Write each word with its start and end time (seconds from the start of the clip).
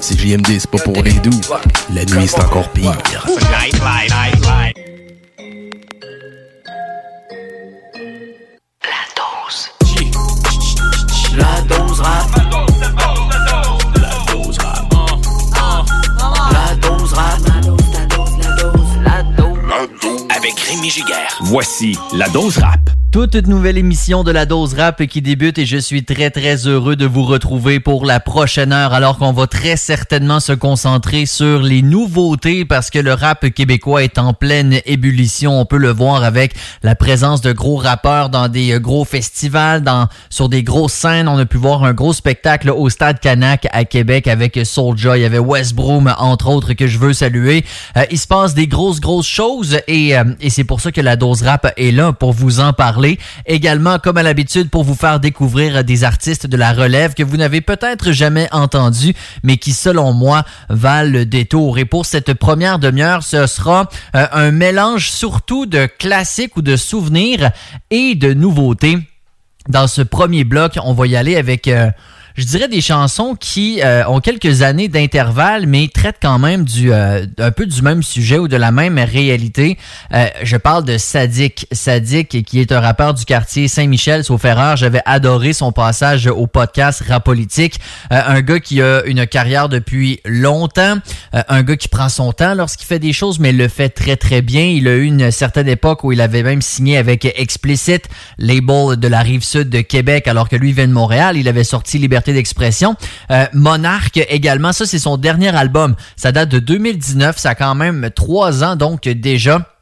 Si 0.00 0.16
JMD, 0.16 0.46
c'est 0.60 0.70
pas 0.70 0.78
pour 0.78 1.02
les 1.02 1.12
doux. 1.14 1.40
La 1.92 2.04
nuit, 2.04 2.28
c'est 2.28 2.40
encore 2.40 2.68
pire. 2.70 2.96
Rémi 20.68 20.90
Giguère. 20.90 21.38
Voici 21.40 21.96
la 22.12 22.28
dose 22.28 22.58
rap. 22.58 22.90
Toute 23.10 23.34
nouvelle 23.46 23.78
émission 23.78 24.22
de 24.22 24.30
la 24.30 24.44
dose 24.44 24.74
rap 24.74 25.06
qui 25.06 25.22
débute 25.22 25.56
et 25.56 25.64
je 25.64 25.78
suis 25.78 26.04
très 26.04 26.30
très 26.30 26.66
heureux 26.66 26.94
de 26.94 27.06
vous 27.06 27.24
retrouver 27.24 27.80
pour 27.80 28.04
la 28.04 28.20
prochaine 28.20 28.70
heure 28.70 28.92
alors 28.92 29.16
qu'on 29.16 29.32
va 29.32 29.46
très 29.46 29.78
certainement 29.78 30.40
se 30.40 30.52
concentrer 30.52 31.24
sur 31.24 31.62
les 31.62 31.80
nouveautés 31.80 32.66
parce 32.66 32.90
que 32.90 32.98
le 32.98 33.14
rap 33.14 33.48
québécois 33.48 34.04
est 34.04 34.18
en 34.18 34.34
pleine 34.34 34.80
ébullition. 34.84 35.58
On 35.58 35.64
peut 35.64 35.78
le 35.78 35.90
voir 35.90 36.22
avec 36.22 36.54
la 36.82 36.94
présence 36.94 37.40
de 37.40 37.52
gros 37.52 37.76
rappeurs 37.76 38.28
dans 38.28 38.48
des 38.48 38.78
gros 38.78 39.06
festivals, 39.06 39.82
dans 39.82 40.08
sur 40.28 40.50
des 40.50 40.62
grosses 40.62 40.92
scènes. 40.92 41.28
On 41.28 41.38
a 41.38 41.46
pu 41.46 41.56
voir 41.56 41.84
un 41.84 41.94
gros 41.94 42.12
spectacle 42.12 42.68
au 42.68 42.90
Stade 42.90 43.20
Canac 43.20 43.66
à 43.72 43.86
Québec 43.86 44.28
avec 44.28 44.60
Soulja. 44.64 45.16
Il 45.16 45.22
y 45.22 45.24
avait 45.24 45.38
West 45.38 45.74
Broom 45.74 46.14
entre 46.18 46.50
autres 46.50 46.74
que 46.74 46.86
je 46.86 46.98
veux 46.98 47.14
saluer. 47.14 47.64
Euh, 47.96 48.04
il 48.10 48.18
se 48.18 48.26
passe 48.26 48.52
des 48.52 48.66
grosses 48.66 49.00
grosses 49.00 49.26
choses 49.26 49.78
et, 49.88 50.14
euh, 50.14 50.24
et 50.42 50.50
c'est 50.58 50.64
pour 50.64 50.80
ça 50.80 50.90
que 50.90 51.00
la 51.00 51.14
dose 51.14 51.42
rap 51.42 51.72
est 51.76 51.92
là 51.92 52.12
pour 52.12 52.32
vous 52.32 52.58
en 52.58 52.72
parler. 52.72 53.20
Également, 53.46 54.00
comme 54.00 54.16
à 54.16 54.24
l'habitude, 54.24 54.70
pour 54.70 54.82
vous 54.82 54.96
faire 54.96 55.20
découvrir 55.20 55.84
des 55.84 56.02
artistes 56.02 56.48
de 56.48 56.56
la 56.56 56.72
relève 56.72 57.14
que 57.14 57.22
vous 57.22 57.36
n'avez 57.36 57.60
peut-être 57.60 58.10
jamais 58.10 58.48
entendus, 58.50 59.14
mais 59.44 59.56
qui, 59.56 59.72
selon 59.72 60.12
moi, 60.12 60.42
valent 60.68 61.12
le 61.12 61.26
détour. 61.26 61.78
Et 61.78 61.84
pour 61.84 62.06
cette 62.06 62.34
première 62.34 62.80
demi-heure, 62.80 63.22
ce 63.22 63.46
sera 63.46 63.88
euh, 64.16 64.26
un 64.32 64.50
mélange 64.50 65.12
surtout 65.12 65.64
de 65.64 65.86
classiques 65.86 66.56
ou 66.56 66.62
de 66.62 66.74
souvenirs 66.74 67.52
et 67.90 68.16
de 68.16 68.34
nouveautés. 68.34 68.98
Dans 69.68 69.86
ce 69.86 70.02
premier 70.02 70.42
bloc, 70.42 70.76
on 70.82 70.92
va 70.92 71.06
y 71.06 71.14
aller 71.14 71.36
avec... 71.36 71.68
euh, 71.68 71.88
je 72.38 72.44
dirais 72.44 72.68
des 72.68 72.80
chansons 72.80 73.34
qui 73.34 73.80
euh, 73.82 74.06
ont 74.06 74.20
quelques 74.20 74.62
années 74.62 74.86
d'intervalle, 74.86 75.66
mais 75.66 75.88
traitent 75.92 76.20
quand 76.22 76.38
même 76.38 76.64
du 76.64 76.92
euh, 76.92 77.26
un 77.38 77.50
peu 77.50 77.66
du 77.66 77.82
même 77.82 78.04
sujet 78.04 78.38
ou 78.38 78.46
de 78.46 78.56
la 78.56 78.70
même 78.70 78.96
réalité. 78.96 79.76
Euh, 80.14 80.28
je 80.44 80.56
parle 80.56 80.84
de 80.84 80.98
Sadik. 80.98 81.66
Sadik, 81.72 82.44
qui 82.44 82.60
est 82.60 82.70
un 82.70 82.78
rappeur 82.78 83.14
du 83.14 83.24
quartier 83.24 83.66
Saint-Michel, 83.66 84.22
sauf 84.22 84.44
erreur. 84.44 84.76
J'avais 84.76 85.00
adoré 85.04 85.52
son 85.52 85.72
passage 85.72 86.28
au 86.28 86.46
podcast 86.46 87.02
Rap 87.08 87.24
Politique. 87.24 87.80
Euh, 88.12 88.20
un 88.24 88.40
gars 88.40 88.60
qui 88.60 88.80
a 88.82 89.02
une 89.04 89.26
carrière 89.26 89.68
depuis 89.68 90.20
longtemps. 90.24 90.98
Euh, 91.34 91.42
un 91.48 91.64
gars 91.64 91.76
qui 91.76 91.88
prend 91.88 92.08
son 92.08 92.32
temps 92.32 92.54
lorsqu'il 92.54 92.86
fait 92.86 93.00
des 93.00 93.12
choses, 93.12 93.40
mais 93.40 93.50
le 93.50 93.66
fait 93.66 93.88
très 93.88 94.14
très 94.14 94.42
bien. 94.42 94.62
Il 94.62 94.86
a 94.86 94.94
eu 94.94 95.06
une 95.06 95.32
certaine 95.32 95.68
époque 95.68 96.04
où 96.04 96.12
il 96.12 96.20
avait 96.20 96.44
même 96.44 96.62
signé 96.62 96.98
avec 96.98 97.24
Explicit, 97.24 98.04
label 98.38 98.96
de 98.96 99.08
la 99.08 99.22
rive 99.22 99.42
sud 99.42 99.70
de 99.70 99.80
Québec, 99.80 100.28
alors 100.28 100.48
que 100.48 100.54
lui 100.54 100.72
vient 100.72 100.86
de 100.86 100.92
Montréal. 100.92 101.36
Il 101.36 101.48
avait 101.48 101.64
sorti 101.64 101.98
Liberté 101.98 102.27
d'expression. 102.32 102.96
Euh, 103.30 103.46
Monarque 103.52 104.18
également, 104.28 104.72
ça 104.72 104.86
c'est 104.86 104.98
son 104.98 105.16
dernier 105.16 105.54
album. 105.54 105.94
Ça 106.16 106.32
date 106.32 106.48
de 106.48 106.58
2019, 106.58 107.38
ça 107.38 107.50
a 107.50 107.54
quand 107.54 107.74
même 107.74 108.10
trois 108.14 108.64
ans 108.64 108.76
donc 108.76 109.02
déjà. 109.02 109.77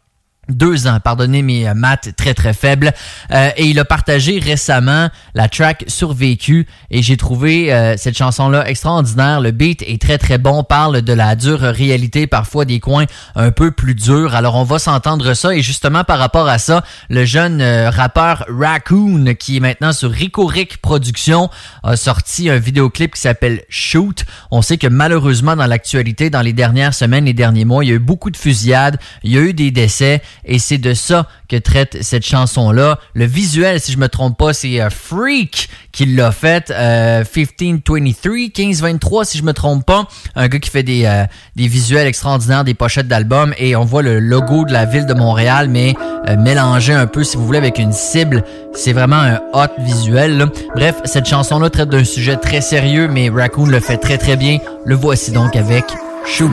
Deux 0.48 0.86
ans, 0.86 1.00
pardonnez 1.02 1.42
mes 1.42 1.68
euh, 1.68 1.74
maths 1.74 2.14
très 2.16 2.32
très 2.32 2.54
faibles. 2.54 2.92
Euh, 3.32 3.50
et 3.56 3.66
il 3.66 3.80
a 3.80 3.84
partagé 3.84 4.38
récemment 4.38 5.08
la 5.34 5.48
track 5.48 5.84
Survécu 5.88 6.68
et 6.88 7.02
j'ai 7.02 7.16
trouvé 7.16 7.72
euh, 7.72 7.96
cette 7.96 8.16
chanson-là 8.16 8.68
extraordinaire. 8.68 9.40
Le 9.40 9.50
beat 9.50 9.82
est 9.82 10.00
très 10.00 10.18
très 10.18 10.38
bon, 10.38 10.62
parle 10.62 11.02
de 11.02 11.12
la 11.12 11.34
dure 11.34 11.60
réalité, 11.60 12.28
parfois 12.28 12.64
des 12.64 12.78
coins 12.78 13.06
un 13.34 13.50
peu 13.50 13.72
plus 13.72 13.96
durs. 13.96 14.36
Alors 14.36 14.54
on 14.54 14.62
va 14.62 14.78
s'entendre 14.78 15.34
ça 15.34 15.52
et 15.52 15.62
justement 15.62 16.04
par 16.04 16.20
rapport 16.20 16.46
à 16.46 16.58
ça, 16.58 16.84
le 17.10 17.24
jeune 17.24 17.60
rappeur 17.88 18.44
Raccoon 18.48 19.34
qui 19.36 19.56
est 19.56 19.60
maintenant 19.60 19.92
sur 19.92 20.12
Rico 20.12 20.46
Rick 20.46 20.78
Productions 20.78 21.50
a 21.82 21.96
sorti 21.96 22.50
un 22.50 22.58
vidéoclip 22.58 23.14
qui 23.14 23.20
s'appelle 23.20 23.62
Shoot. 23.68 24.24
On 24.52 24.62
sait 24.62 24.78
que 24.78 24.86
malheureusement 24.86 25.56
dans 25.56 25.66
l'actualité, 25.66 26.30
dans 26.30 26.42
les 26.42 26.52
dernières 26.52 26.94
semaines, 26.94 27.24
les 27.24 27.34
derniers 27.34 27.64
mois, 27.64 27.84
il 27.84 27.88
y 27.88 27.92
a 27.92 27.96
eu 27.96 27.98
beaucoup 27.98 28.30
de 28.30 28.36
fusillades, 28.36 28.98
il 29.24 29.32
y 29.32 29.38
a 29.38 29.40
eu 29.40 29.52
des 29.52 29.72
décès 29.72 30.22
et 30.44 30.58
c'est 30.58 30.78
de 30.78 30.94
ça 30.94 31.26
que 31.48 31.56
traite 31.56 31.98
cette 32.02 32.24
chanson-là. 32.24 32.98
Le 33.14 33.24
visuel, 33.24 33.80
si 33.80 33.92
je 33.92 33.98
me 33.98 34.08
trompe 34.08 34.36
pas, 34.36 34.52
c'est 34.52 34.80
euh, 34.80 34.90
Freak 34.90 35.68
qui 35.92 36.06
l'a 36.06 36.32
fait. 36.32 36.70
Euh, 36.70 37.24
1523, 37.24 37.98
1523 38.00 39.24
si 39.24 39.38
je 39.38 39.42
me 39.42 39.52
trompe 39.52 39.84
pas. 39.86 40.06
Un 40.34 40.48
gars 40.48 40.58
qui 40.58 40.70
fait 40.70 40.82
des, 40.82 41.04
euh, 41.06 41.24
des 41.56 41.68
visuels 41.68 42.06
extraordinaires, 42.06 42.64
des 42.64 42.74
pochettes 42.74 43.08
d'albums 43.08 43.54
et 43.58 43.76
on 43.76 43.84
voit 43.84 44.02
le 44.02 44.18
logo 44.18 44.64
de 44.64 44.72
la 44.72 44.84
ville 44.84 45.06
de 45.06 45.14
Montréal, 45.14 45.68
mais 45.68 45.94
euh, 46.28 46.36
mélangé 46.36 46.92
un 46.92 47.06
peu, 47.06 47.24
si 47.24 47.36
vous 47.36 47.46
voulez, 47.46 47.58
avec 47.58 47.78
une 47.78 47.92
cible. 47.92 48.44
C'est 48.74 48.92
vraiment 48.92 49.16
un 49.16 49.40
hot 49.52 49.72
visuel. 49.78 50.38
là. 50.38 50.46
Bref, 50.74 50.96
cette 51.04 51.26
chanson-là 51.26 51.70
traite 51.70 51.88
d'un 51.88 52.04
sujet 52.04 52.36
très 52.36 52.60
sérieux, 52.60 53.08
mais 53.08 53.30
Raccoon 53.30 53.66
le 53.66 53.80
fait 53.80 53.96
très 53.96 54.18
très 54.18 54.36
bien. 54.36 54.58
Le 54.84 54.94
voici 54.94 55.30
donc 55.30 55.56
avec. 55.56 55.84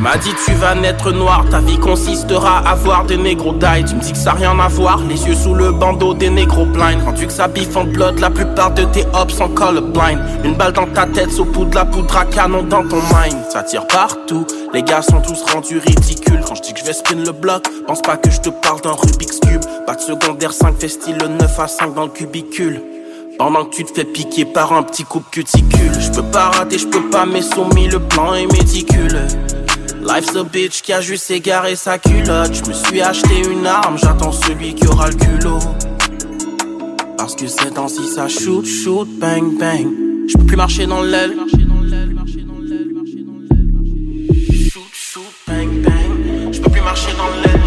M'a 0.03 0.17
dit 0.17 0.33
tu 0.45 0.53
vas 0.53 0.75
naître 0.75 1.11
noir, 1.11 1.45
ta 1.49 1.59
vie 1.59 1.77
consistera 1.77 2.59
à 2.59 2.75
voir 2.75 3.05
des 3.05 3.17
négros 3.17 3.53
die. 3.53 3.83
Tu 3.85 3.95
me 3.95 4.01
dis 4.01 4.11
que 4.11 4.17
ça 4.17 4.31
a 4.31 4.33
rien 4.33 4.57
à 4.59 4.67
voir, 4.67 5.01
les 5.09 5.27
yeux 5.27 5.33
sous 5.33 5.55
le 5.55 5.71
bandeau 5.71 6.13
des 6.13 6.29
négros 6.29 6.65
blind. 6.65 7.01
Rendu 7.03 7.25
que 7.27 7.33
ça 7.33 7.47
biffe 7.47 7.75
en 7.75 7.83
blood, 7.83 8.19
la 8.19 8.29
plupart 8.29 8.71
de 8.71 8.83
tes 8.83 9.05
hops 9.13 9.33
sont 9.33 9.49
colorblind. 9.49 10.19
Une 10.43 10.55
balle 10.55 10.73
dans 10.73 10.87
ta 10.87 11.05
tête, 11.05 11.31
sous 11.31 11.45
poudre, 11.45 11.75
la 11.75 11.85
poudre 11.85 12.15
à 12.15 12.25
canon 12.25 12.63
dans 12.63 12.87
ton 12.87 12.97
mind. 12.97 13.43
Ça 13.49 13.63
tire 13.63 13.87
partout, 13.87 14.45
les 14.73 14.83
gars 14.83 15.01
sont 15.01 15.21
tous 15.21 15.41
rendus 15.51 15.79
ridicules. 15.79 16.41
Quand 16.47 16.55
je 16.55 16.61
dis 16.61 16.73
que 16.73 16.79
je 16.79 16.85
vais 16.85 16.93
spin 16.93 17.15
le 17.15 17.31
bloc, 17.31 17.63
pense 17.87 18.01
pas 18.01 18.17
que 18.17 18.29
je 18.29 18.41
te 18.41 18.49
parle 18.49 18.79
d'un 18.81 18.91
Rubik's 18.91 19.39
Cube. 19.39 19.63
Pas 19.87 19.95
de 19.95 20.01
secondaire 20.01 20.53
5, 20.53 20.79
fait 20.79 20.87
style 20.87 21.17
le 21.19 21.27
9 21.27 21.59
à 21.59 21.67
5 21.67 21.93
dans 21.93 22.03
le 22.03 22.09
cubicule. 22.09 22.81
Pendant 23.39 23.65
que 23.65 23.75
tu 23.75 23.83
te 23.83 23.93
fais 23.93 24.05
piquer 24.05 24.45
par 24.45 24.71
un 24.73 24.83
petit 24.83 25.03
coupe 25.03 25.29
cuticule 25.31 25.91
Je 25.99 26.11
peux 26.11 26.23
pas 26.23 26.49
rater, 26.49 26.77
je 26.77 26.87
peux 26.87 27.09
pas, 27.09 27.25
mais 27.25 27.41
soumis, 27.41 27.87
le 27.87 27.99
plan 27.99 28.35
est 28.35 28.45
méticuleux 28.45 29.27
Life's 30.05 30.35
a 30.35 30.43
bitch 30.43 30.81
qui 30.81 30.91
a 30.91 30.99
juste 31.01 31.31
égaré 31.31 31.75
sa 31.75 31.97
culotte. 31.97 32.53
Je 32.53 32.69
me 32.69 32.73
suis 32.73 33.01
acheté 33.01 33.41
une 33.49 33.65
arme, 33.65 33.97
j'attends 33.97 34.33
celui 34.33 34.75
qui 34.75 34.85
aura 34.87 35.09
le 35.09 35.15
culot. 35.15 35.59
Parce 37.17 37.35
que 37.35 37.47
ces 37.47 37.71
temps-ci 37.71 38.05
ça 38.07 38.27
shoot, 38.27 38.65
shoot, 38.65 39.07
bang, 39.19 39.57
bang. 39.57 39.87
Je 40.27 40.37
peux 40.37 40.45
plus 40.45 40.57
marcher 40.57 40.85
dans 40.85 41.01
l'aile 41.01 41.35
Shoot, 44.69 44.83
shoot, 44.91 45.23
bang, 45.47 45.69
bang. 45.83 46.51
Je 46.51 46.59
peux 46.59 46.69
plus 46.69 46.81
marcher 46.81 47.11
dans 47.17 47.29
l'aile 47.41 47.61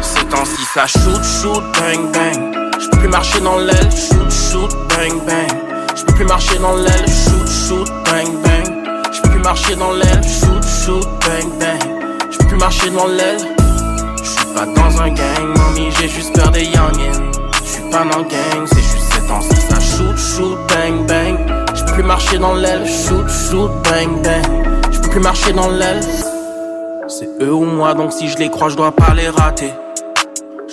Ces 0.00 0.24
temps-ci 0.26 0.62
ça 0.74 0.86
shoot, 0.86 1.24
shoot, 1.24 1.62
bang, 1.80 2.12
bang. 2.12 2.54
Je 2.80 2.88
peux 2.88 2.98
plus 2.98 3.08
marcher 3.08 3.40
dans 3.40 3.58
l'aile 3.58 3.90
Shoot, 3.90 4.30
shoot, 4.30 4.70
bang, 4.90 5.20
bang. 5.26 5.58
Je 5.96 6.04
peux 6.04 6.14
plus 6.14 6.24
marcher 6.24 6.58
dans 6.58 6.76
l'aile 6.76 7.08
Shoot, 7.08 7.48
shoot, 7.48 7.88
bang, 8.04 8.42
bang 8.44 8.67
marcher 9.48 9.76
dans 9.76 9.92
l'aile 9.92 10.22
Shoot, 10.22 10.62
shoot, 10.62 11.08
bang, 11.24 11.58
bang 11.58 11.90
Je 12.30 12.36
peux 12.36 12.46
plus 12.48 12.58
marcher 12.58 12.90
dans 12.90 13.06
l'aile 13.06 13.38
Je 14.22 14.28
suis 14.28 14.46
pas 14.54 14.66
dans 14.66 15.00
un 15.00 15.08
gang, 15.08 15.56
mamie, 15.56 15.90
j'ai 15.98 16.08
juste 16.08 16.34
peur 16.34 16.50
des 16.50 16.64
youngins 16.64 17.30
Je 17.64 17.68
suis 17.68 17.90
pas 17.90 18.04
dans 18.04 18.20
gang, 18.20 18.66
c'est 18.66 18.76
juste 18.76 19.10
ces 19.14 19.26
temps 19.26 19.40
si 19.40 19.56
ça 19.56 19.80
shoot, 19.80 20.18
shoot, 20.18 20.58
bang, 20.68 21.06
bang. 21.06 21.38
Je 21.74 21.82
peux 21.82 21.92
plus 21.92 22.02
marcher 22.02 22.36
dans 22.36 22.52
l'aile, 22.52 22.86
shoot, 22.86 23.26
shoot, 23.26 23.70
bang, 23.84 24.22
bang. 24.22 24.44
Je 24.92 24.98
peux 24.98 25.08
plus 25.08 25.20
marcher 25.20 25.52
dans 25.54 25.70
l'aile. 25.70 26.02
C'est 27.08 27.30
eux 27.40 27.54
ou 27.54 27.64
moi, 27.64 27.94
donc 27.94 28.12
si 28.12 28.28
je 28.28 28.36
les 28.36 28.50
crois, 28.50 28.68
je 28.68 28.76
dois 28.76 28.92
pas 28.92 29.14
les 29.14 29.30
rater. 29.30 29.72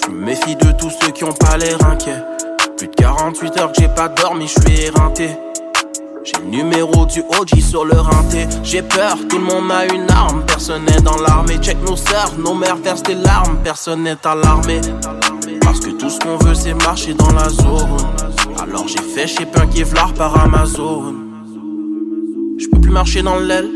Je 0.04 0.12
me 0.12 0.25
méfie 0.25 0.57
de 0.57 0.72
tous 0.74 0.92
ceux 1.01 1.12
qui 1.12 1.24
ont 1.24 1.31
pas 1.31 1.56
l'air 1.57 1.77
inquiets. 1.89 2.24
Plus 2.77 2.88
de 2.89 2.95
48 2.95 3.57
heures 3.57 3.72
que 3.72 3.81
j'ai 3.81 3.88
pas 3.88 4.10
dormi, 4.10 4.48
je 4.48 4.60
suis 4.62 4.81
éreinté. 4.81 5.30
J'ai 6.25 6.42
le 6.42 6.50
numéro 6.50 7.06
du 7.06 7.19
OG 7.19 7.60
sur 7.60 7.86
le 7.86 8.00
rinté. 8.00 8.48
J'ai 8.63 8.81
peur, 8.81 9.16
tout 9.30 9.38
le 9.38 9.44
monde 9.44 9.72
a 9.72 9.86
une 9.94 10.10
arme. 10.10 10.44
Personne 10.48 10.83
n'est 10.86 11.01
dans 11.01 11.18
l'armée. 11.18 11.60
Check 11.62 11.77
nos 11.88 11.95
sœurs, 11.95 12.33
nos 12.39 12.56
mères 12.56 12.77
versent 12.77 13.04
des 13.04 13.13
larmes. 13.13 13.60
Personne 13.63 14.01
n'est 14.01 14.18
alarmé. 14.25 14.81
Parce 15.62 15.80
que 15.81 15.92
tout 15.92 16.10
ce 16.10 16.19
qu'on 16.19 16.38
veut, 16.38 16.56
c'est 16.56 16.74
marcher 16.74 17.13
dans 17.13 17.31
la 17.31 17.48
zone. 17.50 17.98
Alors 18.60 18.88
j'ai 18.88 19.04
fait 19.04 19.27
chez 19.27 19.45
Punk 19.45 19.75
Vlar 19.75 20.13
par 20.16 20.36
Amazon. 20.44 21.13
Je 22.57 22.68
peux 22.69 22.81
plus 22.81 22.92
marcher 22.92 23.22
dans 23.22 23.38
l'aile. 23.38 23.69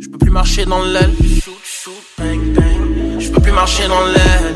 Je 0.00 0.08
peux 0.08 0.18
plus 0.18 0.30
marcher 0.30 0.64
dans 0.64 0.82
l'aile. 0.82 1.14
Je 3.20 3.30
peux 3.30 3.40
plus 3.40 3.52
marcher 3.52 3.86
dans 3.86 4.00
l'aile. 4.00 4.54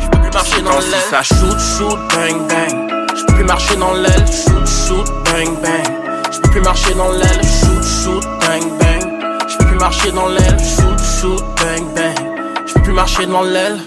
Je 0.00 0.08
peux 0.08 0.20
plus 0.20 0.32
marcher 0.32 0.62
dans 0.62 0.80
l'aile. 0.80 1.06
Ça 1.08 1.22
shoot, 1.22 1.56
shoot, 1.60 1.98
bang, 2.12 2.48
bang. 2.48 2.97
Plus 3.38 3.46
marcher 3.46 3.76
dans 3.76 3.94
l'aile, 3.94 4.26
shoot, 4.26 4.66
shoot, 4.66 5.06
bang, 5.26 5.54
bang. 5.62 5.86
Je 6.32 6.40
peux 6.40 6.50
plus 6.50 6.60
marcher 6.60 6.92
dans 6.94 7.12
l'aile, 7.12 7.40
shoot, 7.44 7.84
shoot, 7.84 8.24
bang, 8.40 8.64
bang. 8.80 9.38
Je 9.48 9.56
peux 9.56 9.64
plus 9.64 9.78
marcher 9.78 10.10
dans 10.10 10.26
l'aile, 10.26 10.58
shoot, 10.58 10.98
shoot, 10.98 11.44
bang, 11.56 11.84
bang. 11.94 12.16
Je 12.66 12.74
peux 12.74 12.80
plus 12.80 12.92
marcher 12.92 13.26
dans 13.26 13.42
l'aile. 13.42 13.78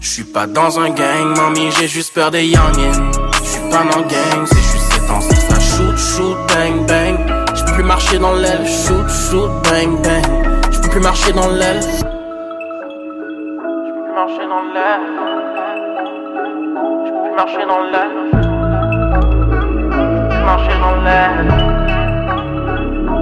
Je 0.00 0.08
suis 0.08 0.24
pas 0.24 0.48
dans 0.48 0.80
un 0.80 0.90
gang, 0.90 1.36
mamie, 1.36 1.70
j'ai 1.78 1.86
juste 1.86 2.12
peur 2.12 2.32
des 2.32 2.44
youngins. 2.44 3.12
Je 3.44 3.48
suis 3.48 3.70
pas 3.70 3.84
dans 3.84 4.00
gang, 4.00 4.46
c'est 4.46 4.56
juste 4.56 4.90
ça 4.90 5.60
shoot, 5.60 5.96
shoot, 5.96 6.36
bang, 6.48 6.84
bang. 6.84 7.18
Je 7.54 7.62
peux 7.64 7.72
plus 7.74 7.84
marcher 7.84 8.18
dans 8.18 8.32
l'aile, 8.32 8.66
shoot, 8.66 9.08
shoot, 9.08 9.48
bang, 9.62 10.02
bang. 10.02 10.24
Je 10.72 10.80
peux 10.80 10.88
plus 10.88 11.00
marcher 11.00 11.32
dans 11.32 11.46
l'aile. 11.46 11.82
Je 11.82 12.02
peux 12.02 12.08
plus 14.02 14.12
marcher 14.12 14.46
dans 14.48 14.64
l'aile. 14.74 15.06
Je 17.06 17.10
peux 17.12 17.22
plus 17.22 17.36
marcher 17.36 17.64
dans 17.68 17.82
l'aile 17.84 18.51
marcher 20.42 20.78
dans 20.80 20.96
l'aile. 21.02 21.54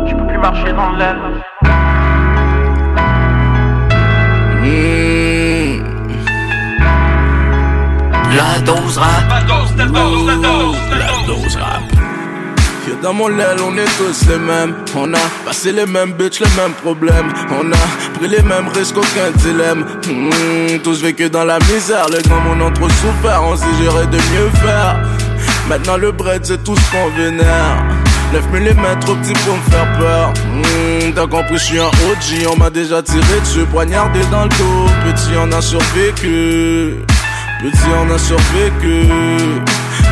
Je 0.09 0.15
peux 0.15 0.27
plus 0.27 0.39
marcher 0.39 0.73
dans 0.73 0.91
l'aile. 0.93 1.17
Mmh. 4.63 5.83
La 8.37 8.59
dose 8.65 8.99
rap. 8.99 9.29
La 9.29 9.43
dose, 9.43 9.77
la 9.77 9.87
dose, 9.87 10.27
la 10.27 10.35
dose, 10.37 10.77
la 10.99 11.27
dose 11.27 11.57
rap. 11.57 11.83
Dans 13.03 13.15
mon 13.15 13.31
aile, 13.39 13.57
on 13.67 13.77
est 13.79 13.85
tous 13.97 14.29
les 14.29 14.39
mêmes. 14.39 14.75
On 14.95 15.15
a 15.15 15.19
passé 15.45 15.73
les 15.73 15.87
mêmes 15.87 16.13
bitches, 16.13 16.41
les 16.41 16.61
mêmes 16.61 16.73
problèmes. 16.83 17.33
On 17.51 17.73
a 17.73 18.19
pris 18.19 18.29
les 18.29 18.43
mêmes 18.43 18.69
risques, 18.75 18.97
aucun 18.99 19.31
dilemme. 19.37 19.87
Mmh, 20.07 20.81
tous 20.83 21.01
vécu 21.01 21.31
dans 21.31 21.45
la 21.45 21.59
misère, 21.61 22.07
les 22.11 22.21
grands 22.23 22.41
monde 22.41 22.61
ont 22.63 22.73
trop 22.73 22.89
souffert. 22.89 23.43
On 23.45 23.57
s'y 23.57 23.75
gérait 23.83 24.07
de 24.07 24.17
mieux 24.17 24.51
faire. 24.57 25.01
Maintenant 25.71 25.99
le 25.99 26.11
bread 26.11 26.45
c'est 26.45 26.65
tout 26.65 26.75
ce 26.75 26.91
qu'on 26.91 27.09
vénère. 27.11 27.77
9 28.33 28.45
mm 28.51 28.99
trop 29.03 29.15
petit 29.15 29.33
pour 29.45 29.57
me 29.57 29.63
faire 29.71 29.99
peur. 30.01 30.33
Mmh, 30.53 31.13
T'as 31.15 31.29
compris 31.29 31.59
je 31.59 31.65
suis 31.65 31.79
un 31.79 31.87
OG 31.87 32.49
On 32.53 32.57
m'a 32.57 32.71
déjà 32.71 33.01
tiré 33.05 33.41
dessus. 33.41 33.65
Poignardé 33.71 34.19
dans 34.33 34.43
le 34.43 34.49
dos 34.49 34.87
Petit 35.05 35.31
on 35.39 35.53
a 35.53 35.63
survécu. 35.63 36.97
Petit 37.63 37.89
on 37.97 38.13
a 38.13 38.19
survécu 38.19 39.07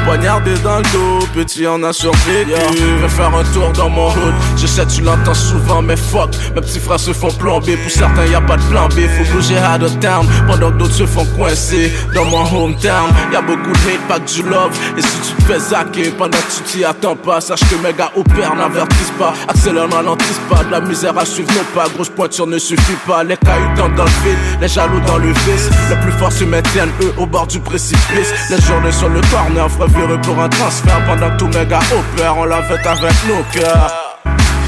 Poignardé 0.05 0.55
dans 0.65 0.79
le 0.79 0.83
dos, 0.93 1.27
petit 1.35 1.67
en 1.67 1.83
a 1.83 1.93
survécu. 1.93 2.53
Je 2.77 3.03
vais 3.03 3.09
faire 3.09 3.35
un 3.35 3.45
tour 3.53 3.71
dans 3.75 3.91
mon 3.91 4.09
hood. 4.09 4.35
Je 4.56 4.67
sais 4.67 4.87
tu 4.87 5.03
l'entends 5.03 5.35
souvent 5.35 5.83
mais 5.83 5.97
fuck. 5.97 6.31
Mes 6.55 6.61
petits 6.61 6.81
frères 6.81 7.00
se 7.00 7.12
font 7.12 7.31
plomber. 7.31 7.77
Pour 7.77 7.91
certains 7.91 8.27
y 8.27 8.35
a 8.35 8.41
pas 8.41 8.56
de 8.56 8.62
plan 8.62 8.89
B. 8.89 9.00
Faut 9.00 9.35
bouger 9.35 9.56
out 9.59 9.83
of 9.83 9.99
town 10.00 10.27
Pendant 10.47 10.71
que 10.71 10.79
d'autres 10.79 10.95
se 10.95 11.06
font 11.06 11.27
coincer. 11.37 11.93
Dans 12.15 12.25
mon 12.25 12.45
hometown 12.45 13.11
Y'a 13.33 13.43
beaucoup 13.43 13.73
de 13.73 14.12
hate, 14.12 14.33
du 14.33 14.43
love. 14.43 14.73
Et 14.97 15.03
si 15.03 15.21
tu 15.21 15.43
te 15.43 15.53
fais 15.53 15.59
zacker 15.59 16.11
Pendant 16.11 16.39
que 16.39 16.56
tu 16.56 16.62
t'y 16.62 16.85
attends 16.85 17.17
pas 17.17 17.41
Sache 17.41 17.61
que 17.61 17.77
mes 17.87 17.93
gars 17.93 18.11
opèrent, 18.17 18.56
n'avertissent 18.56 19.12
pas. 19.19 19.35
Accélère, 19.47 19.89
n'alentissent 19.89 20.41
pas. 20.49 20.65
De 20.65 20.71
la 20.71 20.81
misère 20.81 21.19
à 21.19 21.25
suivre 21.25 21.53
non 21.53 21.65
pas. 21.75 21.89
Grosse 21.95 22.11
pointure 22.11 22.47
ne 22.47 22.59
suffit 22.59 22.99
pas. 23.06 23.25
Les 23.25 23.37
cailloux 23.37 23.75
dans 23.77 24.05
le 24.05 24.11
vide. 24.25 24.39
Les 24.61 24.69
jaloux 24.69 25.00
dans 25.06 25.19
le 25.19 25.29
vice. 25.29 25.69
Le 25.91 25.97
plus 26.00 26.12
fort 26.12 26.33
se 26.33 26.45
maintiennent 26.45 26.93
eux 27.03 27.12
au 27.19 27.27
bord 27.27 27.47
du 27.47 27.61
précipice. 27.61 28.33
Les 28.50 28.61
journées 28.62 28.93
sur 28.93 29.09
le 29.09 29.21
corner 29.31 29.69
Frère 29.71 29.88
viré 29.88 30.20
pour 30.23 30.40
un 30.40 30.49
transfert 30.49 31.05
Pendant 31.06 31.31
que 31.31 31.37
tous 31.37 31.58
mes 31.58 31.67
gars 31.67 31.81
opèrent 31.93 32.38
On 32.38 32.44
la 32.44 32.62
fait 32.62 32.87
avec 32.87 33.14
nos 33.29 33.43
cœurs 33.52 34.08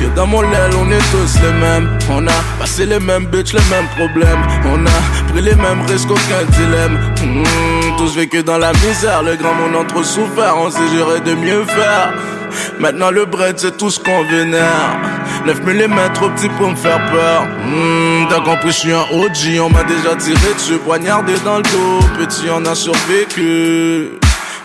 dans 0.09 0.27
mon 0.27 0.43
aile, 0.43 0.71
on 0.79 0.91
est 0.91 0.99
tous 1.11 1.41
les 1.43 1.53
mêmes. 1.53 1.99
On 2.11 2.27
a 2.27 2.33
passé 2.59 2.87
les 2.87 2.99
mêmes 2.99 3.27
bitches, 3.27 3.53
les 3.53 3.61
mêmes 3.71 3.87
problèmes. 3.97 4.43
On 4.67 4.85
a 4.87 5.31
pris 5.33 5.43
les 5.43 5.55
mêmes 5.55 5.83
risques, 5.87 6.11
aucun 6.11 6.45
dilemme. 6.57 6.99
Mmh, 7.23 7.97
tous 7.99 8.17
vécu 8.17 8.43
dans 8.43 8.59
la 8.59 8.73
misère, 8.73 9.23
le 9.23 9.37
grand 9.37 9.55
monde 9.55 9.87
trop 9.89 10.03
souffert. 10.03 10.57
On 10.59 10.71
s'est 10.71 10.89
géré 10.95 11.21
de 11.21 11.35
mieux 11.35 11.65
faire. 11.65 12.13
Maintenant 12.79 13.11
le 13.11 13.27
bread, 13.27 13.59
c'est 13.59 13.77
tout 13.77 13.91
ce 13.91 14.01
qu'on 14.01 14.25
vénère. 14.25 14.97
9 15.47 15.63
mm 15.65 16.13
trop 16.15 16.29
petit 16.31 16.49
pour 16.51 16.71
me 16.71 16.77
faire 16.77 17.01
peur. 17.11 17.45
Mmh, 17.45 18.29
T'as 18.29 18.41
compris, 18.41 18.69
je 18.69 18.79
suis 18.79 18.93
un 18.93 19.05
OG. 19.13 19.61
On 19.61 19.71
m'a 19.71 19.85
déjà 19.85 20.17
tiré 20.17 20.55
dessus, 20.55 20.79
poignardé 20.79 21.35
dans 21.45 21.59
le 21.59 21.63
dos. 21.63 22.07
Petit, 22.19 22.47
on 22.51 22.65
a 22.65 22.75
survécu. 22.75 24.11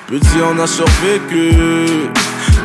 Petit, 0.07 0.41
on 0.43 0.59
a 0.59 0.67
survécu. 0.67 2.11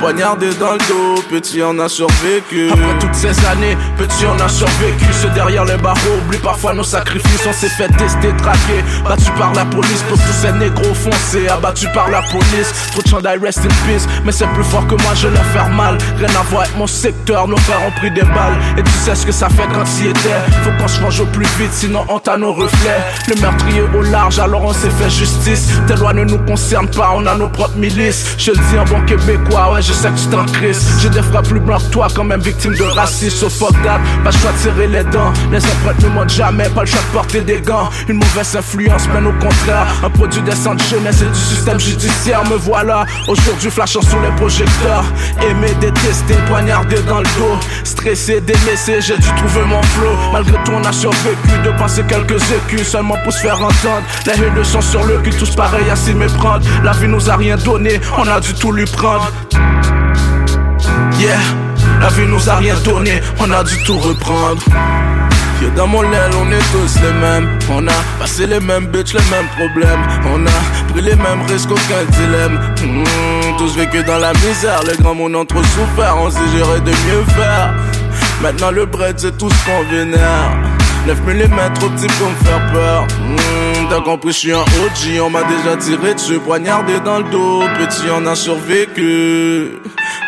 Poignardé 0.01 0.49
dans 0.55 0.73
le 0.73 0.79
dos, 0.89 1.23
petit 1.29 1.61
on 1.63 1.79
a 1.79 1.87
survécu. 1.87 2.71
Après 2.73 2.99
toutes 2.99 3.15
ces 3.15 3.29
années, 3.45 3.77
petit 3.99 4.25
on 4.25 4.41
a 4.43 4.49
survécu. 4.49 5.05
Ceux 5.21 5.29
derrière 5.29 5.67
les 5.67 5.77
barreaux 5.77 6.17
oublient 6.25 6.39
parfois 6.39 6.73
nos 6.73 6.83
sacrifices. 6.83 7.47
On 7.47 7.53
s'est 7.53 7.69
fait 7.69 7.89
tester, 7.89 8.35
traquer, 8.39 8.83
battu 9.05 9.31
par 9.33 9.53
la 9.53 9.67
police 9.67 10.03
Pour 10.09 10.17
tous 10.17 10.33
ces 10.33 10.53
négros 10.53 10.95
foncés, 10.95 11.49
abattus 11.49 11.91
par 11.93 12.09
la 12.09 12.23
police. 12.23 12.73
Trop 12.93 13.03
de 13.03 13.09
chandail, 13.09 13.39
rest 13.43 13.59
in 13.59 13.69
peace. 13.87 14.07
Mais 14.25 14.33
c'est 14.33 14.47
plus 14.49 14.65
fort 14.65 14.87
que 14.87 14.95
moi, 14.95 15.13
je 15.15 15.29
leur 15.29 15.45
faire 15.53 15.69
mal. 15.69 15.99
Rien 16.17 16.29
à 16.29 16.43
voir 16.45 16.63
avec 16.63 16.79
mon 16.79 16.87
secteur, 16.87 17.47
nos 17.47 17.59
frères 17.59 17.87
ont 17.87 17.91
pris 17.91 18.11
des 18.11 18.23
balles. 18.23 18.59
Et 18.79 18.83
tu 18.83 18.91
sais 18.93 19.15
ce 19.15 19.27
que 19.27 19.33
ça 19.33 19.51
fait 19.51 19.69
quand 19.75 19.85
y 20.03 20.09
était. 20.09 20.41
Faut 20.65 20.71
qu'on 20.81 20.89
se 20.89 20.99
range 21.03 21.21
au 21.21 21.27
plus 21.27 21.47
vite, 21.59 21.73
sinon 21.73 22.07
on 22.09 22.19
t'a 22.19 22.39
nos 22.39 22.55
reflets. 22.55 23.03
Le 23.29 23.39
meurtrier 23.39 23.83
au 23.95 24.01
large, 24.01 24.39
alors 24.39 24.65
on 24.65 24.73
s'est 24.73 24.89
fait 24.89 25.11
justice. 25.11 25.69
Tes 25.87 25.97
lois 25.97 26.15
ne 26.15 26.25
nous 26.25 26.39
concernent 26.39 26.89
pas, 26.89 27.13
on 27.15 27.27
a 27.27 27.35
nos 27.35 27.49
propres 27.49 27.77
milices. 27.77 28.35
Je 28.39 28.53
le 28.53 28.57
dis 28.57 28.79
en 28.79 28.85
bon 28.87 29.05
québécois, 29.05 29.75
ouais 29.75 29.90
je 29.91 29.95
sais 29.95 30.09
que 30.09 30.19
tu 30.19 30.27
t'en 30.27 30.45
crises 30.47 30.87
J'ai 31.01 31.11
des 31.11 31.23
frères 31.23 31.43
plus 31.43 31.61
blancs 31.61 31.83
que 31.83 31.91
toi 31.91 32.07
quand 32.15 32.25
même 32.25 32.41
victime 32.41 32.75
de 32.75 32.83
racisme. 32.83 33.37
So 33.37 33.49
fuck 33.49 33.75
pas 33.83 33.99
le 34.25 34.31
choix 34.31 34.53
de 34.53 34.59
serrer 34.59 34.87
les 34.87 35.05
dents. 35.05 35.33
Les 35.51 35.65
empreintes 35.65 36.03
ne 36.03 36.09
montent 36.09 36.31
jamais, 36.31 36.69
pas 36.69 36.83
le 36.83 36.87
choix 36.87 37.01
de 37.01 37.13
porter 37.13 37.41
des 37.41 37.61
gants. 37.61 37.89
Une 38.09 38.19
mauvaise 38.19 38.55
influence, 38.57 39.09
mais 39.13 39.27
au 39.27 39.33
contraire. 39.33 39.87
Un 40.05 40.11
produit 40.11 40.43
des 40.43 40.55
centres 40.55 40.85
jeunesse 40.85 41.23
et 41.23 41.27
du 41.27 41.39
système 41.39 41.81
judiciaire. 41.81 42.43
Me 42.49 42.57
voilà, 42.57 43.05
aujourd'hui 43.29 43.71
flashant 43.71 44.03
sous 44.03 44.21
les 44.21 44.35
projecteurs. 44.37 45.05
Aimé, 45.43 45.69
détesté, 45.81 46.35
poignardé 46.49 46.97
dans 47.09 47.19
le 47.19 47.31
dos. 47.39 47.59
Stressé, 47.85 48.41
délaissé, 48.41 49.01
j'ai 49.01 49.17
dû 49.17 49.29
trouver 49.37 49.65
mon 49.67 49.83
flow. 49.83 50.13
Malgré 50.33 50.57
tout 50.65 50.73
on 50.73 50.85
a 50.85 50.93
survécu 50.93 51.53
de 51.65 51.71
passer 51.79 52.03
quelques 52.05 52.43
écus. 52.53 52.87
Seulement 52.87 53.17
pour 53.25 53.33
se 53.33 53.41
faire 53.41 53.61
entendre. 53.61 54.03
Les 54.27 54.33
haines 54.33 54.65
sont 54.65 54.81
sur 54.81 55.05
le 55.05 55.19
cul, 55.19 55.31
tous 55.31 55.55
pareils 55.55 55.91
à 55.91 55.97
s'y 55.97 56.15
méprendre. 56.15 56.65
La 56.85 56.93
vie 56.93 57.09
nous 57.09 57.31
a 57.31 57.37
rien 57.37 57.57
donné, 57.57 58.01
on 58.19 58.27
a 58.29 58.41
dû 58.41 58.55
tout 58.55 58.73
lui 58.73 58.85
prendre 58.85 59.31
Yeah, 61.21 61.39
la 62.01 62.09
vie 62.09 62.27
nous 62.27 62.49
a 62.49 62.57
rien 62.57 62.75
donné, 62.83 63.21
on 63.41 63.51
a 63.51 63.63
dû 63.63 63.77
tout 63.85 63.99
reprendre. 63.99 64.63
Yeah, 65.61 65.69
dans 65.77 65.87
mon 65.87 66.03
aile, 66.03 66.31
on 66.41 66.51
est 66.51 66.67
tous 66.73 66.99
les 67.03 67.13
mêmes. 67.13 67.59
On 67.71 67.87
a 67.87 67.93
passé 68.19 68.47
les 68.47 68.59
mêmes 68.59 68.87
bitches, 68.87 69.13
les 69.13 69.31
mêmes 69.31 69.49
problèmes. 69.59 70.01
On 70.33 70.47
a 70.47 70.93
pris 70.93 71.03
les 71.03 71.17
mêmes 71.17 71.43
risques, 71.47 71.71
aucun 71.71 72.05
dilemme. 72.13 72.59
Mmh, 72.83 73.59
tous 73.59 73.77
vécu 73.77 74.03
dans 74.05 74.17
la 74.17 74.33
misère, 74.33 74.81
les 74.89 74.97
grands 74.97 75.15
monde 75.15 75.37
ont 75.37 75.47
souffert. 75.47 76.17
On 76.17 76.31
s'est 76.31 76.49
géré 76.57 76.81
de 76.81 76.91
mieux 76.91 77.25
faire. 77.37 77.75
Maintenant 78.41 78.71
le 78.71 78.87
bread, 78.87 79.19
c'est 79.19 79.37
tout 79.37 79.51
ce 79.51 79.65
qu'on 79.67 79.85
vénère. 79.91 80.80
9 81.11 81.27
mm 81.27 81.75
trop 81.75 81.89
petit 81.89 82.07
pour 82.21 82.29
me 82.29 82.35
faire 82.37 82.73
peur. 82.73 83.03
Mmh, 83.03 83.89
T'as 83.89 84.01
compris, 84.01 84.31
je 84.31 84.39
suis 84.39 84.53
un 84.53 84.61
OG. 84.61 85.21
On 85.21 85.29
m'a 85.29 85.43
déjà 85.43 85.77
tiré 85.77 86.15
dessus, 86.15 86.39
poignardé 86.39 87.01
dans 87.01 87.19
le 87.19 87.25
dos. 87.25 87.65
Petit, 87.79 88.07
on 88.17 88.25
a 88.27 88.37
survécu. 88.37 89.73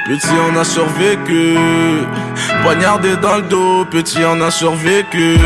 Petit, 0.09 0.35
on 0.53 0.59
a 0.59 0.65
survécu. 0.65 1.57
Poignardé 2.65 3.17
dans 3.23 3.37
le 3.37 3.43
dos. 3.43 3.85
Petit, 3.93 4.25
on 4.27 4.41
a 4.41 4.51
survécu. 4.51 5.39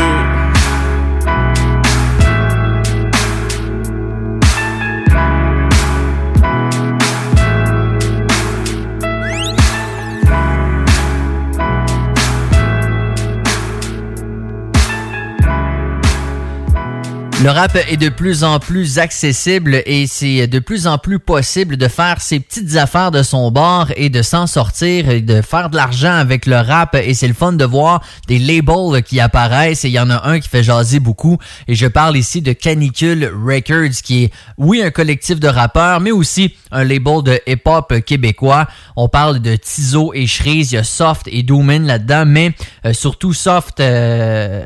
Le 17.43 17.51
rap 17.51 17.77
est 17.87 17.97
de 17.97 18.09
plus 18.09 18.43
en 18.43 18.57
plus 18.57 18.97
accessible 18.97 19.83
et 19.85 20.07
c'est 20.07 20.47
de 20.47 20.57
plus 20.57 20.87
en 20.87 20.97
plus 20.97 21.19
possible 21.19 21.77
de 21.77 21.87
faire 21.87 22.19
ses 22.19 22.39
petites 22.39 22.75
affaires 22.77 23.11
de 23.11 23.21
son 23.21 23.51
bord 23.51 23.89
et 23.95 24.09
de 24.09 24.23
s'en 24.23 24.47
sortir 24.47 25.07
et 25.11 25.21
de 25.21 25.43
faire 25.43 25.69
de 25.69 25.75
l'argent 25.75 26.13
avec 26.13 26.47
le 26.47 26.55
rap. 26.55 26.95
Et 26.95 27.13
c'est 27.13 27.27
le 27.27 27.35
fun 27.35 27.53
de 27.53 27.63
voir 27.63 28.01
des 28.27 28.39
labels 28.39 29.03
qui 29.03 29.19
apparaissent 29.19 29.85
et 29.85 29.89
il 29.89 29.93
y 29.93 29.99
en 29.99 30.09
a 30.09 30.27
un 30.27 30.39
qui 30.39 30.49
fait 30.49 30.63
jaser 30.63 30.99
beaucoup. 30.99 31.37
Et 31.67 31.75
je 31.75 31.85
parle 31.85 32.17
ici 32.17 32.41
de 32.41 32.53
Canicule 32.53 33.31
Records 33.31 34.01
qui 34.03 34.23
est 34.23 34.31
oui 34.57 34.81
un 34.81 34.89
collectif 34.89 35.39
de 35.39 35.47
rappeurs 35.47 35.99
mais 35.99 36.11
aussi 36.11 36.55
un 36.71 36.83
label 36.83 37.21
de 37.21 37.39
hip-hop 37.45 38.01
québécois. 38.03 38.65
On 38.95 39.09
parle 39.09 39.41
de 39.41 39.55
Tizo 39.55 40.11
et 40.15 40.25
Shreeze, 40.25 40.71
il 40.71 40.75
y 40.75 40.77
a 40.79 40.83
Soft 40.83 41.27
et 41.27 41.43
Doomin 41.43 41.83
là-dedans 41.83 42.25
mais 42.25 42.53
euh, 42.83 42.93
surtout 42.93 43.33
Soft, 43.33 43.79
euh, 43.79 44.65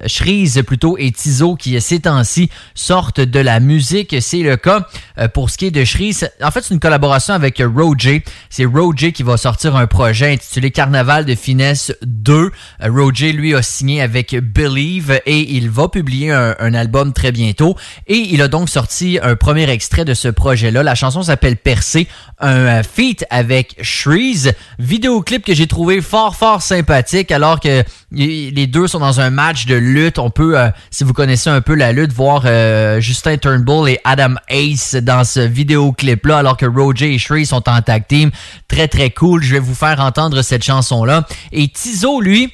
plutôt 0.65 0.97
et 0.97 1.11
Tizo 1.11 1.57
qui 1.57 1.79
ces 1.81 1.99
temps-ci 1.99 2.49
sortent 2.75 3.21
de 3.21 3.39
la 3.39 3.59
musique. 3.59 4.15
C'est 4.21 4.39
le 4.39 4.57
cas 4.57 4.87
euh, 5.17 5.27
pour 5.27 5.49
ce 5.49 5.57
qui 5.57 5.67
est 5.67 5.71
de 5.71 5.83
Shreeze. 5.83 6.29
En 6.41 6.51
fait, 6.51 6.61
c'est 6.61 6.73
une 6.73 6.79
collaboration 6.79 7.33
avec 7.33 7.61
Roger. 7.63 8.23
C'est 8.49 8.65
Roger 8.65 9.11
qui 9.11 9.23
va 9.23 9.37
sortir 9.37 9.75
un 9.75 9.87
projet 9.87 10.33
intitulé 10.33 10.71
Carnaval 10.71 11.25
de 11.25 11.35
finesse 11.35 11.93
2. 12.03 12.33
Euh, 12.33 12.49
Roger, 12.89 13.33
lui, 13.33 13.55
a 13.55 13.61
signé 13.61 14.01
avec 14.01 14.35
Believe 14.35 15.19
et 15.25 15.55
il 15.55 15.69
va 15.69 15.89
publier 15.89 16.31
un, 16.31 16.73
album 16.73 17.13
très 17.13 17.31
bientôt. 17.31 17.75
Et 18.07 18.15
il 18.15 18.41
a 18.41 18.47
donc 18.47 18.69
sorti 18.69 19.19
un 19.21 19.35
premier 19.35 19.69
extrait 19.69 20.05
de 20.05 20.13
ce 20.13 20.29
projet-là. 20.29 20.83
La 20.83 20.95
chanson 20.95 21.23
s'appelle 21.23 21.57
Percé, 21.57 22.07
un 22.39 22.49
euh, 22.49 22.83
feat 22.83 23.25
avec 23.29 23.77
Shreeze. 23.81 24.53
Vidéoclip 24.79 25.43
que 25.45 25.53
j'ai 25.53 25.67
trouvé 25.67 26.01
fort, 26.01 26.35
fort 26.35 26.61
sympathique 26.61 27.31
alors 27.31 27.59
que 27.59 27.83
les 28.11 28.67
deux 28.67 28.87
sont 28.87 28.99
dans 28.99 29.19
un 29.19 29.29
match 29.29 29.65
de 29.65 29.75
lutte. 29.75 30.19
On 30.19 30.29
peut, 30.29 30.55
si 30.89 31.03
vous 31.03 31.13
connaissez 31.13 31.49
un 31.49 31.61
peu 31.61 31.75
la 31.75 31.91
lutte, 31.91 32.11
voir 32.13 32.43
euh, 32.51 32.99
Justin 32.99 33.37
Turnbull 33.37 33.89
et 33.89 33.99
Adam 34.03 34.35
Ace 34.49 34.95
dans 34.95 35.23
ce 35.23 35.39
vidéoclip-là, 35.39 36.39
alors 36.39 36.57
que 36.57 36.65
Roger 36.65 37.13
et 37.13 37.17
Shree 37.17 37.45
sont 37.45 37.67
en 37.69 37.81
tag 37.81 38.07
team. 38.07 38.31
Très, 38.67 38.87
très 38.87 39.09
cool. 39.09 39.41
Je 39.43 39.53
vais 39.53 39.59
vous 39.59 39.75
faire 39.75 39.99
entendre 39.99 40.41
cette 40.41 40.63
chanson-là. 40.63 41.25
Et 41.51 41.67
Tizo, 41.67 42.21
lui, 42.21 42.53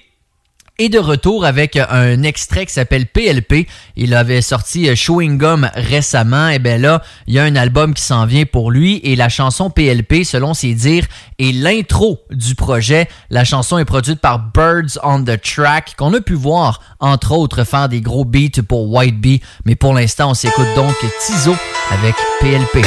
est 0.79 0.89
de 0.89 1.00
retour 1.00 1.46
avec 1.46 1.75
un 1.75 2.22
extrait 2.24 2.65
qui 2.65 2.74
s'appelle 2.74 3.07
PLP. 3.07 3.67
Il 3.96 4.13
avait 4.13 4.41
sorti 4.41 4.96
Chewing 4.96 5.38
Gum 5.38 5.69
récemment. 5.74 6.50
Et 6.50 6.60
bien 6.60 6.77
là, 6.77 7.01
il 7.25 7.34
y 7.34 7.39
a 7.39 7.43
un 7.43 7.55
album 7.55 7.93
qui 7.93 8.03
s'en 8.03 8.25
vient 8.25 8.46
pour 8.46 8.69
lui 8.72 9.00
et 9.03 9.15
la 9.15 9.29
chanson 9.29 9.69
PLP, 9.69 10.24
selon 10.24 10.53
ses 10.53 10.74
dires, 10.74 11.05
est 11.39 11.51
l'intro 11.51 12.19
du 12.31 12.55
projet. 12.55 13.07
La 13.29 13.43
chanson 13.43 13.77
est 13.77 13.86
produite 13.86 14.19
par 14.19 14.39
Birds 14.39 15.00
on 15.03 15.24
the 15.24 15.41
Track, 15.41 15.96
qu'on 15.98 16.13
a 16.13 16.22
pu 16.22 16.34
voir, 16.34 16.81
entre 17.00 17.31
autres, 17.31 17.63
faire 17.63 17.89
des 17.89 18.01
gros 18.01 18.25
beats 18.25 18.62
pour 18.67 18.91
White 18.93 19.19
Bee. 19.19 19.41
Mais 19.65 19.75
pour 19.75 19.93
l'instant, 19.93 20.31
on 20.31 20.34
s'écoute 20.34 20.67
donc 20.75 20.96
Tizo 21.25 21.55
avec 21.91 22.15
PLP. 22.39 22.86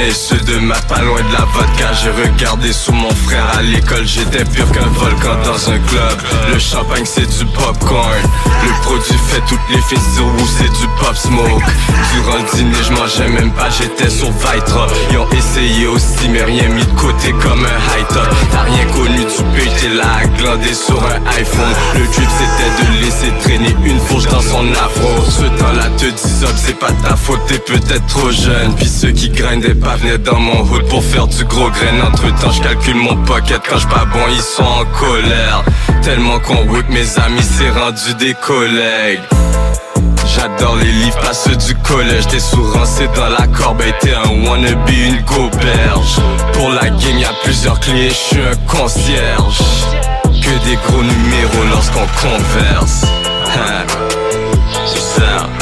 et 0.07 0.13
ceux 0.13 0.37
de 0.37 0.57
ma 0.59 0.75
pas 0.81 1.01
loin 1.01 1.21
de 1.21 1.33
la 1.33 1.45
vodka. 1.45 1.91
J'ai 2.01 2.09
regardé 2.09 2.73
sous 2.73 2.91
mon 2.91 3.13
frère 3.13 3.45
à 3.57 3.61
l'école 3.61 4.05
J'étais 4.05 4.43
pur 4.45 4.69
qu'un 4.71 4.87
volcan 4.87 5.37
dans 5.43 5.69
un 5.69 5.79
club. 5.79 6.17
Le 6.51 6.59
champagne 6.59 7.05
c'est 7.05 7.27
du 7.37 7.45
popcorn. 7.45 8.21
Le 8.63 8.81
produit 8.83 9.19
fait 9.27 9.41
toutes 9.47 9.59
les 9.69 9.81
filles 9.81 10.07
sur 10.15 10.27
c'est 10.57 10.71
du 10.79 10.87
pop 10.99 11.15
smoke. 11.15 11.63
Durant 12.13 12.37
le 12.37 12.57
dîner 12.57 12.83
je 12.87 12.93
mangeais 12.93 13.29
même 13.29 13.51
pas 13.51 13.69
J'étais 13.69 14.09
sur 14.09 14.31
Vitra. 14.31 14.87
Ils 15.11 15.17
ont 15.17 15.29
essayé 15.31 15.87
aussi 15.87 16.29
mais 16.29 16.43
rien 16.43 16.69
mis 16.69 16.85
de 16.85 16.99
côté 16.99 17.31
comme 17.41 17.65
un 17.65 17.99
high 17.99 18.07
top. 18.07 18.29
T'as 18.51 18.63
rien 18.63 18.85
connu 18.93 19.25
tu 19.25 19.43
peux 19.43 19.69
t'es 19.79 19.89
là 19.89 20.25
glandé 20.37 20.73
sur 20.73 21.01
un 21.03 21.37
iPhone. 21.37 21.75
Le 21.95 22.05
drip 22.05 22.29
c'était 22.39 22.71
de 22.81 23.05
laisser 23.05 23.31
traîner 23.43 23.75
une 23.85 23.99
fourche 23.99 24.27
dans 24.27 24.41
son 24.41 24.65
afro. 24.73 25.09
Ce 25.29 25.43
temps-là 25.59 25.89
te 25.97 26.05
dis 26.05 26.45
c'est 26.55 26.79
pas 26.79 26.91
ta 27.03 27.15
faute 27.15 27.41
t'es 27.47 27.59
peut-être 27.59 28.05
trop 28.07 28.31
jeune. 28.31 28.73
Puis 28.75 28.87
ceux 28.87 29.11
qui 29.11 29.29
grindaient 29.29 29.75
pas 29.75 29.90
venaient 29.95 30.17
dans 30.17 30.39
mon 30.39 30.61
hood 30.61 30.87
pour 30.89 31.03
faire 31.03 31.27
du 31.27 31.43
gros 31.45 31.69
grain. 31.69 32.07
Entre 32.07 32.33
temps 32.39 32.51
je 32.51 32.61
calcule 32.61 32.95
mon 32.95 33.15
pocket. 33.23 33.61
Quand 33.67 33.77
je 33.77 33.87
pas 33.87 34.05
bon 34.05 34.19
ils 34.29 34.41
sont 34.41 34.63
en 34.63 34.85
colère. 34.99 35.63
Tellement 36.03 36.39
qu'on 36.39 36.63
whip 36.71 36.89
mes 36.89 37.19
amis 37.19 37.43
c'est 37.43 37.69
rendu 37.69 38.13
des 38.19 38.33
collègues. 38.33 39.21
J'adore 40.35 40.77
les 40.77 40.91
livres, 40.91 41.19
pas 41.19 41.33
ceux 41.33 41.55
du 41.55 41.75
collège. 41.75 42.27
T'es 42.27 42.39
sourancé 42.39 43.07
dans 43.15 43.29
la 43.29 43.47
corbe 43.47 43.81
et 43.81 43.93
t'es 43.99 44.13
un 44.13 44.47
wannabe, 44.47 44.89
une 44.89 45.21
goberge 45.23 46.19
Pour 46.53 46.69
la 46.69 46.89
game 46.89 47.19
y'a 47.19 47.33
plusieurs 47.43 47.79
clés, 47.79 48.09
je 48.09 48.13
suis 48.13 48.41
un 48.41 48.55
concierge. 48.67 49.59
Que 50.23 50.65
des 50.65 50.77
gros 50.87 51.03
numéros 51.03 51.63
lorsqu'on 51.69 52.07
converse. 52.21 53.05
Hein. 53.53 53.85
C'est 54.85 55.19
ça 55.19 55.60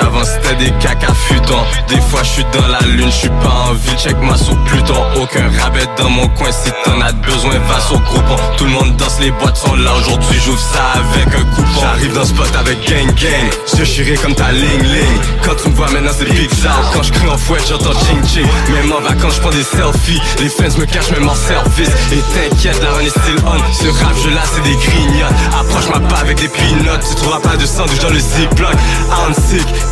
Avant 0.00 0.22
c'était 0.24 0.54
des 0.54 0.70
caca 0.78 1.12
futons. 1.12 1.64
Des 1.88 2.00
fois 2.00 2.22
je 2.22 2.28
suis 2.28 2.44
dans 2.52 2.66
la 2.68 2.80
lune, 2.86 3.10
je 3.10 3.16
suis 3.16 3.28
pas 3.28 3.70
en 3.70 3.72
vie 3.72 3.96
Check-moi 3.98 4.36
sur 4.36 4.56
Pluton. 4.64 4.94
Aucun 5.20 5.50
rabais 5.60 5.86
dans 5.98 6.10
mon 6.10 6.28
coin. 6.28 6.50
Si 6.52 6.70
t'en 6.84 7.00
as 7.00 7.12
besoin 7.12 7.58
va 7.68 7.80
sur 7.80 7.98
groupon. 8.00 8.36
Tout 8.56 8.64
le 8.64 8.70
monde 8.70 8.96
danse, 8.96 9.18
les 9.20 9.32
boîtes 9.32 9.56
sont 9.56 9.74
là. 9.74 9.90
Aujourd'hui 9.98 10.38
j'ouvre 10.44 10.60
ça 10.60 10.84
avec 10.94 11.26
un 11.34 11.44
coupon. 11.54 11.80
J'arrive 11.80 12.12
dans 12.14 12.24
ce 12.24 12.28
spot 12.28 12.54
avec 12.56 12.88
gang 12.88 13.06
gang. 13.16 13.50
Je 13.76 13.84
chierai 13.84 14.14
comme 14.14 14.34
ta 14.34 14.52
ling 14.52 14.82
ling. 14.82 15.20
Quand 15.42 15.56
tu 15.60 15.68
me 15.68 15.74
vois 15.74 15.90
maintenant 15.90 16.12
c'est 16.16 16.30
big 16.30 16.50
out 16.50 16.86
Quand 16.92 17.02
je 17.02 17.12
crie 17.12 17.28
en 17.28 17.36
fouette 17.36 17.66
j'entends 17.68 17.98
ching 18.06 18.24
ching. 18.26 18.46
Même 18.74 18.92
en 18.92 19.00
vacances 19.00 19.34
je 19.36 19.40
prends 19.40 19.50
des 19.50 19.64
selfies. 19.64 20.20
Les 20.38 20.48
fans 20.48 20.78
me 20.78 20.86
cachent 20.86 21.10
même 21.10 21.28
en 21.28 21.34
service. 21.34 21.90
Et 22.12 22.22
t'inquiète 22.32 22.80
la 22.80 22.90
run 22.92 23.00
est 23.00 23.10
still 23.10 23.42
on. 23.44 23.72
Ce 23.72 23.88
rap 24.04 24.14
je 24.22 24.30
là 24.30 24.42
c'est 24.54 24.62
des 24.62 24.76
grignotes 24.76 25.34
Approche-moi 25.58 26.00
pas 26.08 26.18
avec 26.18 26.40
des 26.40 26.48
peanuts. 26.48 27.02
Tu 27.08 27.14
trouveras 27.16 27.40
pas 27.40 27.56
de 27.56 27.66
sandwich 27.66 28.00
dans 28.00 28.10
le 28.10 28.20
ziploc 28.20 28.74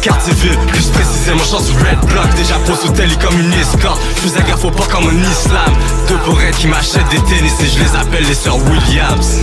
Quartier 0.01 0.33
ville, 0.35 0.59
plus 0.69 0.89
précisément 0.89 1.45
chance 1.45 1.71
Red 1.71 2.09
Block. 2.09 2.35
Déjà 2.37 2.55
pose 2.67 2.85
au 2.85 2.93
télé 2.93 3.15
comme 3.17 3.39
une 3.39 3.53
escorte. 3.53 4.01
Faisais 4.17 4.43
gaffe 4.43 4.65
au 4.65 4.71
pas 4.71 4.87
comme 4.87 5.07
un 5.07 5.31
islam. 5.31 5.73
Deux 6.09 6.19
bourrettes 6.25 6.57
qui 6.57 6.67
m'achètent 6.67 7.09
des 7.11 7.21
tennis 7.21 7.55
Et 7.61 7.67
je 7.67 7.79
les 7.79 7.97
appelle 7.97 8.25
les 8.27 8.35
sœurs 8.35 8.59
Williams. 8.59 9.41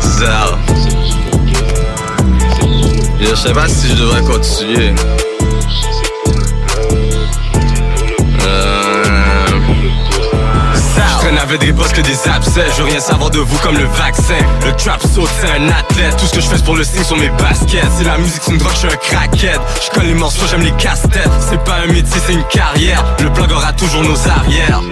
Ça 0.00 0.58
Je 3.20 3.34
sais 3.34 3.52
pas 3.52 3.68
si 3.68 3.88
je 3.88 3.94
devrais 3.94 4.22
continuer 4.22 4.94
n'avais 11.48 11.66
des 11.66 11.72
boss 11.72 11.92
que 11.92 12.00
des 12.00 12.28
abcès. 12.28 12.66
Je 12.76 12.82
veux 12.82 12.88
rien 12.88 13.00
savoir 13.00 13.30
de 13.30 13.38
vous 13.38 13.58
comme 13.58 13.76
le 13.76 13.84
vaccin. 13.84 14.38
Le 14.64 14.72
trap 14.72 15.00
saute 15.02 15.30
c'est 15.40 15.50
un 15.50 15.68
athlète. 15.68 16.16
Tout 16.18 16.26
ce 16.26 16.32
que 16.32 16.40
je 16.40 16.46
fais 16.46 16.62
pour 16.62 16.76
le 16.76 16.84
signe 16.84 17.04
sur 17.04 17.16
mes 17.16 17.30
baskets. 17.30 17.84
C'est 17.96 18.04
la 18.04 18.18
musique 18.18 18.42
c'est 18.42 18.52
une 18.52 18.58
drogue 18.58 18.72
je 18.72 18.78
suis 18.78 18.88
un 18.88 18.96
crackhead. 18.96 19.60
Je 19.82 19.90
connais 19.94 20.08
les 20.08 20.14
morceaux 20.14 20.46
j'aime 20.50 20.62
les 20.62 20.72
casse-têtes. 20.72 21.30
C'est 21.48 21.62
pas 21.64 21.76
un 21.76 21.86
métier 21.86 22.20
c'est 22.26 22.34
une 22.34 22.44
carrière. 22.44 23.04
Le 23.22 23.30
blog 23.30 23.50
aura 23.52 23.72
toujours 23.72 24.02
nos 24.02 24.28
arrières 24.28 24.82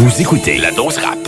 Vous 0.00 0.22
écoutez 0.22 0.58
La 0.58 0.70
Dose 0.70 0.96
Rap. 0.98 1.27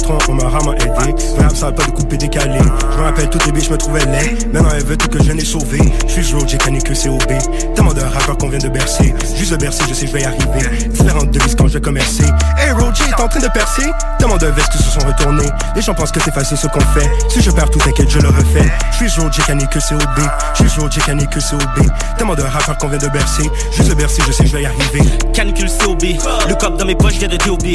Patron, 0.00 0.18
on 0.28 0.34
m'a 0.34 0.48
rarement 0.48 0.74
aidé. 0.74 1.14
Rap, 1.38 1.54
ça 1.54 1.72
pas 1.72 1.84
de 1.84 1.90
couper 1.90 2.16
décalé. 2.16 2.58
Je 2.92 2.98
me 2.98 3.02
rappelle 3.02 3.28
toutes 3.28 3.44
les 3.46 3.52
billes, 3.52 3.64
je 3.64 3.70
me 3.70 3.76
trouvais 3.76 4.04
laid. 4.06 4.46
Maintenant, 4.52 4.70
elle 4.74 4.84
veut 4.84 4.96
tout 4.96 5.08
que 5.08 5.22
je 5.22 5.32
n'ai 5.32 5.44
sauvé. 5.44 5.80
Je 6.06 6.22
suis 6.22 6.34
j'ai 6.46 6.58
canné 6.58 6.80
que 6.80 6.94
COB. 6.94 7.74
Tellement 7.74 7.92
de 7.92 8.00
rappeurs 8.00 8.38
qu'on 8.38 8.48
vient 8.48 8.58
de 8.58 8.68
bercer. 8.68 9.14
Juste 9.36 9.52
de 9.52 9.56
bercer, 9.56 9.84
je 9.88 9.94
sais, 9.94 10.06
je 10.06 10.12
vais 10.12 10.22
y 10.22 10.24
arriver. 10.24 10.88
Différentes 10.88 11.30
devises 11.30 11.54
quand 11.54 11.68
je 11.68 11.74
vais 11.74 11.80
commercer. 11.80 12.24
Hey, 12.56 12.72
Roger 12.72 13.04
est 13.10 13.20
en 13.20 13.28
train 13.28 13.40
de 13.40 13.48
percer. 13.48 13.86
Tellement 14.18 14.38
de 14.38 14.46
vestes 14.46 14.72
se 14.72 14.82
sont 14.82 15.06
retournées. 15.06 15.48
Les 15.76 15.82
gens 15.82 15.94
pensent 15.94 16.12
que 16.12 16.20
c'est 16.20 16.34
facile 16.34 16.56
ce 16.56 16.66
qu'on 16.66 16.80
fait. 16.80 17.10
Si 17.28 17.42
je 17.42 17.50
perds 17.50 17.70
tout, 17.70 17.78
t'inquiète, 17.78 18.10
je 18.10 18.18
le 18.18 18.28
refais. 18.28 18.70
Je 18.92 19.08
suis 19.08 19.20
Roger 19.20 19.42
canné 19.42 19.66
que 19.66 19.78
COB. 19.80 20.28
Je 20.54 20.66
suis 20.66 20.80
Roger 20.80 21.00
canné 21.02 21.26
que 21.26 21.40
COB. 21.40 21.90
Tellement 22.16 22.34
de 22.34 22.42
rappeurs 22.42 22.78
qu'on 22.78 22.88
vient 22.88 22.98
de 22.98 23.08
bercer. 23.08 23.50
Juste 23.76 23.90
de 23.90 23.94
bercer, 23.94 24.22
je 24.26 24.32
sais, 24.32 24.46
je 24.46 24.56
vais 24.56 24.62
y 24.62 24.66
arriver. 24.66 25.02
Canicule 25.34 25.70
COB. 25.84 26.02
Le 26.48 26.54
cop 26.54 26.78
dans 26.78 26.86
mes 26.86 26.94
poches 26.94 27.18
vient 27.18 27.28
de 27.28 27.36
DOB. 27.36 27.66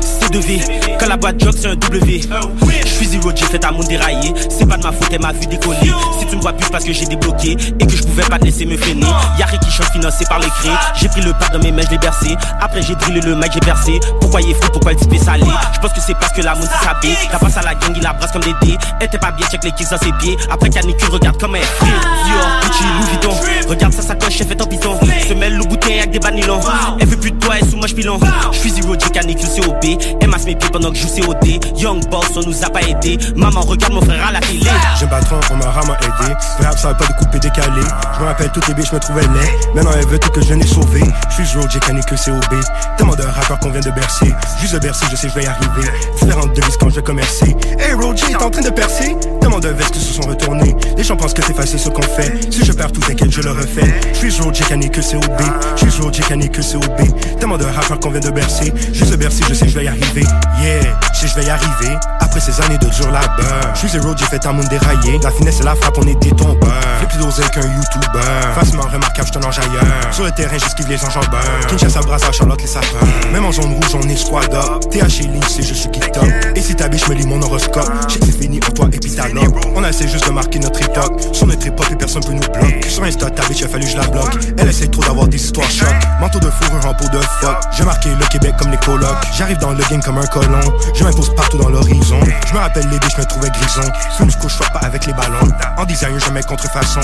C'est 0.00 0.32
de 0.32 0.38
vie, 0.38 0.60
quand 1.02 1.08
la 1.08 1.16
boîte 1.16 1.40
joke 1.42 1.54
c'est 1.58 1.68
un 1.68 1.74
W. 1.74 2.20
Je 2.84 2.88
suis 2.88 3.06
zero, 3.06 3.32
j'ai 3.34 3.44
fait 3.46 3.64
un 3.64 3.72
monde 3.72 3.88
déraillé. 3.88 4.32
C'est 4.48 4.66
pas 4.68 4.76
de 4.76 4.82
ma 4.84 4.92
faute, 4.92 5.08
elle 5.10 5.20
m'a 5.20 5.32
vu 5.32 5.46
décoller. 5.46 5.90
Si 6.18 6.26
tu 6.26 6.36
me 6.36 6.40
vois 6.40 6.52
plus 6.52 6.70
parce 6.70 6.84
que 6.84 6.92
j'ai 6.92 7.06
débloqué 7.06 7.56
et 7.80 7.86
que 7.86 7.96
je 7.96 8.02
pouvais 8.04 8.22
pas 8.22 8.38
te 8.38 8.44
laisser 8.44 8.64
me 8.64 8.76
freiner. 8.76 9.06
Y'a 9.38 9.46
rien 9.46 9.58
qui 9.58 9.70
chante 9.70 9.90
financé 9.92 10.24
par 10.28 10.38
les 10.38 10.46
cris. 10.46 10.70
J'ai 10.94 11.08
pris 11.08 11.20
le 11.22 11.32
pas 11.32 11.48
dans 11.52 11.58
mes 11.58 11.72
mains, 11.72 11.82
je 11.90 11.96
bercé. 11.96 12.36
Après 12.60 12.82
j'ai 12.82 12.94
drillé 12.94 13.20
le 13.20 13.34
mec, 13.34 13.50
j'ai 13.52 13.60
percé. 13.60 13.98
Pourquoi 14.20 14.42
il 14.42 14.50
est 14.50 14.54
fou, 14.54 14.70
pourquoi 14.72 14.92
le 14.92 14.98
type 14.98 15.12
est 15.12 15.18
salé? 15.18 15.44
Je 15.74 15.80
pense 15.80 15.92
que 15.92 16.00
c'est 16.00 16.14
parce 16.14 16.32
que 16.32 16.42
la 16.42 16.54
s'est 16.54 16.84
sabé. 16.84 17.16
La 17.32 17.38
passe 17.38 17.56
à 17.56 17.62
la 17.62 17.74
gang, 17.74 17.92
il 17.96 18.02
la 18.02 18.12
brasse 18.12 18.30
comme 18.30 18.42
des 18.42 18.54
dés. 18.62 18.78
Elle 19.00 19.06
était 19.06 19.18
pas 19.18 19.32
bien, 19.32 19.46
check 19.48 19.64
les 19.64 19.72
kicks 19.72 19.90
dans 19.90 19.98
ses 19.98 20.12
pieds. 20.20 20.36
Après 20.50 20.70
canicule, 20.70 21.10
regarde 21.10 21.38
comme 21.40 21.56
elle 21.56 21.62
fait. 21.62 21.86
Dior, 21.86 22.60
Gucci, 22.62 22.84
Louis 22.84 23.10
Vuitton. 23.10 23.34
Regarde 23.68 23.92
sa 23.92 24.14
coche, 24.14 24.40
elle 24.40 24.46
fait 24.46 24.62
en 24.62 24.66
bison. 24.66 25.00
Se 25.26 25.34
mêle 25.34 25.56
le 25.56 25.64
bouteille 25.64 25.98
avec 25.98 26.12
des 26.12 26.20
banilons. 26.20 26.60
Elle 27.00 27.08
veut 27.08 27.16
plus 27.16 27.32
de 27.32 27.38
toi, 27.38 27.54
elle 27.60 27.68
sous 27.68 27.76
moi, 27.76 27.88
pilon. 27.88 28.20
Je 28.52 28.58
suis 28.58 28.70
zero, 28.70 28.94
j'ai 28.94 29.10
canicule, 29.10 29.48
COB. 29.48 29.98
Elle 30.20 30.28
masse 30.28 30.44
mes 30.44 30.54
pieds 30.54 30.70
pendant 30.70 30.91
que 30.92 30.98
je 30.98 31.22
joue 31.22 31.31
Young 31.76 32.08
boss, 32.08 32.30
on 32.36 32.42
nous 32.48 32.64
a 32.64 32.70
pas 32.70 32.82
aidé. 32.82 33.18
Maman, 33.36 33.60
regarde 33.62 33.92
mon 33.92 34.02
frère 34.02 34.26
à 34.26 34.32
la 34.32 34.40
télé. 34.40 34.70
J'ai 34.98 35.06
patron, 35.06 35.40
on 35.50 35.56
m'a 35.56 35.70
rarement 35.70 35.96
aidé. 35.96 36.32
Rap, 36.60 36.78
ça 36.78 36.94
pas 36.94 37.06
de 37.06 37.12
couper 37.14 37.38
décalé. 37.38 37.82
Je 38.14 38.20
me 38.20 38.26
rappelle 38.26 38.50
toutes 38.52 38.68
les 38.68 38.74
billes, 38.74 38.86
je 38.88 38.94
me 38.94 39.00
trouvais 39.00 39.22
laid. 39.22 39.52
Maintenant, 39.74 39.90
elle 39.98 40.06
veut 40.06 40.18
tout 40.18 40.30
que 40.30 40.40
je 40.40 40.54
n'ai 40.54 40.66
sauvé. 40.66 41.00
Je 41.30 41.42
suis 41.42 41.58
j'ai 41.70 41.80
canné 41.80 42.00
que 42.02 42.14
COB. 42.14 42.60
Tellement 42.96 43.14
de 43.14 43.22
rappeurs 43.22 43.58
qu'on 43.58 43.70
vient 43.70 43.80
de 43.80 43.90
bercer. 43.90 44.32
Juste 44.60 44.74
de 44.74 44.78
bercer, 44.78 45.06
je 45.10 45.16
sais, 45.16 45.28
je 45.28 45.34
vais 45.34 45.44
y 45.44 45.46
arriver. 45.46 45.88
Différentes 46.20 46.54
devises 46.54 46.76
quand 46.78 46.90
je 46.90 46.96
vais 46.96 47.02
commercer. 47.02 47.56
Hey, 47.78 47.94
Roger 47.94 48.30
est 48.30 48.42
en 48.42 48.50
train 48.50 48.62
de 48.62 48.70
percer. 48.70 49.16
Tellement 49.40 49.60
de 49.60 49.68
vestes 49.68 49.92
qui 49.92 50.00
se 50.00 50.12
sont 50.14 50.28
retournées. 50.28 50.76
Les 50.96 51.02
gens 51.02 51.16
pensent 51.16 51.34
que 51.34 51.42
c'est 51.44 51.56
facile 51.56 51.78
ce 51.78 51.88
qu'on 51.88 52.02
fait. 52.02 52.52
Si 52.52 52.64
je 52.64 52.72
perds 52.72 52.92
tout, 52.92 53.00
t'inquiète, 53.00 53.30
je 53.30 53.40
le 53.40 53.50
refais. 53.50 54.00
Je 54.12 54.28
suis 54.28 54.42
j'ai 54.52 54.64
canné 54.64 54.88
que 54.88 55.00
COB. 55.00 55.40
Je 55.76 55.88
suis 55.88 56.02
j'ai 56.12 56.22
canné 56.22 56.48
que 56.48 56.60
COB. 56.60 57.38
Tellement 57.38 57.58
de 57.58 57.64
rappeurs 57.64 57.98
qu'on 57.98 58.10
vient 58.10 58.20
de 58.20 58.30
bercer. 58.30 58.72
Juste 58.92 59.10
de 59.10 59.16
bercer, 59.16 59.42
je 59.48 59.54
sais, 59.54 59.68
je 59.68 59.78
vais 59.78 59.84
y 59.84 59.88
arriver. 59.88 60.24
Yeah, 60.60 61.00
je 61.32 61.40
vais 61.40 61.46
y 61.46 61.50
arriver. 61.50 61.96
Après 62.20 62.40
ces 62.40 62.60
années 62.62 62.78
de 62.78 62.86
dur 62.86 63.10
labeur. 63.10 63.74
Je 63.74 63.78
suis 63.80 63.88
zéro, 63.88 64.14
j'ai 64.16 64.24
fait 64.26 64.44
un 64.46 64.52
monde 64.52 64.68
déraillé. 64.68 65.18
La 65.22 65.30
finesse 65.30 65.60
et 65.60 65.64
la 65.64 65.74
frappe, 65.74 65.96
on 65.98 66.04
des 66.04 66.14
tombeurs. 66.14 66.72
J'ai 67.00 67.06
plus 67.06 67.18
d'oser 67.18 67.42
qu'un 67.52 67.60
youtubeur. 67.60 68.54
Facilement 68.54 68.84
remarquable, 68.84 69.28
je 69.28 69.38
te 69.38 69.38
ailleurs. 69.38 70.12
Sur 70.12 70.24
le 70.24 70.30
terrain, 70.32 70.58
j'esquive 70.58 70.88
les 70.88 71.02
enjambeurs. 71.04 71.40
Kinshasa, 71.68 72.00
à 72.00 72.32
Charlotte, 72.32 72.60
les 72.60 72.66
sapeurs. 72.66 73.02
Même 73.32 73.44
en 73.44 73.52
zone 73.52 73.72
rouge, 73.74 73.94
on 73.94 74.08
est 74.08 74.16
squad 74.16 74.52
up. 74.54 74.90
TH 74.90 75.20
et 75.20 75.30
c'est 75.48 75.62
je 75.62 75.74
suis 75.74 75.88
geeked 75.92 76.16
up. 76.16 76.24
Et 76.54 76.60
si 76.60 76.74
ta 76.74 76.88
biche 76.88 77.08
me 77.08 77.14
lis 77.14 77.26
mon 77.26 77.40
horoscope, 77.42 77.90
j'ai 78.08 78.18
que 78.18 78.26
c'est 78.26 78.42
fini 78.42 78.60
pour 78.60 78.74
toi 78.74 78.88
et 78.92 78.98
puis. 78.98 79.12
On 79.74 79.84
essaie 79.84 80.08
juste 80.08 80.26
de 80.26 80.32
marquer 80.32 80.58
notre 80.58 80.80
époque. 80.82 81.20
Sur 81.32 81.46
notre 81.46 81.66
époque, 81.66 81.90
et 81.90 81.96
personne 81.96 82.24
peut 82.24 82.32
nous 82.32 82.40
bloquer. 82.40 82.88
Sur 82.88 83.04
Insta, 83.04 83.30
ta 83.30 83.42
bitch, 83.46 83.60
il 83.60 83.64
a 83.64 83.68
fallu 83.68 83.86
je 83.86 83.96
la 83.96 84.06
bloque. 84.06 84.34
Elle 84.58 84.68
essaie 84.68 84.88
trop 84.88 85.02
d'avoir 85.02 85.28
des 85.28 85.36
histoires 85.36 85.70
choc. 85.70 85.88
Manteau 86.20 86.40
de 86.40 86.50
fourrure 86.50 86.86
en 86.86 86.94
peau 86.94 87.08
de 87.08 87.20
fuck. 87.40 87.56
J'ai 87.76 87.84
marqué 87.84 88.10
le 88.10 88.26
Québec 88.26 88.54
comme 88.58 88.70
les 88.70 88.78
colocs. 88.78 89.08
J'arrive 89.36 89.58
dans 89.58 89.72
le 89.72 89.82
game 89.90 90.02
comme 90.02 90.18
un 90.18 90.26
colon. 90.26 90.60
Je 90.94 91.04
partout 91.30 91.58
dans 91.58 91.68
l'horizon. 91.68 92.20
Je 92.46 92.54
me 92.54 92.58
rappelle 92.58 92.88
les 92.88 92.98
je 93.08 93.20
me 93.20 93.24
trouvais 93.24 93.50
grison. 93.50 93.82
Fume 94.16 94.32
coup, 94.32 94.48
je 94.48 94.58
pas 94.58 94.80
avec 94.80 95.06
les 95.06 95.12
ballons. 95.12 95.48
En 95.76 95.84
design, 95.84 96.18
jamais 96.18 96.42
contrefaçon. 96.42 97.00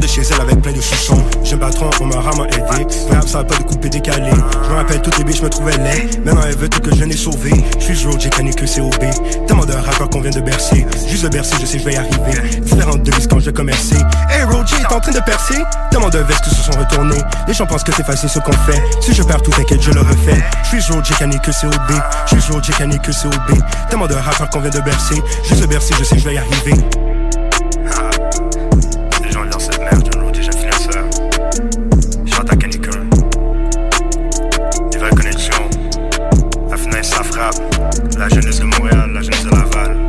De 0.00 0.06
chez 0.06 0.22
elle 0.22 0.40
avec 0.40 0.60
plein 0.60 0.72
de 0.72 0.80
soupçons. 0.80 1.22
J'aime 1.44 1.60
patron, 1.60 1.90
on 2.00 2.06
m'a 2.06 2.20
rarement 2.20 2.46
aidé. 2.46 2.86
Rap, 3.10 3.28
ça 3.28 3.44
pas 3.44 3.56
de 3.56 3.62
couper 3.62 3.88
décalé. 3.88 4.30
Je 4.64 4.70
me 4.70 4.74
rappelle 4.74 5.00
toutes 5.02 5.18
les 5.18 5.24
billes, 5.24 5.36
je 5.36 5.42
me 5.42 5.48
trouvais 5.48 5.76
laid. 5.76 6.18
Maintenant, 6.24 6.42
elle 6.46 6.56
veut 6.56 6.68
tout 6.68 6.80
que 6.80 6.94
je 6.94 7.04
n'ai 7.04 7.16
sauvé. 7.16 7.52
Je 7.78 7.84
suis 7.94 8.06
j'ai 8.18 8.30
canné 8.30 8.52
que 8.52 8.64
COB. 8.64 9.46
Tellement 9.46 9.64
de 9.64 9.74
rappeurs 9.74 10.08
qu'on 10.10 10.20
vient 10.20 10.30
de 10.30 10.40
bercer. 10.40 10.86
Juste 11.06 11.24
de 11.24 11.28
bercer, 11.28 11.54
je 11.60 11.66
sais, 11.66 11.78
je 11.78 11.84
vais 11.84 11.92
y 11.92 11.96
arriver. 11.96 12.60
Différentes 12.60 13.02
devises 13.02 13.26
quand 13.28 13.38
je 13.38 13.50
commercer. 13.50 13.96
Hey, 14.30 14.42
Roger 14.44 14.76
est 14.80 14.92
en 14.92 15.00
train 15.00 15.12
de 15.12 15.20
percer. 15.20 15.62
Tellement 15.90 16.08
de 16.08 16.18
vestes 16.18 16.46
se 16.46 16.62
sont 16.62 16.78
retournées. 16.78 17.22
Les 17.46 17.54
gens 17.54 17.66
pensent 17.66 17.84
que 17.84 17.92
c'est 17.94 18.06
facile 18.06 18.28
ce 18.28 18.38
qu'on 18.38 18.52
fait. 18.52 18.82
Si 19.00 19.14
je 19.14 19.22
perds 19.22 19.42
tout, 19.42 19.50
t'inquiète, 19.50 19.82
je 19.82 19.90
le 19.90 20.00
refais. 20.00 20.42
Je 20.64 20.80
suis 20.80 20.94
j'ai 21.04 21.14
canné 21.14 21.38
que 21.38 21.50
COB. 21.50 22.00
Je 22.26 22.38
suis 22.38 22.52
j'ai 22.62 22.72
canné 22.72 22.98
que 22.98 23.12
COB. 23.12 23.61
Tellement 23.88 24.06
de 24.06 24.14
rappeurs 24.14 24.48
qu'on 24.50 24.60
vient 24.60 24.70
de 24.70 24.80
bercer. 24.80 25.22
Juste 25.44 25.62
de 25.62 25.66
bercer, 25.66 25.94
je 25.98 26.04
sais, 26.04 26.18
je 26.18 26.24
vais 26.24 26.34
y 26.34 26.38
arriver. 26.38 26.74
Ah, 27.90 28.10
les 29.22 29.30
gens 29.30 29.44
dans 29.46 29.58
cette 29.58 29.78
merde, 29.78 30.08
John 30.12 30.24
Road, 30.24 30.34
déjà 30.34 30.52
financeur. 30.52 31.04
Chante 32.26 32.52
à 32.52 32.56
canicule. 32.56 33.08
Des 34.90 34.98
vraies 34.98 35.10
connexions. 35.10 35.68
La 36.70 36.76
fenêtre, 36.76 37.04
ça 37.04 37.22
frappe. 37.22 37.54
La 38.18 38.28
jeunesse 38.28 38.60
de 38.60 38.64
Montréal, 38.64 39.10
la 39.12 39.22
jeunesse 39.22 39.44
de 39.44 39.50
Laval. 39.50 40.01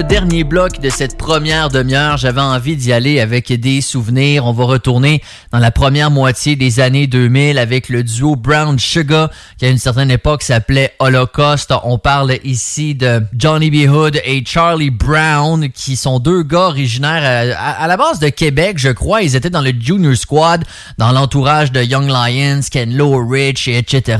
Pour 0.00 0.06
le 0.06 0.14
dernier 0.14 0.44
bloc 0.44 0.80
de 0.80 0.88
cette 0.88 1.18
première 1.18 1.68
demi-heure, 1.68 2.16
j'avais 2.16 2.40
envie 2.40 2.74
d'y 2.74 2.90
aller 2.90 3.20
avec 3.20 3.52
des 3.52 3.82
souvenirs. 3.82 4.46
On 4.46 4.52
va 4.54 4.64
retourner 4.64 5.22
dans 5.52 5.58
la 5.58 5.70
première 5.70 6.10
moitié 6.10 6.56
des 6.56 6.80
années 6.80 7.06
2000 7.06 7.58
avec 7.58 7.90
le 7.90 8.02
duo 8.02 8.34
Brown 8.34 8.78
Sugar 8.78 9.28
qui 9.58 9.66
à 9.66 9.68
une 9.68 9.76
certaine 9.76 10.10
époque 10.10 10.42
s'appelait 10.42 10.94
Holocaust. 11.00 11.74
On 11.84 11.98
parle 11.98 12.32
ici 12.44 12.94
de 12.94 13.22
Johnny 13.36 13.70
B. 13.70 13.90
Hood 13.90 14.18
et 14.24 14.42
Charlie 14.46 14.88
Brown 14.88 15.68
qui 15.68 15.96
sont 15.96 16.18
deux 16.18 16.44
gars 16.44 16.68
originaires 16.68 17.54
à, 17.58 17.86
la 17.86 17.96
base 17.98 18.20
de 18.20 18.30
Québec, 18.30 18.78
je 18.78 18.88
crois. 18.88 19.20
Ils 19.20 19.36
étaient 19.36 19.50
dans 19.50 19.60
le 19.60 19.72
Junior 19.78 20.16
Squad, 20.16 20.64
dans 20.96 21.12
l'entourage 21.12 21.72
de 21.72 21.82
Young 21.82 22.08
Lions, 22.08 22.62
Ken 22.70 22.96
Low, 22.96 23.28
Rich, 23.28 23.68
et 23.68 23.76
etc. 23.76 24.16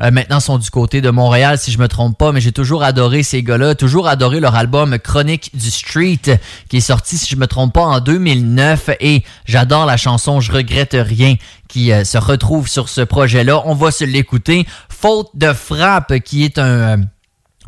Euh, 0.00 0.10
maintenant, 0.10 0.40
sont 0.40 0.58
du 0.58 0.70
côté 0.70 1.00
de 1.00 1.10
Montréal, 1.10 1.58
si 1.58 1.72
je 1.72 1.78
me 1.78 1.88
trompe 1.88 2.16
pas, 2.16 2.32
mais 2.32 2.40
j'ai 2.40 2.52
toujours 2.52 2.82
adoré 2.82 3.22
ces 3.22 3.42
gars-là, 3.42 3.74
toujours 3.74 4.06
adoré 4.06 4.40
leur 4.40 4.54
album 4.54 4.98
Chronique 4.98 5.50
du 5.54 5.70
Street 5.70 6.20
qui 6.68 6.76
est 6.76 6.80
sorti, 6.80 7.18
si 7.18 7.28
je 7.28 7.36
me 7.36 7.46
trompe 7.46 7.74
pas, 7.74 7.82
en 7.82 8.00
2009 8.00 8.90
et 9.00 9.24
j'adore 9.44 9.86
la 9.86 9.96
chanson 9.96 10.40
Je 10.40 10.52
regrette 10.52 10.96
rien 10.98 11.36
qui 11.68 11.92
euh, 11.92 12.04
se 12.04 12.18
retrouve 12.18 12.68
sur 12.68 12.88
ce 12.88 13.00
projet-là. 13.00 13.62
On 13.66 13.74
va 13.74 13.90
se 13.90 14.04
l'écouter. 14.04 14.66
Faute 14.88 15.30
de 15.34 15.52
frappe 15.52 16.18
qui 16.20 16.44
est 16.44 16.58
un, 16.58 17.00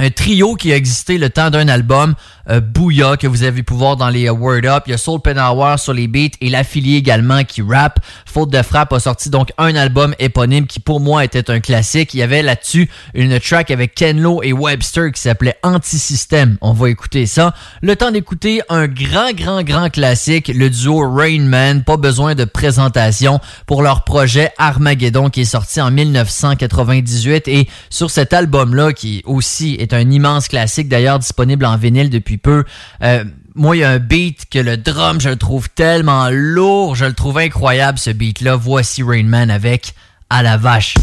un 0.00 0.08
trio 0.08 0.54
qui 0.54 0.72
a 0.72 0.76
existé 0.76 1.18
le 1.18 1.28
temps 1.28 1.50
d'un 1.50 1.68
album. 1.68 2.14
Euh, 2.48 2.60
Booyah 2.60 3.18
que 3.18 3.26
vous 3.26 3.42
avez 3.42 3.62
pu 3.62 3.74
voir 3.74 3.96
dans 3.96 4.08
les 4.08 4.28
euh, 4.28 4.32
Word 4.32 4.64
Up. 4.64 4.84
Il 4.86 4.92
y 4.92 4.94
a 4.94 4.98
Soul 4.98 5.20
Penhour 5.20 5.78
sur 5.78 5.92
les 5.92 6.08
beats 6.08 6.36
et 6.40 6.48
l'affilié 6.48 6.96
également 6.96 7.44
qui 7.44 7.60
rap. 7.60 8.00
Faute 8.24 8.50
de 8.50 8.62
frappe 8.62 8.94
a 8.94 8.98
sorti 8.98 9.28
donc 9.28 9.52
un 9.58 9.76
album 9.76 10.14
éponyme 10.18 10.66
qui 10.66 10.80
pour 10.80 11.00
moi 11.00 11.22
était 11.22 11.50
un 11.50 11.60
classique. 11.60 12.14
Il 12.14 12.20
y 12.20 12.22
avait 12.22 12.42
là-dessus 12.42 12.88
une 13.12 13.38
track 13.38 13.70
avec 13.70 13.94
Ken 13.94 14.20
Lo 14.20 14.42
et 14.42 14.54
Webster 14.54 15.12
qui 15.12 15.20
s'appelait 15.20 15.56
Anti-System. 15.62 16.56
On 16.62 16.72
va 16.72 16.88
écouter 16.88 17.26
ça. 17.26 17.54
Le 17.82 17.94
temps 17.94 18.10
d'écouter 18.10 18.62
un 18.70 18.88
grand, 18.88 19.32
grand, 19.34 19.62
grand 19.62 19.90
classique, 19.90 20.48
le 20.48 20.70
duo 20.70 21.08
Rain 21.08 21.42
Man. 21.42 21.84
Pas 21.84 21.98
besoin 21.98 22.34
de 22.34 22.44
présentation 22.44 23.38
pour 23.66 23.82
leur 23.82 24.04
projet 24.04 24.50
Armageddon 24.56 25.28
qui 25.28 25.42
est 25.42 25.44
sorti 25.44 25.78
en 25.80 25.90
1998 25.90 27.48
et 27.48 27.68
sur 27.90 28.10
cet 28.10 28.32
album-là 28.32 28.94
qui 28.94 29.22
aussi 29.26 29.76
est 29.78 29.89
un 29.92 30.10
immense 30.10 30.48
classique 30.48 30.88
d'ailleurs 30.88 31.18
disponible 31.18 31.64
en 31.64 31.76
vinyle 31.76 32.10
depuis 32.10 32.38
peu. 32.38 32.64
Euh, 33.02 33.24
moi, 33.54 33.76
il 33.76 33.80
y 33.80 33.84
a 33.84 33.90
un 33.90 33.98
beat 33.98 34.46
que 34.50 34.58
le 34.58 34.76
drum, 34.76 35.20
je 35.20 35.28
le 35.28 35.36
trouve 35.36 35.68
tellement 35.70 36.28
lourd, 36.30 36.94
je 36.94 37.04
le 37.04 37.12
trouve 37.12 37.38
incroyable 37.38 37.98
ce 37.98 38.10
beat-là. 38.10 38.56
Voici 38.56 39.02
Rainman 39.02 39.50
avec 39.50 39.94
À 40.28 40.42
la 40.42 40.56
vache. 40.56 40.94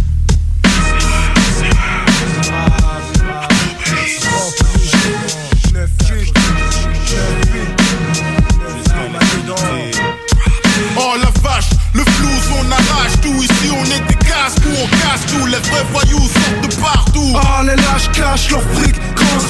Lâches 18.37 18.47
cachent 18.47 18.51
leur 18.51 18.61
fric 18.61 18.95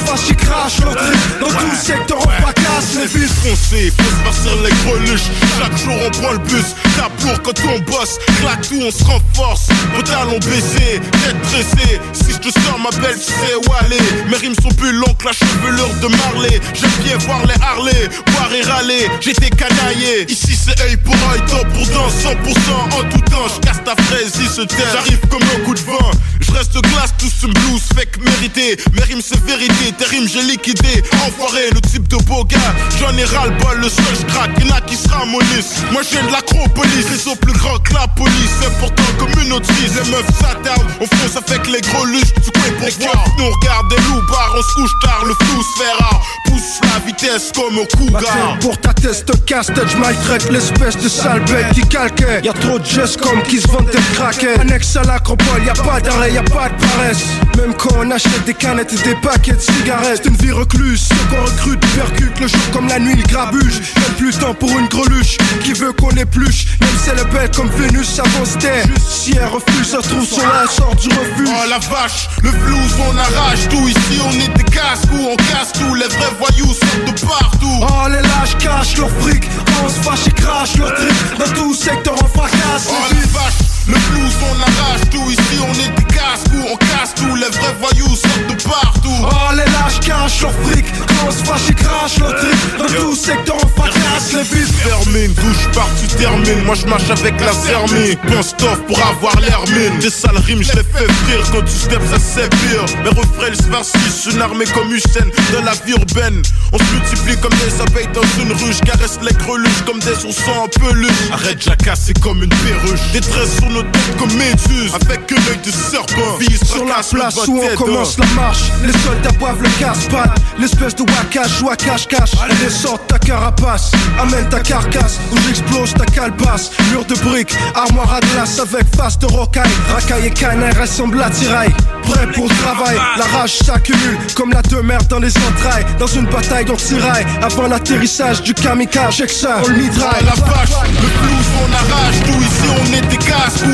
fâche, 0.05 0.29
ils 0.29 0.35
crachent 0.35 0.81
leur 0.81 0.95
truc 0.95 1.39
Dans 1.39 1.47
tout 1.47 1.75
secteur 1.75 2.19
on 2.19 2.56
les 2.95 3.07
fils 3.07 3.31
foncés, 3.43 3.91
faut 3.97 4.03
se 4.03 4.23
passer 4.23 4.55
les 4.63 4.75
greluches 4.83 5.29
Chaque 5.59 5.77
jour 5.77 5.95
on 6.05 6.09
prend 6.11 6.31
le 6.31 6.39
bus 6.39 6.75
tape 6.97 7.23
lourd 7.23 7.41
quand 7.43 7.59
on 7.69 7.79
bosse. 7.91 8.17
Claque 8.41 8.67
tout, 8.67 8.81
on 8.81 8.91
se 8.91 9.03
renforce. 9.03 9.67
Pantalon 9.95 10.39
baissé, 10.39 10.99
tête 11.23 11.41
dressée. 11.43 12.01
Si 12.13 12.31
je 12.33 12.37
te 12.37 12.59
sors 12.59 12.79
ma 12.79 12.89
belle, 13.01 13.17
tu 13.17 13.31
sais 13.31 13.55
où 13.55 13.73
aller. 13.79 14.01
Mes 14.29 14.37
rimes 14.37 14.55
sont 14.61 14.73
plus 14.75 14.91
longues 14.91 15.17
que 15.17 15.25
la 15.25 15.33
chevelure 15.33 15.93
de 16.01 16.07
Marley. 16.07 16.59
J'aime 16.73 16.97
bien 17.03 17.17
voir 17.17 17.45
les 17.45 17.61
Harley, 17.61 18.09
boire 18.31 18.53
et 18.53 18.63
râler. 18.63 19.07
J'étais 19.21 19.49
canaillé. 19.49 20.29
Ici 20.29 20.57
c'est 20.57 20.79
œil 20.81 20.97
pour 20.97 21.15
œil, 21.31 21.41
temps 21.45 21.67
pour 21.73 21.85
dent, 21.87 22.09
100% 22.09 22.97
en 22.97 23.09
tout 23.09 23.21
temps. 23.29 23.47
J'casse 23.55 23.83
ta 23.83 23.95
fraise, 24.03 24.33
il 24.39 24.49
se 24.49 24.61
terre. 24.61 24.89
J'arrive 24.93 25.19
comme 25.29 25.43
un 25.43 25.65
coup 25.65 25.73
de 25.73 25.81
vent. 25.81 26.11
Je 26.39 26.51
reste 26.51 26.73
glace, 26.73 27.13
tout 27.17 27.29
ce 27.29 27.47
blues, 27.47 27.81
fake 27.95 28.17
mérité. 28.23 28.77
Mes 28.93 29.03
rimes 29.03 29.21
c'est 29.23 29.43
vérité, 29.45 29.93
tes 29.97 30.05
rimes 30.05 30.27
j'ai 30.27 30.41
liquidé. 30.41 31.03
Enfoiré, 31.27 31.69
le 31.73 31.81
type 31.81 32.07
de 32.07 32.17
beau 32.17 32.43
gars. 32.45 32.73
J'en 32.99 33.15
ai 33.17 33.25
ras 33.25 33.45
le 33.45 33.51
bol, 33.61 33.79
le 33.79 33.89
seul 33.89 34.25
crack. 34.27 34.49
Y'en 34.59 34.75
a 34.75 34.81
qui 34.81 34.95
se 34.95 35.07
ramolissent. 35.09 35.83
Moi 35.91 36.01
viens 36.09 36.23
de 36.23 36.31
l'acropolis, 36.31 37.05
réseau 37.09 37.35
plus 37.35 37.53
grand 37.53 37.77
que 37.79 37.93
la 37.93 38.07
police. 38.07 38.51
C'est 38.61 38.73
pourtant 38.79 39.03
comme 39.19 39.41
une 39.41 39.49
notice. 39.49 39.93
Les 40.03 40.11
meufs 40.11 40.25
s'attardent, 40.39 40.89
on 41.01 41.05
fonce 41.05 41.37
avec 41.37 41.67
les 41.67 41.81
gros 41.81 42.05
luches. 42.05 42.33
Tu 42.43 42.51
connais 42.51 42.91
pourquoi 42.91 43.23
Nous 43.37 43.45
regarde 43.45 43.89
des 43.89 44.01
loups 44.03 44.25
bar, 44.29 44.53
on 44.55 44.61
se 44.61 44.73
couche 44.75 44.99
tard, 45.03 45.23
le 45.25 45.33
flou 45.33 45.61
se 45.61 45.83
verra. 45.83 46.21
Pousse 46.45 46.79
la 46.83 47.05
vitesse 47.05 47.51
comme 47.55 47.77
au 47.77 47.85
cougar. 47.97 48.57
Pour 48.61 48.77
ta 48.79 48.93
test 48.93 49.31
casse 49.45 49.67
tête, 49.67 49.89
j'maltraite 49.89 50.49
l'espèce 50.51 50.97
de 50.97 51.09
sale 51.09 51.41
bête 51.45 51.73
qui 51.73 51.81
calquait. 51.87 52.41
Y'a 52.43 52.53
trop 52.53 52.79
de 52.79 52.85
gestes 52.85 53.21
comme 53.21 53.41
qui 53.43 53.61
se 53.61 53.67
vendent 53.67 53.89
des 53.91 54.15
craquets. 54.15 54.59
Annexe 54.59 54.95
à 54.95 55.03
l'acropole, 55.03 55.63
y'a 55.65 55.73
pas 55.73 55.99
d'arrêt, 55.99 56.31
y'a 56.33 56.43
pas 56.43 56.69
de 56.69 56.75
paresse. 56.85 57.23
Même 57.57 57.73
quand 57.75 57.95
on 57.99 58.11
achète 58.11 58.45
des 58.45 58.53
canettes 58.53 58.93
et 58.93 59.09
des 59.09 59.15
paquets 59.15 59.53
de 59.53 59.59
cigarettes, 59.59 60.21
c'est 60.23 60.29
une 60.29 60.35
vie 60.35 60.51
recluse. 60.51 61.07
Ceux 61.09 61.35
qu'on 61.35 61.43
recrute 61.43 61.79
percute 61.95 62.39
le 62.39 62.47
jour 62.47 62.66
comme 62.71 62.87
la 62.87 62.99
nuit, 62.99 63.15
le 63.15 63.23
grabuge. 63.23 63.81
Même 63.95 64.15
plus 64.17 64.35
de 64.35 64.41
temps 64.41 64.53
pour 64.53 64.69
une 64.69 64.87
greluche 64.87 65.37
qui 65.63 65.73
veut 65.73 65.93
qu'on 65.93 66.11
épluche? 66.11 66.67
Même 66.81 66.89
si 67.03 67.09
elle 67.09 67.19
est 67.19 67.31
belle 67.31 67.51
comme 67.51 67.69
Vénus, 67.69 68.07
se 68.07 68.57
taire. 68.57 68.85
Si 69.07 69.31
elle 69.35 69.47
refuse, 69.47 69.87
ça 69.91 70.01
se 70.01 70.09
trouve 70.09 70.25
son 70.25 70.41
elle 70.41 70.69
sort 70.69 70.95
du 70.95 71.09
refuge. 71.09 71.49
Oh 71.49 71.69
la 71.69 71.79
vache, 71.79 72.29
le 72.43 72.51
blues 72.51 72.93
on 73.09 73.17
arrache 73.17 73.67
tout 73.69 73.87
ici, 73.87 74.19
on 74.23 74.31
est 74.31 74.57
des 74.57 74.63
casse-cou, 74.63 75.17
on 75.31 75.35
casse 75.35 75.73
tout, 75.73 75.93
les 75.95 76.07
vrais 76.07 76.33
voyous 76.39 76.73
sortent 76.73 77.05
de 77.05 77.25
partout. 77.25 77.79
Oh 77.81 78.07
les 78.09 78.21
lâches 78.21 78.57
cachent 78.59 78.97
leur 78.97 79.09
fric, 79.21 79.43
on 79.83 79.89
se 79.89 79.99
fâche 80.01 80.27
et 80.27 80.31
crache 80.31 80.75
leur 80.77 80.93
trick. 80.95 81.37
Dans 81.39 81.53
tout 81.53 81.73
secteur 81.73 82.15
on 82.21 82.27
fracasse. 82.37 82.87
Oh 82.89 82.93
la 83.09 83.39
vache, 83.39 83.53
le 83.87 83.97
blues 84.11 84.35
on 84.49 84.61
arrache 84.61 85.09
tout 85.11 85.29
ici, 85.29 85.59
on 85.61 85.73
est 85.73 85.95
des 85.95 86.13
casse-cou, 86.13 86.61
on 86.71 86.77
casse 86.77 87.13
tout, 87.15 87.35
les 87.35 87.49
vrais 87.57 87.75
voyous 87.79 88.15
sortent 88.15 88.47
de 88.47 88.63
partout. 88.63 89.09
Oh 89.21 89.51
les 89.53 89.65
lâches 89.71 89.99
cachent 90.01 90.41
leur 90.41 90.53
fric, 90.63 90.85
on 91.25 91.31
se 91.31 91.43
fâche 91.43 91.69
et 91.69 91.73
crache 91.73 92.17
leur 92.19 92.35
trick. 92.35 92.77
Dans 92.77 92.85
tout 92.85 93.15
secteur 93.15 93.55
on 93.55 93.67
fracasse 93.79 94.33
les 94.33 94.43
vies. 94.43 94.67
Fermine, 94.87 95.33
douche 95.33 95.67
part, 95.73 95.89
tu 95.99 96.07
termines. 96.15 96.63
Moi 96.65 96.75
je 96.75 96.85
marche 96.87 97.09
avec 97.09 97.39
la 97.39 97.51
zermie. 97.53 98.15
Pense 98.27 98.55
tough 98.57 98.79
pour 98.87 98.99
avoir 99.05 99.39
l'air 99.39 99.61
mine. 99.69 99.99
Des 99.99 100.09
sales 100.09 100.37
rimes, 100.37 100.63
je 100.63 100.71
les 100.73 100.83
fais 100.83 101.07
frire. 101.23 101.43
Quand 101.51 101.61
tu 101.61 101.77
steps, 101.77 102.09
ça 102.11 102.17
c'est 102.19 102.49
pire. 102.49 102.85
Mes 103.03 103.09
refrains, 103.09 103.49
ils 103.49 103.55
se 103.55 103.63
farcissent. 103.63 104.27
Une 104.31 104.41
armée 104.41 104.65
comme 104.73 104.91
Usain 104.93 105.27
dans 105.53 105.63
la 105.63 105.73
vie 105.85 105.93
urbaine. 105.93 106.41
On 106.71 106.77
se 106.77 106.83
multiplie 106.93 107.37
comme 107.41 107.53
des 107.53 107.81
abeilles 107.81 108.09
dans 108.13 108.27
une 108.41 108.51
ruche. 108.53 108.79
Caresse 108.85 109.19
les 109.21 109.33
greluches 109.33 109.83
comme 109.85 109.99
des 109.99 110.25
oursons 110.25 110.59
en 110.63 110.67
peluche. 110.67 111.31
Arrête, 111.31 111.61
jacasse, 111.61 112.03
c'est 112.07 112.19
comme 112.19 112.43
une 112.43 112.49
perruche. 112.49 113.11
Des 113.13 113.21
tresses 113.21 113.57
sur 113.57 113.69
nos 113.77 113.83
têtes 113.83 114.17
comme 114.17 114.33
méduses. 114.33 114.93
Avec 114.93 115.31
un 115.31 115.51
œil 115.51 115.59
de 115.63 115.71
serpent. 115.71 116.37
Vise 116.39 116.63
Sur 116.63 116.85
la 116.85 117.01
place 117.03 117.47
où 117.47 117.61
on 117.61 117.75
commence 117.75 118.17
la 118.17 118.25
marche, 118.35 118.71
les 118.83 118.93
soldats 118.93 119.37
boivent 119.39 119.61
le 119.61 119.69
casse-pattes. 119.79 120.39
L'espèce 120.59 120.95
de 120.95 121.03
wakash 121.03 121.63
à 121.71 121.75
cache-cache. 121.75 122.31
Sort 122.69 122.99
ta 123.07 123.17
carapace, 123.17 123.91
amène 124.19 124.47
ta 124.49 124.59
carcasse, 124.59 125.19
où 125.31 125.37
j'explose 125.47 125.93
ta 125.93 126.05
calebasse. 126.05 126.71
Mur 126.91 127.05
de 127.05 127.15
briques, 127.15 127.55
armoire 127.75 128.15
à 128.15 128.19
glace 128.19 128.59
avec 128.59 128.85
face 128.95 129.17
de 129.19 129.25
rocaille. 129.25 129.69
Racaille 129.93 130.27
et 130.27 130.31
canaille 130.31 130.73
ressemblent 130.79 131.21
à 131.21 131.29
tiraille. 131.29 131.73
Prêt 132.03 132.27
pour 132.33 132.47
le 132.47 132.55
travail, 132.55 132.97
la 133.17 133.25
rage 133.25 133.57
s'accumule 133.57 134.17
comme 134.35 134.51
la 134.51 134.61
demeure 134.61 135.03
dans 135.09 135.19
les 135.19 135.33
entrailles. 135.37 135.85
Dans 135.99 136.07
une 136.07 136.25
bataille 136.25 136.65
dont 136.65 136.75
tiraille, 136.75 137.25
avant 137.41 137.67
l'atterrissage 137.67 138.41
du 138.41 138.53
kamikaze, 138.53 139.15
check 139.15 139.29
ça, 139.29 139.59
on 139.63 139.67
le 139.67 139.75
mitraille. 139.75 140.25
La 140.25 140.35
vache, 140.45 140.69
le 140.85 141.07
blues 141.19 141.47
on 141.61 141.73
arrache 141.73 142.19
tout 142.25 142.41
ici 142.41 142.67
on 142.69 142.93
est 142.93 143.07
des 143.07 143.17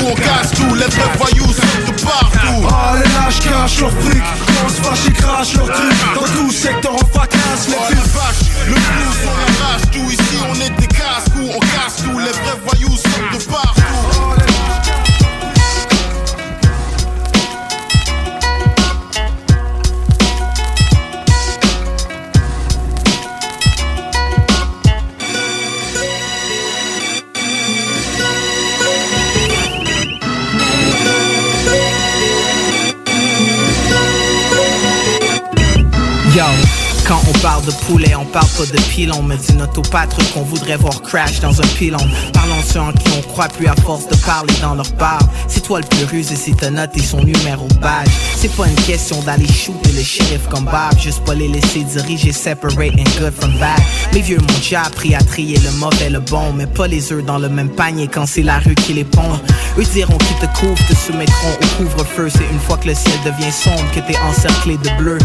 on 0.02 0.14
casse 0.14 0.50
tout, 0.52 0.74
les 0.74 0.86
vrais 0.86 1.10
voyous 1.18 1.52
sortent 1.52 1.86
de 1.86 2.02
partout. 2.02 2.62
Oh 2.62 2.96
les 2.96 3.10
lâches 3.14 3.40
cachent 3.40 3.80
leur 3.80 3.90
fric, 3.90 4.22
on 4.64 4.68
se 4.68 4.80
fâche 4.80 5.06
et 5.08 5.12
crache 5.12 5.54
leur 5.56 5.66
truc. 5.66 5.94
Dans 6.14 6.22
tout 6.22 6.50
secteur 6.50 6.94
on 6.94 7.06
fracasse 7.12 7.68
les 7.68 7.74
Oh 7.78 7.86
villes. 7.88 7.98
la 7.98 8.20
vache, 8.20 8.42
le 8.66 8.74
blues 8.74 9.20
on 9.26 9.64
arrache 9.64 9.90
tout 9.92 10.10
ici 10.10 10.36
on 10.48 10.54
est 10.54 10.80
des 10.80 10.86
casse-cou, 10.86 11.48
on 11.54 11.60
casse 11.60 11.83
de 37.64 37.72
poulet, 37.86 38.14
on 38.14 38.24
parle 38.24 38.48
pas 38.56 38.66
de 38.66 38.80
pilon. 38.90 39.22
Me 39.22 39.36
dit 39.36 39.54
notre 39.54 39.82
qu'on 40.32 40.42
voudrait 40.42 40.76
voir 40.76 41.00
crash 41.02 41.40
dans 41.40 41.60
un 41.60 41.66
pilon. 41.78 41.98
Parlons 42.32 42.62
ceux 42.66 42.80
en 42.80 42.92
qui 42.92 43.06
on 43.16 43.22
croit 43.22 43.48
plus 43.48 43.66
à 43.66 43.74
force 43.76 44.08
de 44.08 44.16
parler 44.16 44.54
dans 44.60 44.74
leur 44.74 44.90
barbe. 44.98 45.26
C'est 45.48 45.62
toi 45.62 45.80
le 45.80 45.86
plus 45.86 46.04
rusé 46.04 46.36
si 46.36 46.54
t'as 46.54 46.70
noté 46.70 47.00
son 47.00 47.22
numéro 47.22 47.66
badge. 47.80 48.08
C'est 48.36 48.54
pas 48.56 48.66
une 48.66 48.74
question 48.74 49.20
d'aller 49.22 49.46
shooter 49.46 49.92
le 49.92 50.02
shérif 50.02 50.46
comme 50.50 50.64
Bob. 50.64 50.98
Juste 50.98 51.24
pas 51.24 51.34
les 51.34 51.48
laisser 51.48 51.84
diriger, 51.84 52.32
separating 52.32 53.06
good 53.18 53.32
from 53.38 53.52
bad. 53.58 53.80
Mes 54.12 54.20
vieux 54.20 54.38
m'ont 54.38 54.58
déjà 54.58 54.82
appris 54.82 55.14
à 55.14 55.18
trier 55.18 55.58
le 55.58 55.70
mauvais, 55.78 56.10
le 56.10 56.20
bon. 56.20 56.52
Mais 56.52 56.66
pas 56.66 56.86
les 56.86 57.12
œufs 57.12 57.24
dans 57.24 57.38
le 57.38 57.48
même 57.48 57.70
panier 57.70 58.08
quand 58.08 58.26
c'est 58.26 58.42
la 58.42 58.58
rue 58.58 58.74
qui 58.74 58.94
les 58.94 59.04
pond. 59.04 59.40
Eux 59.78 59.84
diront 59.92 60.18
qu'ils 60.18 60.48
te 60.48 60.58
couvrent, 60.58 60.86
te 60.86 60.94
soumettront 60.94 61.52
au 61.62 61.82
couvre-feu. 61.82 62.28
C'est 62.30 62.48
une 62.52 62.60
fois 62.60 62.76
que 62.76 62.88
le 62.88 62.94
ciel 62.94 63.18
devient 63.24 63.52
sombre 63.52 63.84
que 63.94 64.00
t'es 64.00 64.18
encerclé 64.18 64.76
de 64.76 64.90
bleu. 64.98 65.18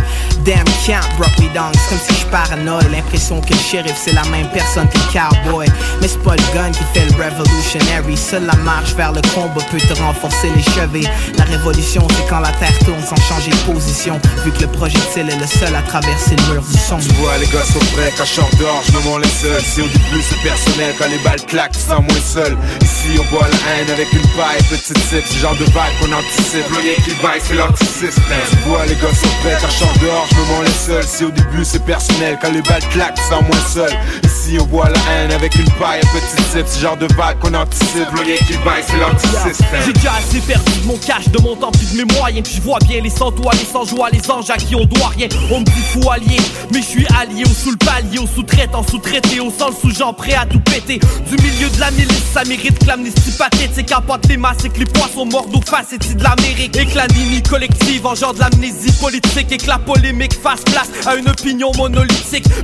Damn 0.45 0.65
camp 0.85 1.05
brought 1.17 1.37
me 1.39 1.53
down, 1.53 1.71
c'est 1.73 1.89
comme 1.89 2.07
si 2.07 2.21
je 2.21 2.25
paranoïe. 2.31 2.85
L'impression 2.91 3.41
que 3.41 3.53
le 3.53 3.59
shérif 3.59 3.95
c'est 3.95 4.13
la 4.13 4.23
même 4.25 4.49
personne 4.51 4.87
que 4.89 4.97
le 4.97 5.13
cowboy. 5.13 5.67
Mais 6.01 6.07
c'est 6.07 6.23
pas 6.23 6.35
le 6.35 6.53
gun 6.53 6.71
qui 6.71 6.83
fait 6.93 7.05
le 7.05 7.13
revolutionary. 7.23 8.17
Seule 8.17 8.45
la 8.45 8.55
marche 8.63 8.93
vers 8.95 9.11
le 9.11 9.21
combat 9.33 9.63
peut 9.71 9.77
te 9.77 9.93
renforcer 10.01 10.49
les 10.55 10.63
cheveux. 10.63 11.07
La 11.37 11.43
révolution 11.45 12.07
c'est 12.09 12.27
quand 12.29 12.39
la 12.39 12.51
terre 12.53 12.77
tourne 12.85 13.03
sans 13.03 13.21
changer 13.21 13.51
de 13.51 13.73
position. 13.73 14.19
Vu 14.43 14.51
que 14.51 14.61
le 14.61 14.67
projectile 14.67 15.29
est 15.29 15.39
le 15.39 15.47
seul 15.47 15.75
à 15.75 15.81
traverser 15.81 16.35
le 16.35 16.53
mur 16.53 16.63
du 16.63 16.77
son. 16.77 16.97
Tu 16.97 17.13
vois 17.15 17.37
les 17.37 17.47
gars 17.47 17.63
sont 17.63 17.85
prêts 17.95 18.13
quand 18.17 18.25
je 18.25 18.57
dehors, 18.57 18.81
je 18.85 18.91
me 18.91 19.03
mens 19.03 19.17
les 19.17 19.27
seuls 19.29 19.61
Si 19.61 19.81
au 19.81 19.87
début 19.87 20.21
c'est 20.21 20.41
personnel, 20.41 20.93
quand 20.97 21.07
les 21.09 21.17
balles 21.19 21.43
claquent, 21.45 21.71
tu 21.71 21.79
sens 21.79 22.01
moins 22.01 22.23
seul 22.23 22.57
Ici 22.81 23.19
on 23.19 23.25
boit 23.33 23.47
la 23.47 23.59
haine 23.73 23.89
avec 23.89 24.11
une 24.13 24.27
paille, 24.35 24.61
petite 24.69 24.97
sip 24.97 25.23
C'est 25.25 25.35
le 25.35 25.39
genre 25.41 25.55
de 25.55 25.65
vague 25.65 25.93
qu'on 25.99 26.11
anticipe, 26.11 26.67
le 26.69 26.77
rien 26.77 26.95
qui 27.03 27.11
vaille 27.21 27.41
c'est 27.43 27.55
l'antisystème 27.55 28.47
Tu 28.49 28.69
vois 28.69 28.85
les 28.85 28.95
gars 28.95 29.13
sont 29.13 29.33
prêts 29.41 29.57
quand 29.61 29.69
je 29.69 30.05
dehors, 30.05 30.27
je 30.31 30.35
me 30.35 30.45
mens 30.47 30.61
les 30.61 30.79
seuls 30.85 31.07
Si 31.07 31.23
au 31.23 31.31
début 31.31 31.63
c'est 31.63 31.83
personnel, 31.85 32.18
quand 32.41 32.51
les 32.51 32.61
balles 32.61 32.87
claquent, 32.89 33.15
tu 33.15 33.23
sens 33.23 33.41
moins 33.41 33.67
seul 33.67 33.91
Ici 34.23 34.57
on 34.59 34.65
boit 34.65 34.89
la 34.89 34.99
haine 35.11 35.31
avec 35.31 35.55
une 35.55 35.69
paille, 35.73 36.01
petite 36.01 36.45
sip 36.51 36.65
C'est 36.65 36.79
le 36.79 36.81
genre 36.81 36.97
de 36.97 37.07
vague 37.15 37.39
qu'on 37.39 37.53
anticipe, 37.53 38.11
le 38.13 38.21
rien 38.21 38.35
qui 38.35 38.53
vaille 38.65 38.83
c'est 38.85 38.97
l'antisystème 38.97 39.81
J'ai 39.85 39.93
déjà 39.93 40.13
assez 40.13 40.39
perdu 40.41 40.71
de 40.81 40.87
mon 40.87 40.97
cash, 40.97 41.29
de 41.29 41.41
mon 41.41 41.55
temps, 41.55 41.71
de 41.71 41.97
mes 41.97 42.13
moyens. 42.15 42.47
Puis 42.47 42.57
je 42.57 42.61
vois 42.61 42.79
bien 42.79 43.01
les 43.01 43.09
sans 43.09 43.31
toits, 43.31 43.53
les 43.53 43.65
sans 43.65 43.85
joie, 43.85 44.09
les 44.09 44.29
anges 44.29 44.49
à 44.49 44.57
qui 44.57 44.75
on 44.75 44.85
doit 44.85 45.09
rien. 45.09 45.27
On 45.51 45.59
me 45.61 45.65
dit 45.65 45.83
fou 45.91 46.09
allié, 46.09 46.37
mais 46.73 46.81
je 46.81 46.87
suis 46.87 47.07
allié 47.19 47.43
au 47.45 47.53
sous 47.53 47.71
le 47.71 47.77
palier, 47.77 48.19
au 48.19 48.27
sous-traitant, 48.27 48.83
sous-traité, 48.83 49.39
au 49.39 49.51
sang, 49.51 49.69
sous 49.79 49.91
gens 49.91 50.13
prêt 50.13 50.33
à 50.33 50.45
tout 50.45 50.59
péter. 50.59 50.99
Du 50.99 51.41
milieu 51.41 51.69
de 51.69 51.79
la 51.79 51.91
milice, 51.91 52.23
ça 52.33 52.43
mérite 52.43 52.79
que 52.79 52.85
l'amnistie 52.85 53.31
pathétique 53.31 53.87
capote 53.87 54.27
les 54.27 54.37
masses 54.37 54.65
et 54.65 54.69
que 54.69 54.79
les 54.79 54.85
poissons 54.85 55.25
mordent 55.25 55.55
aux 55.55 55.61
faces 55.61 55.93
et 55.93 55.97
de 55.97 56.23
l'Amérique. 56.23 56.75
Et 56.75 56.85
que 56.85 56.97
l'anémie 56.97 57.43
collective 57.43 58.05
engendre 58.05 58.39
l'amnésie 58.39 58.91
politique 58.99 59.51
et 59.51 59.57
que 59.57 59.67
la 59.67 59.77
polémique 59.77 60.33
fasse 60.33 60.61
place 60.61 60.89
à 61.05 61.15
une 61.15 61.29
opinion 61.29 61.71
monolithique. 61.77 62.08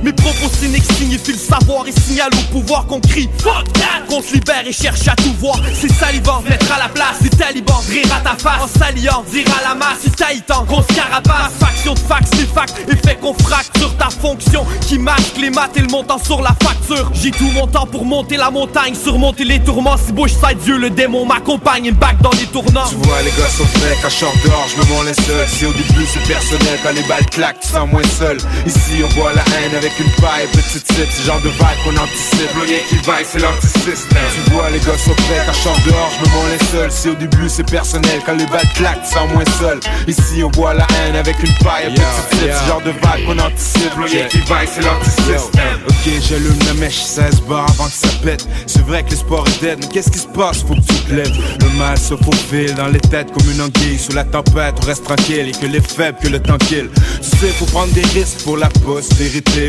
Mes 0.02 0.12
propos 0.12 0.48
cyniques 0.60 0.84
signifient 0.96 1.32
le 1.32 1.38
savoir 1.38 1.86
et 1.88 1.92
signalent 1.92 2.30
au 2.38 2.52
pouvoir 2.52 2.86
qu'on 2.86 3.00
crie 3.00 3.28
Fuck! 3.42 3.66
Qu'on 4.08 4.22
se 4.22 4.34
libère 4.34 4.64
et 4.64 4.72
cherche 4.72 5.08
à 5.08 5.16
tout 5.16 5.34
voir. 5.40 5.60
C'est 5.74 5.92
salivant, 5.92 6.40
mettre 6.48 6.70
à 6.72 6.78
la 6.78 6.88
place 6.88 7.20
des 7.20 7.30
talibans, 7.30 7.82
rire 7.88 8.06
à 8.14 8.20
ta 8.20 8.36
face. 8.36 8.62
En 8.62 8.78
s'alliant, 8.78 9.24
dire 9.32 9.46
à 9.58 9.68
la 9.68 9.74
masse, 9.74 9.98
c'est 10.04 10.14
taïtan, 10.14 10.64
grosse 10.64 10.86
carapace. 10.94 11.52
Faction 11.58 11.94
de 11.94 11.98
fax, 11.98 12.30
des 12.30 12.46
facts, 12.46 12.74
et 12.88 12.96
fait 12.96 13.16
qu'on 13.16 13.34
fracture 13.34 13.96
ta 13.96 14.10
fonction 14.10 14.64
qui 14.86 14.98
masque 14.98 15.36
les 15.40 15.50
maths 15.50 15.76
et 15.76 15.80
le 15.80 15.88
montant 15.88 16.18
sur 16.22 16.40
la 16.40 16.54
facture. 16.62 17.10
J'ai 17.14 17.32
tout 17.32 17.50
mon 17.52 17.66
temps 17.66 17.86
pour 17.86 18.04
monter 18.04 18.36
la 18.36 18.50
montagne, 18.50 18.94
surmonter 18.94 19.44
les 19.44 19.58
tourments. 19.58 19.96
Si 19.96 20.12
bouge 20.12 20.30
side 20.30 20.58
Dieu, 20.62 20.76
le 20.78 20.90
démon 20.90 21.26
m'accompagne, 21.26 21.86
me 21.86 21.92
back 21.92 22.20
dans 22.22 22.30
les 22.30 22.46
tournants. 22.46 22.88
Tu 22.88 22.96
vois 22.96 23.22
les 23.22 23.30
gars 23.30 23.48
sont 23.48 23.66
frais, 23.66 23.96
quand 24.00 24.10
short 24.10 24.36
dehors, 24.44 24.68
je 24.68 24.80
me 24.80 24.94
mens 24.94 25.02
les 25.02 25.14
seuls. 25.14 25.48
Si 25.48 25.66
au 25.66 25.72
début 25.72 26.06
c'est 26.12 26.22
personnel, 26.32 26.78
quand 26.84 26.92
les 26.92 27.02
balles 27.08 27.26
claquent, 27.26 27.60
tu 27.60 27.76
moins 27.90 28.02
seul. 28.18 28.38
Ici 28.66 29.02
on 29.02 29.12
boit 29.20 29.32
la 29.36 29.44
haine 29.56 29.74
avec 29.76 29.92
une 30.00 30.10
paille, 30.22 30.46
petite 30.52 30.84
type, 30.84 31.08
c'est 31.10 31.26
genre 31.26 31.40
de 31.42 31.50
vague 31.50 31.76
qu'on 31.84 31.96
anticipe. 31.96 32.50
Le 32.58 32.64
lien 32.64 32.80
qui 32.88 32.96
vaille, 33.06 33.26
c'est 33.30 33.38
l'antisystème. 33.38 34.28
Tu 34.34 34.50
vois 34.50 34.70
les 34.70 34.78
gars 34.80 34.98
sont 34.98 35.14
prêts, 35.14 35.42
quand 35.44 35.52
short 35.52 35.80
dehors, 35.84 36.10
je 36.16 36.20
me 36.24 36.50
les 36.52 36.64
seuls. 36.72 36.90
Si 36.90 37.08
au 37.10 37.14
début 37.14 37.48
c'est 37.48 37.68
personnel, 37.70 38.20
quand 38.24 38.34
les 38.34 38.46
balles 38.46 38.68
claquent, 38.74 39.02
tu 39.04 39.12
sens 39.12 39.28
moins 39.32 39.44
seul. 39.60 39.78
Ici 40.08 40.42
on 40.42 40.50
boit 40.50 40.74
la 40.74 40.86
haine 40.96 41.16
avec 41.16 41.36
une 41.42 41.54
paille, 41.64 41.92
petite 41.92 42.28
type, 42.30 42.50
c'est 42.50 42.68
genre 42.68 42.82
de 42.82 42.92
vague 43.04 43.24
qu'on 43.26 43.38
anticipe. 43.38 43.94
Le 43.98 44.06
lien 44.06 44.26
qui 44.28 44.40
vaille, 44.48 44.68
c'est 44.72 44.82
l'antisystème. 44.82 45.80
Ok, 45.88 46.12
j'allume 46.28 46.58
la 46.66 46.74
mèche 46.74 47.02
16 47.02 47.42
bars 47.42 47.66
avant 47.70 47.86
que 47.86 47.92
ça 47.92 48.08
pète. 48.24 48.46
C'est 48.66 48.84
vrai 48.86 49.02
que 49.02 49.10
l'espoir 49.10 49.44
est 49.46 49.60
dead, 49.60 49.78
mais 49.80 49.88
qu'est-ce 49.88 50.10
qui 50.10 50.18
se 50.18 50.28
passe? 50.28 50.62
Faut 50.62 50.74
que 50.74 50.80
tu 50.80 50.94
te 50.94 51.14
lèves. 51.14 51.36
Le 51.60 51.78
mal 51.78 51.98
se 51.98 52.16
faufile 52.16 52.74
dans 52.74 52.88
les 52.88 53.00
têtes 53.00 53.32
comme 53.32 53.50
une 53.50 53.60
anguille. 53.60 53.98
Sous 53.98 54.12
la 54.12 54.24
tempête, 54.24 54.74
on 54.82 54.86
reste 54.86 55.04
tranquille 55.04 55.48
et 55.48 55.52
que 55.52 55.66
les 55.66 55.80
faibles, 55.80 56.18
que 56.22 56.28
le 56.28 56.40
temps 56.40 56.58
kill. 56.58 56.88
Tu 57.20 57.38
sais, 57.38 57.48
faut 57.58 57.66
prendre 57.66 57.92
des 57.92 58.04
risques 58.14 58.42
pour 58.44 58.56
la 58.56 58.68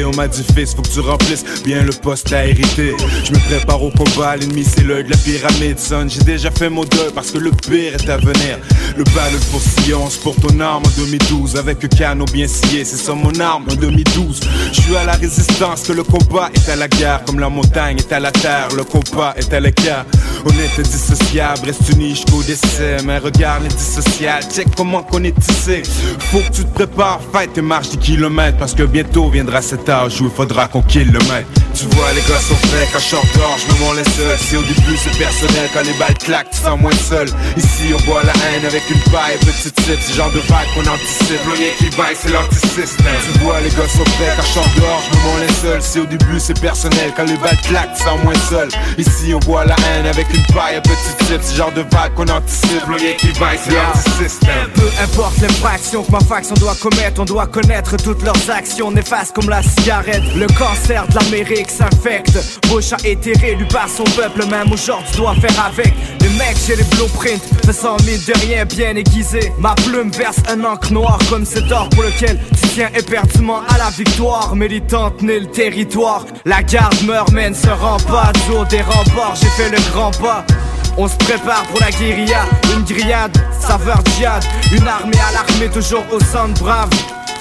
On 0.05 0.15
m'a 0.15 0.27
dit, 0.27 0.43
fils, 0.55 0.75
faut 0.75 0.83
que 0.83 0.89
tu 0.89 0.99
remplisses 0.99 1.43
bien 1.63 1.81
le 1.81 1.91
poste 1.91 2.31
à 2.31 2.45
hériter. 2.45 2.93
Je 3.23 3.31
me 3.31 3.39
prépare 3.47 3.81
au 3.81 3.89
combat, 3.89 4.35
l'ennemi 4.35 4.63
c'est 4.63 4.83
l'œil 4.83 5.03
de 5.03 5.09
la 5.09 5.17
pyramide, 5.17 5.79
son. 5.79 6.07
J'ai 6.07 6.21
déjà 6.21 6.51
fait 6.51 6.69
mon 6.69 6.83
deuil 6.83 7.11
parce 7.15 7.31
que 7.31 7.39
le 7.39 7.49
pire 7.51 7.95
est 7.95 8.09
à 8.09 8.17
venir. 8.17 8.59
Le 8.95 9.03
bal, 9.03 9.31
le 9.31 9.39
pourcillon, 9.51 10.09
c'est 10.09 10.21
pour 10.21 10.35
ton 10.35 10.59
arme 10.59 10.83
en 10.85 11.01
2012. 11.01 11.55
Avec 11.55 11.83
un 11.83 11.87
canon 11.87 12.25
bien 12.31 12.47
scié, 12.47 12.85
c'est 12.85 12.97
ça 12.97 13.13
mon 13.13 13.37
arme 13.39 13.65
en 13.71 13.75
2012. 13.75 14.41
Je 14.73 14.81
suis 14.81 14.95
à 14.95 15.05
la 15.05 15.13
résistance, 15.13 15.83
que 15.83 15.93
le 15.93 16.03
combat 16.03 16.51
est 16.53 16.69
à 16.69 16.75
la 16.75 16.87
guerre. 16.87 17.23
Comme 17.25 17.39
la 17.39 17.49
montagne 17.49 17.97
est 17.97 18.11
à 18.11 18.19
la 18.19 18.31
terre, 18.31 18.67
le 18.75 18.83
combat 18.83 19.33
est 19.37 19.51
à 19.53 19.59
l'écart. 19.59 20.05
On 20.45 20.49
est 20.51 20.79
indissociable, 20.79 21.65
reste 21.65 21.89
unis 21.93 22.11
jusqu'au 22.11 22.41
décès. 22.43 22.97
Mais 23.05 23.17
regarde 23.17 23.63
les 23.63 23.69
dissociables, 23.69 24.45
check 24.53 24.67
comment 24.75 25.03
qu'on 25.03 25.23
est 25.23 25.37
tissé. 25.39 25.83
Faut 26.31 26.39
que 26.39 26.51
tu 26.51 26.63
te 26.63 26.73
prépares, 26.73 27.19
fais 27.33 27.47
tes 27.47 27.61
marches 27.61 27.89
des 27.89 27.97
kilomètres. 27.97 28.57
Parce 28.57 28.73
que 28.73 28.83
bientôt 28.83 29.29
viendra 29.29 29.61
cet 29.61 29.89
âge 29.89 30.21
où 30.21 30.25
il 30.25 30.31
faudra 30.31 30.67
qu'on 30.67 30.81
maître. 30.81 31.66
Tu 31.77 31.85
vois 31.95 32.11
les 32.13 32.21
gars 32.21 32.39
sont 32.39 32.55
frais, 32.55 32.87
quand 32.91 32.99
short 32.99 33.27
dehors, 33.35 33.55
je 33.59 33.71
me 33.71 33.79
mens 33.79 33.93
les 33.93 34.03
seuls. 34.03 34.39
Si 34.39 34.57
au 34.57 34.63
début 34.63 34.97
c'est 34.97 35.15
personnel, 35.15 35.69
quand 35.75 35.83
les 35.85 35.93
balles 35.93 36.17
claquent, 36.17 36.49
tu 36.49 36.57
sens 36.57 36.79
moins 36.79 36.97
seul. 37.07 37.27
Ici 37.55 37.93
on 37.93 38.03
boit 38.09 38.23
la 38.23 38.33
haine 38.33 38.65
avec 38.65 38.81
une 38.89 38.99
paille, 39.11 39.37
petite 39.37 39.75
type, 39.75 39.99
c'est 40.01 40.15
genre 40.15 40.31
de 40.31 40.39
vague 40.39 40.65
qu'on 40.73 40.89
anticipe. 40.89 41.39
Le 41.45 41.77
qui 41.77 41.95
vaille, 41.95 42.15
c'est 42.19 42.31
l'antisystème. 42.31 43.21
Tu 43.31 43.39
vois 43.39 43.61
les 43.61 43.69
gars 43.69 43.87
sont 43.95 44.03
prêts, 44.17 44.33
quand 44.35 44.47
short 44.55 44.69
dehors, 44.75 45.03
je 45.05 45.17
me 45.17 45.23
mens 45.23 45.37
les 45.37 45.53
seuls. 45.53 45.81
Si 45.83 45.99
au 45.99 46.05
début 46.05 46.39
c'est 46.39 46.59
personnel, 46.59 47.13
quand 47.15 47.25
les 47.25 47.37
balles 47.37 47.61
claquent, 47.61 47.93
tu 47.95 48.03
sens 48.03 48.23
moins 48.23 48.41
seul. 48.49 48.69
Ici 48.97 49.35
on 49.35 49.39
boit 49.39 49.65
la 49.65 49.75
haine 49.87 50.07
avec 50.07 50.25
une 50.33 50.45
paille, 50.55 50.81
petite 50.81 51.17
type, 51.27 51.41
c'est 51.43 51.57
genre 51.57 51.73
de 51.73 51.85
vague 51.91 52.15
qu'on 52.15 52.27
anticipe. 52.27 52.87
Le 52.89 52.97
qui 53.17 53.31
vaille, 53.33 53.59
c'est 53.63 53.75
l'antisystème. 53.75 54.71
Peu 54.73 54.89
importe 55.03 55.37
l'infraction 55.41 56.01
que 56.01 56.11
ma 56.11 56.21
faction 56.21 56.55
doit 56.55 56.75
commettre, 56.81 57.21
on 57.21 57.25
doit 57.25 57.45
connaître 57.45 57.97
toutes 57.97 58.23
leurs 58.23 58.49
actions 58.49 58.89
néfastes 58.89 59.35
comme 59.35 59.49
la 59.51 59.61
cigarette. 59.61 60.23
Le 60.35 60.47
cancer 60.57 61.07
de 61.07 61.15
l'Amérique 61.15 61.66
s'infecte. 61.69 62.37
Bouche 62.67 62.93
à 62.93 62.97
éthéré, 63.07 63.55
lui 63.55 63.65
par 63.67 63.87
son 63.89 64.03
peuple, 64.03 64.45
même 64.47 64.71
aujourd'hui 64.71 65.15
doit 65.15 65.35
faire 65.35 65.65
avec. 65.65 65.93
Les 66.21 66.29
mecs, 66.29 66.57
j'ai 66.65 66.75
les 66.75 66.83
blueprints, 66.83 67.41
faisant 67.65 67.97
mine 68.05 68.21
de 68.27 68.33
rien 68.45 68.65
bien 68.65 68.95
aiguisé. 68.95 69.51
Ma 69.59 69.75
plume 69.75 70.11
verse 70.11 70.37
un 70.49 70.63
encre 70.63 70.91
noire 70.91 71.19
comme 71.29 71.45
cet 71.45 71.71
or 71.71 71.89
pour 71.89 72.03
lequel 72.03 72.39
tu 72.61 72.67
tiens 72.69 72.89
éperdument 72.95 73.61
à 73.69 73.77
la 73.77 73.89
victoire. 73.89 74.55
Militante 74.55 75.21
né 75.21 75.39
le 75.39 75.47
territoire, 75.47 76.25
la 76.45 76.63
garde 76.63 77.01
meurt, 77.03 77.31
mène 77.31 77.55
se 77.55 77.69
rend 77.69 77.97
pas. 77.97 78.31
Jour 78.47 78.65
des 78.65 78.81
remparts, 78.81 79.35
j'ai 79.35 79.49
fait 79.49 79.69
le 79.69 79.79
grand 79.91 80.11
pas. 80.19 80.45
On 80.97 81.07
se 81.07 81.15
prépare 81.15 81.63
pour 81.67 81.79
la 81.79 81.91
guérilla, 81.91 82.45
une 82.75 82.83
grillade, 82.83 83.37
saveur 83.59 84.01
djihad, 84.15 84.43
une 84.71 84.87
armée 84.87 85.19
à 85.29 85.33
l'armée 85.33 85.69
toujours 85.69 86.03
au 86.11 86.19
centre 86.19 86.59
brave. 86.59 86.89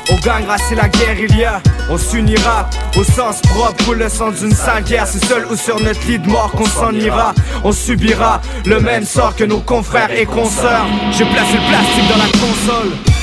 On 0.08 0.16
gagnera 0.16 0.56
si 0.58 0.74
la 0.74 0.88
guerre 0.88 1.18
il 1.18 1.36
y 1.36 1.44
a, 1.44 1.60
on 1.90 1.98
s'unira 1.98 2.70
au 2.96 3.02
sens 3.02 3.40
propre 3.42 3.84
pour 3.84 3.94
le 3.94 4.08
sang 4.08 4.30
d'une 4.30 4.52
sale 4.52 4.84
guerre. 4.84 5.06
C'est 5.06 5.24
seul 5.24 5.46
ou 5.46 5.56
sur 5.56 5.80
notre 5.80 6.06
lit 6.06 6.18
de 6.18 6.28
mort 6.28 6.52
qu'on 6.52 6.66
s'en 6.66 6.92
ira. 6.92 7.34
On 7.64 7.72
subira 7.72 8.40
le 8.64 8.80
même 8.80 9.04
sort 9.04 9.34
que 9.34 9.44
nos 9.44 9.60
confrères 9.60 10.12
et 10.12 10.26
consoeurs. 10.26 10.86
J'ai 11.10 11.24
placé 11.24 11.54
le 11.54 11.68
plastique 11.68 12.08
dans 12.08 12.18
la 12.18 12.30
console. 12.30 13.15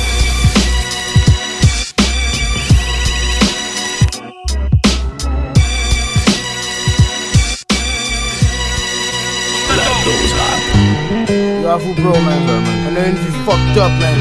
Yo, 11.73 11.79
avoue, 11.79 11.93
bro, 11.93 12.11
man. 12.11 12.41
On 12.87 12.95
a 12.95 13.07
une 13.07 13.15
vie 13.15 13.33
fucked 13.45 13.77
up, 13.77 13.91
man. 13.99 14.13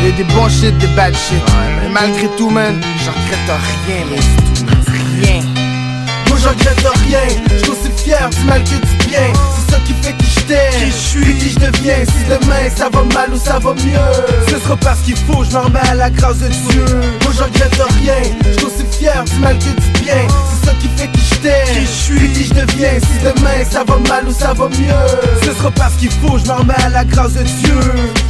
Il 0.00 0.08
y 0.08 0.12
a 0.12 0.16
des 0.16 0.24
bons 0.34 0.48
shit, 0.48 0.76
des 0.78 0.86
bad 0.88 1.14
shit. 1.14 1.42
Mais 1.82 1.88
malgré 1.88 2.28
tout, 2.36 2.50
man, 2.50 2.78
j'en 3.04 3.12
regrette 3.12 3.60
rien, 3.86 4.04
man. 4.04 4.20
Rien. 5.22 5.40
Moi 6.28 6.38
j'en 6.42 6.50
regrette 6.50 6.86
rien, 7.06 7.42
je 7.50 7.56
suis 7.56 7.70
aussi 7.70 7.90
fier 8.04 8.30
du 8.30 8.44
mal 8.44 8.62
que 8.62 8.70
du 8.70 9.06
bien 9.08 9.32
C'est 9.52 9.72
ça 9.72 9.80
qui 9.84 9.92
fait 9.94 10.14
qui 10.16 10.30
je 10.30 10.40
t'aime, 10.46 10.72
qui 10.78 10.86
je 10.86 10.92
suis, 10.92 11.38
qui 11.38 11.50
je 11.50 11.58
deviens 11.58 12.04
Si 12.04 12.24
demain 12.24 12.70
ça 12.74 12.88
va 12.88 13.02
mal 13.14 13.34
ou 13.34 13.36
ça 13.36 13.58
va 13.58 13.74
mieux 13.74 14.46
Ce 14.48 14.58
sera 14.60 14.76
parce 14.76 15.00
qu'il 15.00 15.16
faut, 15.16 15.42
je 15.44 15.50
m'en 15.50 15.62
remets 15.62 15.80
à 15.80 15.94
la 15.96 16.08
grâce 16.08 16.38
de 16.38 16.48
Dieu 16.48 16.84
Moi 17.24 17.32
j'en 17.36 17.46
regrette 17.46 17.82
rien, 18.00 18.14
je 18.46 18.52
suis 18.52 18.64
aussi 18.64 18.86
fier 18.98 19.24
du 19.24 19.34
mal 19.40 19.58
que 19.58 19.64
du 19.64 20.00
bien 20.00 20.26
C'est 20.48 20.66
ça 20.66 20.74
qui 20.80 20.88
fait 20.96 21.09
deviens 22.60 22.98
Si 23.00 23.18
demain 23.24 23.64
ça 23.70 23.84
va 23.84 23.96
mal 24.08 24.28
ou 24.28 24.32
ça 24.32 24.52
va 24.52 24.68
mieux. 24.68 25.44
Ce 25.44 25.52
sera 25.54 25.70
parce 25.70 25.94
qu'il 25.94 26.10
faut, 26.10 26.38
je 26.38 26.46
m'en 26.46 26.56
remets 26.56 26.74
à 26.84 26.88
la 26.88 27.04
grâce 27.04 27.34
de 27.34 27.42
Dieu. 27.42 27.80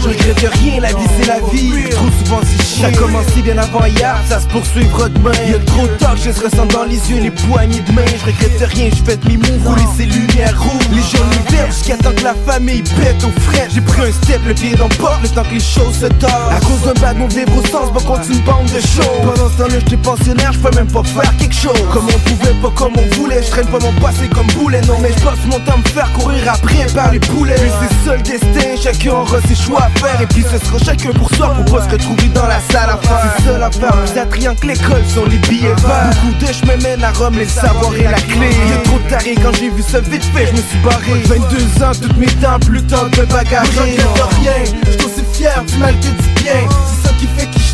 Je 0.02 0.08
regrette 0.08 0.54
rien, 0.62 0.80
la 0.80 0.88
vie 0.88 1.08
c'est 1.18 1.26
la 1.26 1.40
vie. 1.52 1.90
Trop 1.90 2.06
souvent 2.24 2.40
c'est 2.42 2.64
chiant 2.64 2.90
Ça 2.90 2.98
commencé 2.98 3.42
bien 3.42 3.58
avant 3.58 3.84
hier, 3.86 4.16
ça 4.28 4.40
se 4.40 4.46
poursuivra 4.46 5.08
demain. 5.08 5.32
Y'a 5.46 5.58
trop 5.60 5.86
de 5.86 5.92
que 5.92 6.20
je 6.24 6.32
se 6.32 6.44
ressens 6.44 6.66
dans 6.66 6.84
les 6.84 7.00
yeux, 7.10 7.20
les 7.20 7.30
poignées 7.30 7.80
de 7.80 7.92
main. 7.92 8.04
Je 8.06 8.26
regrette 8.26 8.72
rien, 8.74 8.90
je 8.90 9.02
fais 9.04 9.18
mes 9.28 9.36
moves, 9.36 9.66
rouler 9.66 9.82
ces 9.96 10.06
lumières 10.06 10.60
rouges 10.60 10.88
Les 10.90 11.02
journées 11.02 11.44
vertes 11.50 11.72
jusqu'à 11.72 11.96
temps 11.96 12.12
que 12.12 12.24
la 12.24 12.34
famille 12.46 12.82
pète 12.82 13.22
au 13.24 13.40
frais 13.40 13.68
J'ai 13.72 13.80
pris 13.80 14.02
un 14.02 14.12
step, 14.12 14.40
le 14.46 14.54
pied 14.54 14.74
dans 14.76 14.88
le 14.88 15.22
le 15.22 15.28
temps 15.28 15.42
que 15.42 15.54
les 15.54 15.60
choses 15.60 15.94
se 16.00 16.06
tordent. 16.06 16.52
À 16.52 16.60
cause 16.60 16.82
d'un 16.84 17.00
bad 17.00 17.16
les 17.34 17.44
gros 17.44 17.64
sens, 17.66 17.92
va 17.92 18.00
continuer 18.00 18.38
une 18.38 18.44
bande 18.44 18.66
de 18.66 18.80
show 18.80 19.10
Pendant 19.22 19.48
ce 19.48 19.56
temps-là, 19.58 19.78
j'étais 19.78 19.96
pensionnaire, 19.96 20.52
je 20.52 20.76
même 20.76 20.86
pas 20.86 21.02
faire 21.04 21.36
quelque 21.36 21.54
chose. 21.54 21.80
Comme 21.92 22.06
on 22.06 22.18
pouvait, 22.28 22.54
pas 22.62 22.72
comme 22.74 22.92
on 22.96 23.16
voulait, 23.16 23.42
je 23.42 23.50
traîne 23.50 23.66
pas 23.66 23.78
mon 23.78 23.92
passé 24.00 24.19
comme 24.28 24.46
boulet. 24.48 24.80
Non 24.82 24.98
mais 25.00 25.10
je 25.16 25.22
passe 25.22 25.44
mon 25.46 25.58
temps 25.60 25.74
à 25.74 25.76
me 25.78 25.82
faire 25.84 26.12
courir 26.12 26.42
après 26.52 26.86
par 26.94 27.10
les 27.12 27.20
poulets. 27.20 27.56
Mais 27.60 27.88
c'est 28.04 28.16
le 28.16 28.22
destin, 28.22 28.76
chacun 28.82 29.12
aura 29.12 29.40
ses 29.46 29.54
choix 29.54 29.82
à 29.82 29.98
faire. 29.98 30.20
Et 30.20 30.26
puis 30.26 30.44
ce 30.44 30.58
sera 30.64 30.78
chacun 30.78 31.10
pour 31.12 31.30
soi 31.34 31.54
pour 31.54 31.76
pas 31.76 31.84
se 31.86 31.92
retrouver 31.92 32.28
dans 32.28 32.46
la 32.46 32.60
salle 32.70 32.90
à 32.90 32.96
faire. 32.96 33.34
C'est 33.36 33.44
ça 33.44 33.58
l'affaire, 33.58 33.92
plus 33.92 34.18
attrayant 34.18 34.54
que 34.54 34.66
l'école 34.66 35.04
sont 35.06 35.24
les 35.26 35.38
billets 35.48 35.74
verts. 35.74 36.10
Beaucoup 36.10 36.44
de 36.44 36.52
chemins 36.52 36.82
mènent 36.82 37.04
à 37.04 37.12
Rome, 37.12 37.38
les 37.38 37.46
savoirs 37.46 37.94
et 37.94 38.04
la 38.04 38.12
clé. 38.12 38.50
Y'a 38.68 38.82
trop 38.84 38.98
taré 39.08 39.34
quand 39.42 39.52
j'ai 39.58 39.70
vu 39.70 39.82
ça 39.82 40.00
vite 40.00 40.24
fait, 40.24 40.46
je 40.46 40.52
me 40.52 40.62
suis 40.62 40.78
barré. 40.84 41.20
22 41.26 41.84
ans, 41.84 41.92
toutes 42.00 42.16
mes 42.16 42.26
temps, 42.26 42.58
plus 42.60 42.82
temps 42.82 43.08
de 43.08 43.20
me 43.20 43.26
bagarrer. 43.26 43.96
Rien, 44.40 44.64
je 44.86 44.90
suis 44.90 45.04
aussi 45.04 45.24
fier 45.32 45.64
du 45.64 45.76
mal 45.78 45.94
que 46.00 46.06
du 46.06 46.42
bien 46.42 46.99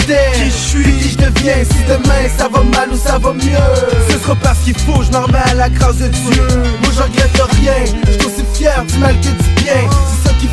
Qui 0.06 0.12
je 0.12 0.44
je 0.44 0.50
suis, 0.50 0.98
qui 0.98 1.10
je 1.10 1.16
deviens 1.16 1.64
Si 1.64 1.82
demain 1.88 2.28
ça 2.38 2.48
va 2.48 2.62
mal 2.62 2.90
ou 2.92 2.96
ça 2.96 3.18
va 3.18 3.32
mieux. 3.32 3.58
Ce 4.08 4.18
sera 4.20 4.36
parce 4.36 4.60
qu'il 4.60 4.78
faut, 4.78 5.02
je 5.02 5.10
m'en 5.10 5.22
remets 5.22 5.38
à 5.38 5.54
la 5.54 5.68
grâce 5.68 5.96
de 5.96 6.06
Dieu. 6.06 6.46
Moi 6.80 6.92
j'en 6.96 7.04
regrette 7.04 7.42
rien, 7.60 7.72
je 8.06 8.12
suis 8.12 8.26
aussi 8.26 8.44
fier 8.54 8.84
du 8.84 8.98
mal 8.98 9.16
que 9.16 9.26
du 9.26 9.62
bien. 9.64 9.74
C'est 9.90 10.28
ça 10.28 10.34
qui 10.38 10.46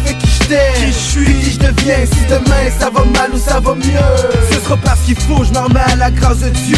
qui 0.76 0.88
je 0.88 0.92
suis, 0.92 1.26
qui 1.26 1.52
je 1.52 1.60
deviens 1.60 2.06
Si 2.06 2.26
demain 2.30 2.70
ça 2.80 2.90
va 2.90 3.04
mal 3.06 3.32
ou 3.34 3.38
ça 3.38 3.60
va 3.60 3.76
mieux. 3.76 4.52
Ce 4.52 4.60
sera 4.60 4.78
parce 4.78 5.02
qu'il 5.02 5.16
faut, 5.16 5.44
je 5.44 5.52
m'en 5.54 5.64
remets 5.64 5.80
à 5.92 5.96
la 5.96 6.12
grâce 6.12 6.40
de 6.40 6.50
Dieu. 6.50 6.78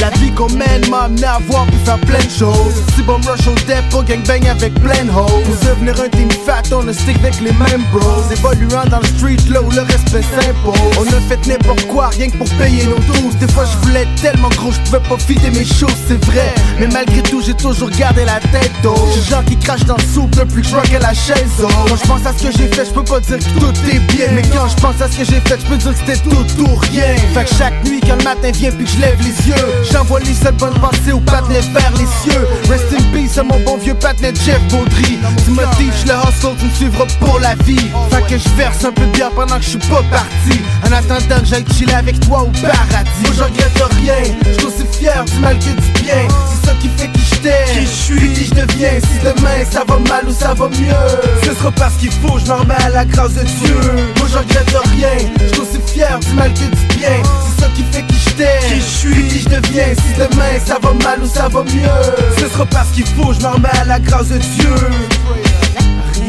La 0.00 0.10
vie 0.18 0.32
qu'on 0.32 0.50
mène 0.50 0.88
m'a 0.90 1.04
amené 1.04 1.24
à 1.24 1.38
voir 1.48 1.66
puis 1.66 1.78
faire 1.84 1.98
plein 2.00 2.18
de 2.18 2.30
choses. 2.30 2.74
Si 2.94 3.02
bon 3.02 3.16
rush 3.26 3.46
au 3.46 3.54
dépôt, 3.66 4.02
gangbang 4.02 4.46
avec 4.48 4.74
plein 4.74 5.04
de 5.04 5.10
hoes. 5.10 5.42
Pour 5.44 5.56
devenir 5.64 5.94
un 6.00 6.08
team 6.08 6.30
fat, 6.44 6.62
on 6.72 6.86
a 6.88 6.92
stick 6.92 7.16
avec 7.20 7.40
les 7.40 7.52
mêmes 7.52 7.84
bros. 7.92 8.22
Évoluant 8.30 8.84
dans 8.90 9.00
le 9.00 9.06
street 9.06 9.36
là 9.50 9.62
où 9.62 9.70
le 9.70 9.82
respect 9.82 10.22
s'impose. 10.22 10.74
On 10.98 11.06
a 11.06 11.20
fait 11.28 11.46
n'importe 11.46 11.86
quoi, 11.86 12.08
rien 12.08 12.28
que 12.28 12.36
pour 12.36 12.48
payer 12.58 12.84
nos 12.84 12.98
douces. 12.98 13.36
Des 13.40 13.48
fois 13.48 13.64
je 13.64 13.86
voulais 13.86 14.06
tellement 14.20 14.50
gros, 14.50 14.72
je 14.72 14.80
pouvais 14.80 15.08
pas 15.08 15.18
fider 15.18 15.50
mes 15.50 15.64
choses, 15.64 15.96
c'est 16.08 16.22
vrai. 16.26 16.52
Mais 16.78 16.88
malgré 16.88 17.22
tout, 17.22 17.40
j'ai 17.40 17.54
toujours 17.54 17.90
gardé 17.90 18.24
la 18.24 18.40
tête 18.40 18.72
haute 18.84 18.98
J'ai 19.14 19.30
gens 19.30 19.42
qui 19.42 19.56
crachent 19.56 19.84
dans 19.84 19.96
le 19.96 20.02
soupe 20.12 20.30
depuis 20.36 20.62
que 20.62 21.00
la 21.00 21.14
chaise. 21.14 21.60
Haute 21.60 21.88
Quand 21.88 21.96
je 21.96 22.06
pense 22.06 22.26
à 22.26 22.32
ce 22.36 22.42
que 22.42 22.52
j'ai 22.58 22.63
fait, 22.68 22.84
je 22.84 22.90
peux 22.90 23.04
pas 23.04 23.20
dire 23.20 23.38
que 23.38 23.60
tout 23.60 23.74
est 23.90 23.98
bien 24.14 24.26
Mais 24.32 24.42
quand 24.42 24.68
je 24.68 24.76
pense 24.76 25.00
à 25.00 25.08
ce 25.08 25.18
que 25.18 25.24
j'ai 25.24 25.40
fait, 25.40 25.60
je 25.60 25.66
peux 25.66 25.76
dire 25.76 25.92
que 25.92 25.98
c'était 25.98 26.22
tout 26.28 26.62
ou 26.62 26.74
rien 26.76 27.14
Fait 27.34 27.44
que 27.44 27.54
chaque 27.56 27.84
nuit 27.84 28.00
quand 28.00 28.16
le 28.16 28.24
matin 28.24 28.50
vient 28.52 28.70
puis 28.70 28.84
que 28.84 28.90
je 28.90 29.00
lève 29.00 29.18
les 29.18 29.48
yeux 29.48 29.64
J'envoie 29.90 30.20
les 30.20 30.34
seules 30.34 30.54
bonnes 30.54 30.78
pensées 30.80 31.12
au 31.12 31.20
patinet 31.20 31.60
vers 31.72 31.92
les 31.92 32.06
cieux 32.22 32.46
Rest 32.68 32.92
in 32.92 33.02
peace 33.12 33.38
à 33.38 33.42
mon 33.42 33.58
bon 33.60 33.76
vieux 33.76 33.94
patinet 33.94 34.32
Jeff 34.44 34.60
Baudry 34.68 35.18
Tu 35.44 35.50
me 35.50 35.64
teach 35.76 36.06
le 36.06 36.14
hustle, 36.14 36.56
tu 36.58 36.66
me 36.66 36.70
suivre 36.70 37.06
pour 37.20 37.40
la 37.40 37.54
vie. 37.64 37.90
Fait 38.10 38.22
que 38.22 38.38
je 38.38 38.48
verse 38.56 38.84
un 38.84 38.92
peu 38.92 39.06
de 39.06 39.34
pendant 39.34 39.56
que 39.56 39.62
je 39.62 39.70
suis 39.70 39.78
pas 39.78 40.02
parti. 40.10 40.60
En 40.86 40.92
attendant 40.92 41.40
que 41.40 41.46
j'aille 41.46 41.64
chiller 41.76 41.94
avec 41.94 42.20
toi 42.20 42.42
au 42.42 42.50
paradis. 42.60 43.23
Je 48.74 48.78
deviens. 48.78 49.00
Si 49.00 49.18
demain 49.24 49.64
ça 49.70 49.84
va 49.86 49.98
mal 50.08 50.28
ou 50.28 50.32
ça 50.32 50.54
va 50.54 50.68
mieux, 50.68 51.44
ce 51.44 51.54
sera 51.54 51.70
parce 51.72 51.94
qu'il 51.94 52.10
faut, 52.10 52.38
je 52.38 52.46
m'en 52.46 52.56
remets 52.58 52.74
à 52.84 52.88
la 52.90 53.04
grâce 53.04 53.34
de 53.34 53.42
Dieu. 53.42 53.76
Moi 54.18 54.28
j'en 54.32 54.40
regrette 54.40 54.76
rien, 54.92 55.28
je 55.40 55.46
suis 55.46 55.60
aussi 55.60 55.92
fier 55.92 56.18
du 56.20 56.32
mal 56.34 56.52
que 56.52 56.60
du 56.60 56.96
bien. 56.96 57.22
C'est 57.56 57.62
ça 57.62 57.68
qui 57.74 57.82
fait 57.84 58.02
qui 58.02 58.16
je 58.16 58.30
t'aime, 58.30 58.62
qui 58.68 58.76
je 58.76 58.80
suis, 58.80 59.28
qui 59.28 59.38
je 59.40 59.48
deviens. 59.48 59.94
Si 59.94 60.14
demain 60.18 60.58
ça 60.64 60.78
va 60.82 60.92
mal 61.04 61.22
ou 61.22 61.26
ça 61.26 61.48
va 61.48 61.62
mieux, 61.62 62.38
ce 62.38 62.48
sera 62.48 62.66
parce 62.66 62.90
qu'il 62.90 63.06
faut, 63.06 63.32
je 63.32 63.40
m'en 63.40 63.52
remets 63.52 63.68
à 63.80 63.84
la 63.84 64.00
grâce 64.00 64.28
de 64.28 64.38
Dieu. 64.38 64.74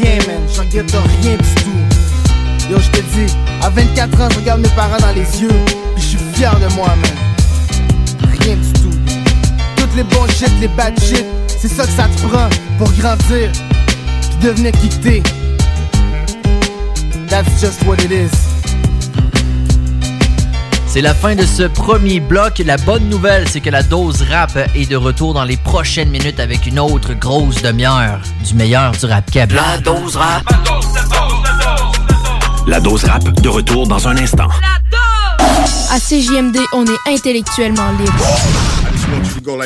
Rien, 0.02 0.18
man, 0.26 0.42
j'en 0.54 0.62
regrette 0.62 0.94
rien 1.22 1.36
du 1.36 1.54
tout. 1.62 2.70
Yo, 2.70 2.78
je 2.80 2.90
te 2.90 3.00
dis, 3.14 3.32
à 3.62 3.70
24 3.70 4.20
ans, 4.20 4.28
je 4.32 4.38
regarde 4.40 4.60
mes 4.60 4.68
parents 4.70 4.98
dans 4.98 5.12
les 5.12 5.40
yeux, 5.40 5.54
puis 5.94 6.02
je 6.02 6.08
suis 6.08 6.18
fier 6.34 6.52
de 6.58 6.74
moi, 6.74 6.88
man. 6.88 8.30
Rien 8.40 8.56
du 8.56 8.72
tout. 8.72 8.75
Toutes 9.96 10.10
les 10.10 10.16
bons 10.16 10.28
shit, 10.28 10.50
les 10.60 10.68
bad 10.68 11.00
shit, 11.00 11.24
c'est 11.46 11.68
ça 11.68 11.86
que 11.86 11.92
ça 11.92 12.06
te 12.06 12.28
prend 12.28 12.50
pour 12.76 12.92
grandir, 12.98 13.50
puis 13.50 14.46
devenir 14.46 14.72
qui 14.72 14.90
que 14.90 14.96
t'es. 14.96 15.22
That's 17.28 17.48
just 17.58 17.82
what 17.86 17.96
it 18.04 18.10
is. 18.10 18.30
C'est 20.86 21.00
la 21.00 21.14
fin 21.14 21.34
de 21.34 21.46
ce 21.46 21.62
premier 21.62 22.20
bloc. 22.20 22.60
La 22.66 22.76
bonne 22.76 23.08
nouvelle, 23.08 23.48
c'est 23.48 23.60
que 23.60 23.70
la 23.70 23.82
dose 23.82 24.22
rap 24.30 24.54
est 24.74 24.90
de 24.90 24.96
retour 24.96 25.32
dans 25.32 25.44
les 25.44 25.56
prochaines 25.56 26.10
minutes 26.10 26.40
avec 26.40 26.66
une 26.66 26.78
autre 26.78 27.14
grosse 27.14 27.62
demi-heure 27.62 28.20
du 28.44 28.54
meilleur 28.54 28.92
du 28.92 29.06
rap 29.06 29.30
keb. 29.30 29.52
La 29.52 29.78
dose 29.78 30.16
rap. 30.16 30.42
La 32.66 32.80
dose 32.80 33.04
rap 33.04 33.24
de 33.40 33.48
retour 33.48 33.86
dans 33.86 34.06
un 34.08 34.18
instant. 34.18 34.48
À 35.90 35.98
CJMD, 35.98 36.58
on 36.74 36.84
est 36.84 37.14
intellectuellement 37.14 37.92
libre 37.98 38.65
just 39.06 39.12
want 39.12 39.26
you 39.28 39.34
to 39.34 39.40
go 39.40 39.56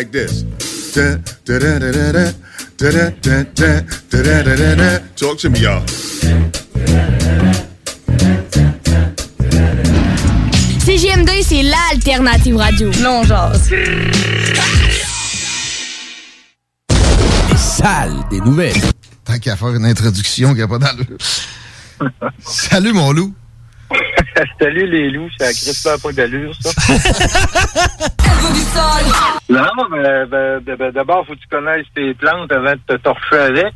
c'est 11.42 11.62
l'alternative 11.62 12.56
radio. 12.56 12.90
Non, 13.00 13.22
jase. 13.22 13.70
Des 18.30 18.40
nouvelles. 18.40 18.74
Tant 19.24 19.38
qu'à 19.38 19.56
faire 19.56 19.74
une 19.74 19.86
introduction 19.86 20.54
qui 20.54 20.62
a 20.62 20.68
pas 20.68 20.78
d'allure. 20.78 21.16
Salut, 22.40 22.92
mon 22.92 23.12
loup. 23.12 23.34
Salut 24.60 24.86
les 24.90 25.10
loups, 25.10 25.28
ça 25.38 25.46
a 25.46 25.52
crispé 25.52 25.90
pas 26.02 26.12
d'allure, 26.12 26.54
ça. 26.60 26.70
non, 29.48 29.62
mais 29.90 30.02
ben, 30.26 30.60
ben, 30.64 30.76
ben, 30.78 30.92
d'abord, 30.92 31.26
faut 31.26 31.34
que 31.34 31.38
tu 31.40 31.48
connaisses 31.48 31.86
tes 31.94 32.14
plantes 32.14 32.50
avant 32.52 32.72
de 32.72 32.80
te 32.86 32.96
torcher 33.02 33.36
avec. 33.36 33.72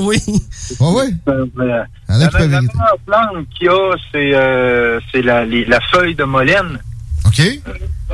oui. 0.00 0.18
Ouais, 0.80 0.90
ouais. 0.92 1.08
Euh, 1.28 1.82
À 2.08 2.18
la 2.18 2.30
meilleure 2.30 2.98
plante 3.06 3.46
qu'il 3.56 3.66
y 3.66 3.68
a, 3.68 3.94
c'est 4.12 4.34
euh, 4.34 5.00
c'est 5.12 5.22
la, 5.22 5.44
les- 5.44 5.64
la 5.64 5.80
feuille 5.92 6.14
de 6.14 6.24
molène. 6.24 6.78
OK. 7.26 7.42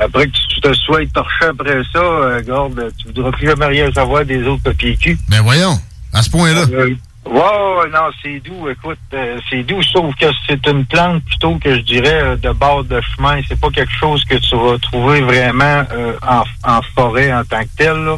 Après 0.00 0.26
que 0.26 0.32
tu 0.32 0.60
te 0.60 0.72
sois 0.74 1.00
torché 1.12 1.44
après 1.44 1.82
ça, 1.92 1.98
euh, 1.98 2.42
garde, 2.42 2.90
tu 2.98 3.06
voudras 3.08 3.30
plus 3.32 3.46
jamais 3.46 3.66
rien 3.66 3.92
savoir 3.92 4.24
des 4.24 4.42
autres 4.46 4.62
papiers 4.62 4.96
cul. 4.96 5.18
Ben 5.28 5.42
voyons, 5.42 5.78
à 6.12 6.22
ce 6.22 6.30
point-là. 6.30 6.64
Euh, 6.72 6.94
ouais, 7.26 7.32
ouais, 7.34 7.90
non, 7.92 8.10
c'est 8.22 8.40
doux, 8.40 8.68
écoute, 8.68 8.98
euh, 9.14 9.38
c'est 9.48 9.62
doux, 9.62 9.82
sauf 9.82 10.14
que 10.16 10.26
c'est 10.46 10.66
une 10.66 10.84
plante 10.86 11.22
plutôt 11.24 11.56
que 11.58 11.74
je 11.76 11.80
dirais 11.80 12.22
euh, 12.22 12.36
de 12.36 12.50
bord 12.50 12.84
de 12.84 13.00
chemin. 13.00 13.40
C'est 13.48 13.58
pas 13.60 13.70
quelque 13.70 13.92
chose 13.92 14.24
que 14.24 14.36
tu 14.36 14.56
vas 14.56 14.78
trouver 14.78 15.20
vraiment 15.20 15.84
euh, 15.92 16.14
en, 16.26 16.44
en 16.64 16.80
forêt 16.94 17.32
en 17.32 17.44
tant 17.44 17.62
que 17.62 17.68
tel. 17.76 17.96
là. 17.96 18.16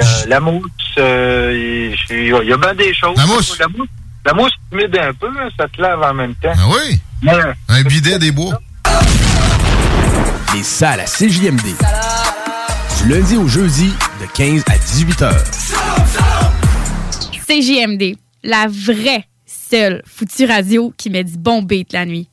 Euh, 0.00 0.04
la 0.26 0.40
mousse, 0.40 0.64
euh, 0.98 1.94
il 2.10 2.26
y, 2.28 2.32
a- 2.34 2.42
il 2.42 2.48
y 2.48 2.52
a 2.52 2.56
bien 2.56 2.74
des 2.74 2.92
choses. 2.94 3.16
La 3.16 3.26
mousse? 3.26 3.58
La 3.60 3.68
mousse, 3.68 3.88
la 4.26 4.32
mousse 4.34 4.52
humide 4.72 4.98
un 4.98 5.12
peu, 5.12 5.28
hein, 5.28 5.48
ça 5.56 5.68
te 5.68 5.80
lave 5.80 6.02
en 6.02 6.14
même 6.14 6.34
temps. 6.36 6.52
Ah 6.56 6.66
oui? 6.68 6.98
Un 7.68 7.82
bidet 7.82 8.18
des 8.18 8.32
bois. 8.32 8.58
Les 10.54 10.62
salles 10.62 11.00
à 11.00 11.04
CJMD. 11.04 11.62
Du 13.02 13.08
lundi 13.12 13.36
au 13.36 13.46
jeudi, 13.48 13.92
de 14.20 14.26
15 14.34 14.64
à 14.68 14.78
18 14.78 15.22
heures. 15.22 15.44
CJMD, 17.46 18.16
la 18.42 18.66
vraie 18.68 19.24
seule 19.44 20.02
foutue 20.06 20.46
radio 20.46 20.92
qui 20.96 21.10
met 21.10 21.24
du 21.24 21.36
bon 21.36 21.60
beat 21.60 21.92
la 21.92 22.06
nuit. 22.06 22.28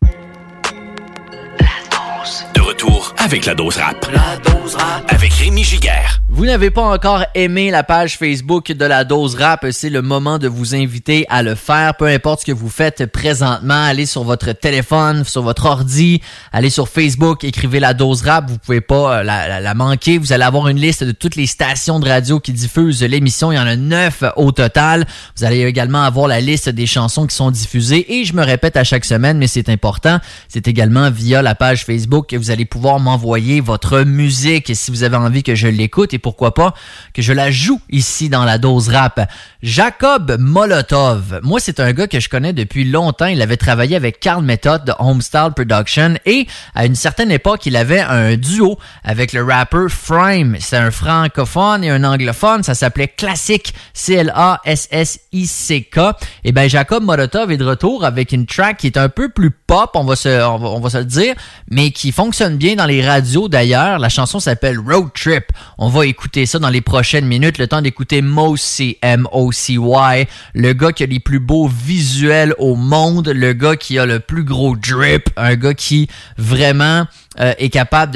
Avec 3.24 3.46
la 3.46 3.54
dose 3.56 3.78
rap. 3.78 4.08
La 4.14 4.38
dose 4.52 4.76
rap. 4.76 5.04
Avec 5.10 5.32
Rémi 5.34 5.64
Giguère. 5.64 6.22
Vous 6.30 6.46
n'avez 6.46 6.70
pas 6.72 6.84
encore 6.84 7.26
aimé 7.36 7.72
la 7.72 7.84
page 7.84 8.18
Facebook 8.18 8.72
de 8.72 8.86
la 8.86 9.04
dose 9.04 9.36
rap, 9.36 9.66
c'est 9.72 9.90
le 9.90 10.02
moment 10.02 10.40
de 10.40 10.48
vous 10.48 10.74
inviter 10.76 11.26
à 11.30 11.44
le 11.44 11.56
faire, 11.56 11.96
peu 11.98 12.06
importe 12.08 12.42
ce 12.42 12.46
que 12.46 12.52
vous 12.54 12.70
faites 12.70 13.06
présentement, 13.06 13.84
allez 13.84 14.06
sur 14.06 14.24
votre 14.24 14.54
téléphone, 14.54 15.26
sur 15.26 15.42
votre 15.44 15.66
ordi, 15.66 16.22
allez 16.54 16.70
sur 16.70 16.88
Facebook, 16.88 17.44
écrivez 17.44 17.82
la 17.82 17.94
dose 17.94 18.22
rap, 18.24 18.50
vous 18.50 18.58
pouvez 18.58 18.80
pas 18.80 19.18
euh, 19.20 19.24
la, 19.24 19.50
la- 19.50 19.60
la 19.60 19.74
manquer, 19.74 20.18
vous 20.18 20.32
allez 20.32 20.46
avoir 20.46 20.70
une 20.70 20.80
liste 20.80 21.04
de 21.04 21.12
toutes 21.12 21.36
les 21.36 21.48
stations 21.48 22.00
de 22.00 22.08
radio 22.08 22.40
qui 22.40 22.54
diffusent 22.54 23.04
l'émission, 23.04 23.52
il 23.52 23.56
y 23.56 23.60
en 23.60 23.68
a 23.68 23.76
neuf 23.76 24.24
au 24.38 24.54
total, 24.54 25.06
vous 25.38 25.44
allez 25.44 25.64
également 25.66 26.04
avoir 26.04 26.28
la 26.30 26.40
liste 26.40 26.70
des 26.70 26.86
chansons 26.88 27.28
qui 27.28 27.36
sont 27.36 27.52
diffusées 27.52 28.20
et 28.20 28.24
je 28.24 28.34
me 28.34 28.44
répète 28.44 28.78
à 28.78 28.86
chaque 28.86 29.06
semaine, 29.06 29.38
mais 29.38 29.48
c'est 29.48 29.68
important, 29.68 30.20
c'est 30.48 30.70
également 30.70 31.12
via 31.12 31.42
la 31.42 31.56
page 31.56 31.84
Facebook 31.86 32.28
que 32.30 32.38
vous 32.38 32.52
allez 32.52 32.66
pouvoir 32.66 33.02
m'envoyer 33.12 33.60
votre 33.60 34.04
musique 34.04 34.72
si 34.74 34.90
vous 34.90 35.04
avez 35.04 35.18
envie 35.18 35.44
que 35.44 35.54
je 35.54 35.68
l'écoute 35.68 36.14
et 36.14 36.18
pourquoi 36.18 36.54
pas 36.54 36.74
que 37.14 37.22
je 37.22 37.34
la 37.34 37.52
joue 37.52 37.82
ici 37.90 38.30
dans 38.30 38.46
la 38.46 38.58
dose 38.58 38.88
rap. 38.88 39.30
Jacob 39.62 40.38
Molotov. 40.40 41.42
Moi, 41.44 41.60
c'est 41.60 41.82
un 41.82 41.92
gars 41.92 42.08
que 42.08 42.22
je 42.22 42.30
connais 42.30 42.54
depuis 42.54 42.86
longtemps. 42.86 43.26
Il 43.26 43.42
avait 43.42 43.58
travaillé 43.58 43.98
avec 43.98 44.22
Carl 44.22 44.46
Method 44.46 44.86
de 44.86 44.94
Homestyle 44.98 45.50
Production 45.54 46.14
et 46.26 46.48
à 46.74 46.86
une 46.86 46.96
certaine 46.96 47.32
époque, 47.32 47.66
il 47.66 47.76
avait 47.76 48.00
un 48.00 48.38
duo 48.38 48.80
avec 49.04 49.34
le 49.34 49.44
rapper 49.44 49.88
Frame. 49.90 50.56
C'est 50.62 50.78
un 50.78 50.92
francophone 50.92 51.84
et 51.84 51.90
un 51.90 52.06
anglophone. 52.06 52.64
Ça 52.64 52.76
s'appelait 52.76 53.10
Classic 53.10 53.74
C-L-A-S-S-I-C-K. 53.94 56.00
Et 56.46 56.54
ben, 56.54 56.70
Jacob 56.70 57.04
Molotov 57.04 57.52
est 57.52 57.58
de 57.58 57.66
retour 57.66 58.06
avec 58.06 58.32
une 58.32 58.46
track 58.46 58.78
qui 58.78 58.88
est 58.88 58.98
un 58.98 59.10
peu 59.10 59.28
plus 59.28 59.52
pop, 59.52 59.90
on 59.96 60.06
va 60.06 60.16
se, 60.16 60.30
on 60.30 60.58
va, 60.58 60.70
on 60.70 60.80
va 60.80 60.90
se 60.90 61.00
le 61.00 61.06
dire, 61.06 61.36
mais 61.70 61.92
qui 61.92 62.14
fonctionne 62.14 62.56
bien 62.56 62.76
dans 62.76 62.86
les 62.86 63.01
radios 63.02 63.48
d'ailleurs. 63.48 64.00
La 64.00 64.10
chanson 64.10 64.40
s'appelle 64.40 64.80
Road 64.80 65.10
Trip. 65.14 65.46
On 65.78 65.90
va 65.90 66.06
écouter 66.06 66.46
ça 66.46 66.60
dans 66.60 66.70
les 66.70 66.82
prochaines 66.82 67.26
minutes. 67.26 67.58
Le 67.58 67.68
temps 67.68 67.82
d'écouter 67.82 68.22
Mocy, 68.22 68.98
M-O-C-Y, 69.02 70.28
le 70.54 70.74
gars 70.74 70.92
qui 70.92 71.04
a 71.04 71.06
les 71.06 71.20
plus 71.20 71.40
beaux 71.40 71.68
visuels 71.68 72.54
au 72.58 72.76
monde, 72.76 73.30
le 73.30 73.54
gars 73.54 73.76
qui 73.76 74.00
a 74.00 74.06
le 74.06 74.20
plus 74.20 74.44
gros 74.44 74.76
drip, 74.76 75.30
un 75.38 75.56
gars 75.56 75.74
qui 75.74 76.08
vraiment 76.38 77.06
euh, 77.40 77.54
est 77.58 77.70
capable 77.70 78.12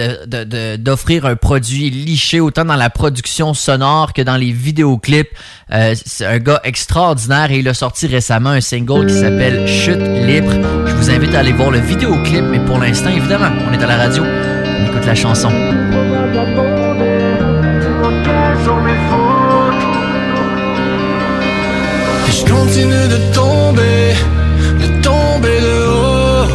d'offrir 0.77 1.25
un 1.25 1.37
produit 1.37 1.89
liché 1.89 2.41
autant 2.41 2.65
dans 2.65 2.75
la 2.75 2.89
production 2.89 3.53
sonore 3.53 4.11
que 4.11 4.21
dans 4.21 4.35
les 4.35 4.51
vidéoclips. 4.51 5.29
Euh, 5.71 5.95
c'est 6.05 6.25
un 6.25 6.39
gars 6.39 6.59
extraordinaire 6.63 7.49
et 7.51 7.59
il 7.59 7.67
a 7.69 7.73
sorti 7.73 8.07
récemment 8.07 8.49
un 8.49 8.61
single 8.61 9.07
qui 9.07 9.13
s'appelle 9.13 9.67
Chute 9.67 10.01
libre. 10.01 10.51
Je 10.85 10.93
vous 10.95 11.09
invite 11.09 11.33
à 11.33 11.39
aller 11.39 11.53
voir 11.53 11.71
le 11.71 11.79
vidéoclip, 11.79 12.43
mais 12.43 12.59
pour 12.59 12.77
l'instant, 12.77 13.09
évidemment, 13.09 13.51
on 13.67 13.73
est 13.73 13.81
à 13.81 13.87
la 13.87 13.97
radio, 13.97 14.23
on 14.77 14.85
écoute 14.85 15.05
la 15.05 15.15
chanson. 15.15 15.49
Et 22.27 22.31
je 22.31 22.45
continue 22.45 23.07
de 23.07 23.17
tomber, 23.33 24.15
de 24.81 24.87
tomber 25.01 25.59
de 25.67 25.75
haut. 25.87 26.47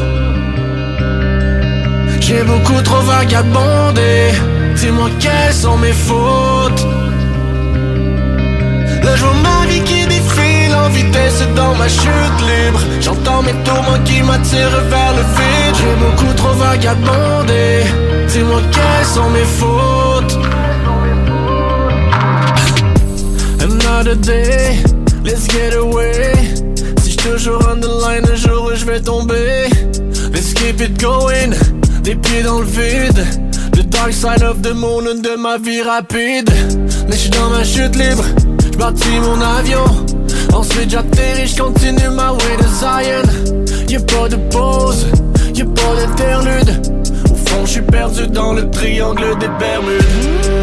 J'ai 2.21 2.43
beaucoup 2.45 2.81
trop 2.83 3.03
vagabondé. 3.03 4.33
Dis-moi 4.77 5.11
quelles 5.19 5.53
sont 5.53 5.77
mes 5.79 5.93
fautes? 5.93 6.87
Là, 9.03 9.17
je 9.17 9.25
vitesse 11.11 11.43
dans 11.57 11.75
ma 11.75 11.89
chute 11.89 12.41
libre. 12.41 12.81
J'entends 13.01 13.43
mes 13.43 13.55
tourments 13.65 14.03
qui 14.05 14.23
m'attirent 14.23 14.81
vers 14.89 15.13
le 15.13 15.23
vide. 15.23 15.75
J'ai 15.75 15.95
beaucoup 16.05 16.35
trop 16.35 16.55
vagabondé. 16.55 17.85
Dis-moi 18.29 18.61
quelles 18.73 19.07
sont 19.07 19.31
mes 19.31 19.45
fautes. 19.45 20.39
Another 23.61 24.17
day, 24.17 24.79
let's 25.25 25.47
get 25.49 25.75
away. 25.77 26.33
Si 27.03 27.13
je 27.13 27.17
toujours 27.17 27.61
on 27.71 27.81
the 27.81 27.91
line, 28.05 28.25
un 28.31 28.37
jour 28.37 28.71
je 28.75 28.85
vais 28.85 29.01
tomber. 29.01 29.69
Let's 30.33 30.55
keep 30.55 30.81
it 30.81 31.01
going, 31.01 31.55
des 32.03 32.15
pieds 32.15 32.43
dans 32.43 32.61
le 32.61 32.67
vide. 32.67 33.27
The 33.73 33.83
dark 33.85 34.13
side 34.13 34.43
of 34.43 34.63
the 34.63 34.75
moon 34.75 35.23
de 35.23 35.37
ma 35.37 35.59
vie 35.59 35.83
rapide. 35.83 36.51
Mais 37.09 37.17
je 37.17 37.23
suis 37.23 37.31
dans 37.31 37.51
ma 37.51 37.65
chute 37.65 37.97
libre, 37.97 38.25
je 38.73 38.79
bâtis 38.79 39.21
mon 39.21 39.41
avion. 39.41 39.85
Ensuite 40.55 40.91
j'atterris, 40.91 41.47
je 41.47 41.63
continue 41.63 42.09
ma 42.11 42.33
way 42.33 42.57
to 42.59 42.69
Zion. 42.69 43.23
Y'a 43.89 44.01
pas 44.01 44.29
de 44.29 44.37
pause, 44.51 45.07
y'a 45.55 45.65
pas 45.65 45.95
d'interlude. 45.97 46.87
Au 47.31 47.35
fond, 47.35 47.65
je 47.65 47.71
suis 47.71 47.83
perdu 47.83 48.27
dans 48.29 48.53
le 48.53 48.69
triangle 48.71 49.39
des 49.39 49.49
Bermudes. 49.59 50.60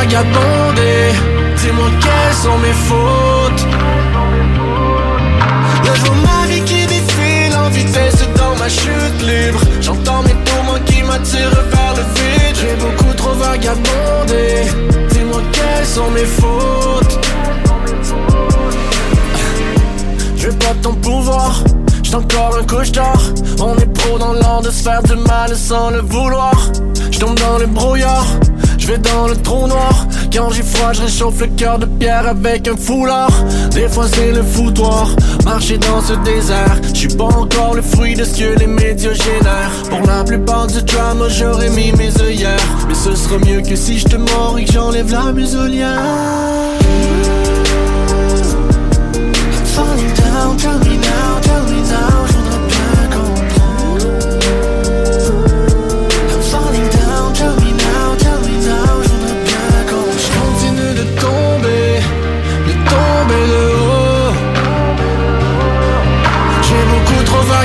Vagabondé. 0.00 1.12
Dis-moi 1.56 1.90
quelles 2.04 2.38
sont 2.44 2.58
mes 2.58 2.76
fautes? 2.88 3.64
Là, 5.84 5.92
je 5.94 6.02
vois 6.06 6.20
ma 6.30 6.46
vie 6.48 6.62
qui 6.62 6.86
défile 6.86 7.54
en 7.64 7.68
vitesse 7.68 8.22
dans 8.36 8.54
ma 8.56 8.68
chute 8.68 9.20
libre. 9.30 9.60
J'entends 9.80 10.22
mes 10.22 10.36
tourments 10.46 10.82
qui 10.86 11.02
m'attirent 11.02 11.62
vers 11.74 11.94
le 11.98 12.04
vide. 12.14 12.56
J'ai 12.60 12.76
beaucoup 12.84 13.14
trop 13.14 13.34
vagabondé. 13.34 14.44
Dis-moi 15.10 15.42
quelles 15.52 15.86
sont 15.86 16.10
mes 16.10 16.28
fautes? 16.40 17.18
Je 20.36 20.46
veux 20.46 20.58
pas 20.58 20.74
ton 20.82 20.94
pouvoir. 20.94 21.62
J'suis 22.02 22.16
encore 22.16 22.56
un 22.58 22.64
cauchemar. 22.64 23.20
On 23.60 23.76
est 23.76 23.92
pro 23.98 24.18
dans 24.18 24.32
l'art 24.32 24.62
de 24.62 24.70
se 24.70 24.82
faire 24.82 25.02
du 25.02 25.16
mal 25.16 25.54
sans 25.54 25.90
le 25.90 26.00
vouloir. 26.00 26.56
Vais 28.90 28.98
dans 28.98 29.28
le 29.28 29.36
trou 29.36 29.68
noir. 29.68 30.04
Quand 30.32 30.50
j'ai 30.50 30.64
froid, 30.64 30.92
je 30.92 31.02
réchauffe 31.02 31.40
le 31.40 31.46
cœur 31.46 31.78
de 31.78 31.86
pierre 31.86 32.26
avec 32.26 32.66
un 32.66 32.76
foulard. 32.76 33.30
Des 33.70 33.88
fois, 33.88 34.06
c'est 34.12 34.32
le 34.32 34.42
foutoir. 34.42 35.14
Marcher 35.44 35.78
dans 35.78 36.00
ce 36.00 36.14
désert. 36.24 36.76
Je 36.92 36.98
suis 36.98 37.16
pas 37.16 37.26
encore 37.26 37.74
le 37.74 37.82
fruit 37.82 38.14
de 38.14 38.24
ce 38.24 38.36
que 38.36 38.58
les 38.58 38.66
médias 38.66 39.12
génèrent. 39.12 39.70
Pour 39.90 40.04
la 40.08 40.24
plupart 40.24 40.66
du 40.66 40.82
drama, 40.82 41.28
j'aurais 41.28 41.70
mis 41.70 41.92
mes 41.92 42.20
œillères. 42.20 42.58
Mais 42.88 42.94
ce 42.94 43.14
sera 43.14 43.38
mieux 43.38 43.60
que 43.60 43.76
si 43.76 44.00
je 44.00 44.06
te 44.06 44.16
mords 44.16 44.56
et 44.58 44.64
que 44.64 44.72
j'enlève 44.72 45.12
la 45.12 45.32
muselière. 45.32 46.69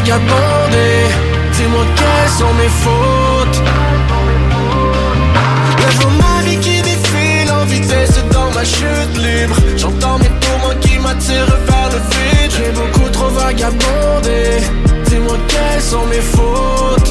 Trop 0.06 0.20
vagabondé. 0.20 0.88
Dis-moi 1.54 1.86
quelles 1.96 2.30
sont 2.38 2.54
mes 2.54 2.70
fautes? 2.70 3.62
Je 5.90 5.98
vois 5.98 6.12
ma 6.12 6.42
vie 6.44 6.58
qui 6.58 6.82
défile 6.82 7.52
en 7.52 7.66
vitesse 7.66 8.20
dans 8.32 8.52
ma 8.52 8.64
chute 8.64 9.18
libre. 9.18 9.56
J'entends 9.78 10.18
mes 10.20 10.32
tourments 10.42 10.80
qui 10.82 10.98
m'attirent 11.00 11.58
vers 11.68 11.90
le 11.92 11.98
vide. 11.98 12.52
J'ai 12.52 12.72
beaucoup 12.72 13.10
trop 13.10 13.30
vagabondé. 13.30 14.62
Dis-moi 15.06 15.38
quelles 15.48 15.82
sont 15.82 16.06
mes 16.08 16.22
fautes? 16.22 17.05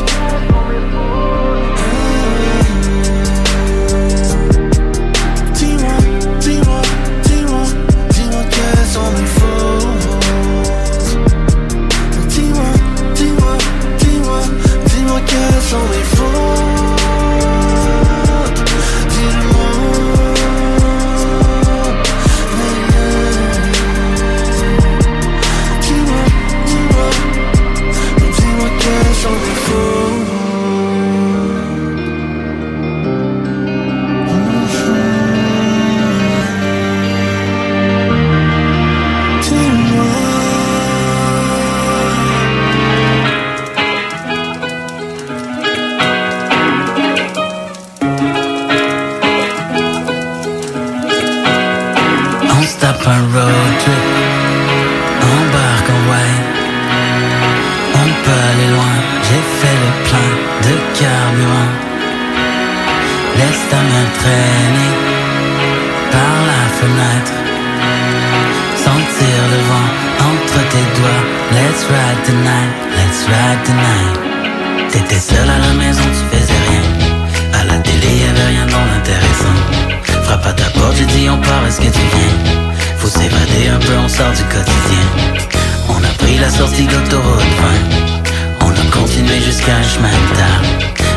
Ride 72.26 72.36
let's 72.96 73.26
ride. 73.28 74.90
T'étais 74.90 75.20
seul 75.20 75.46
à 75.46 75.58
la 75.58 75.74
maison, 75.74 76.02
tu 76.04 76.36
faisais 76.36 76.60
rien. 76.68 77.60
À 77.60 77.64
la 77.64 77.78
télé, 77.80 78.06
y'avait 78.24 78.48
rien 78.48 78.66
d'intéressant. 78.66 79.56
Frappe 80.22 80.46
à 80.46 80.52
ta 80.54 80.70
porte, 80.70 80.96
j'ai 80.96 81.04
dit 81.04 81.28
on 81.28 81.36
part, 81.38 81.66
est-ce 81.66 81.80
que 81.80 81.92
tu 81.92 82.00
viens? 82.14 82.54
Faut 82.96 83.08
s'évader 83.08 83.68
un 83.68 83.78
peu, 83.78 83.92
on 84.02 84.08
sort 84.08 84.32
du 84.32 84.42
quotidien 84.44 85.04
On 85.90 86.02
a 86.02 86.14
pris 86.18 86.38
la 86.38 86.48
sortie 86.48 86.86
d'autoroute 86.86 87.44
20 88.60 88.66
On 88.66 88.70
a 88.70 88.90
continué 88.90 89.40
jusqu'à 89.42 89.76
un 89.76 89.82
chemin 89.82 90.08
de 90.08 90.36
terre 90.36 90.62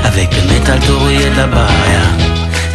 Avec 0.04 0.30
le 0.36 0.54
métal 0.54 0.80
taureau 0.80 1.10
et 1.10 1.30
de 1.30 1.38
la 1.38 1.48
barrière 1.48 2.12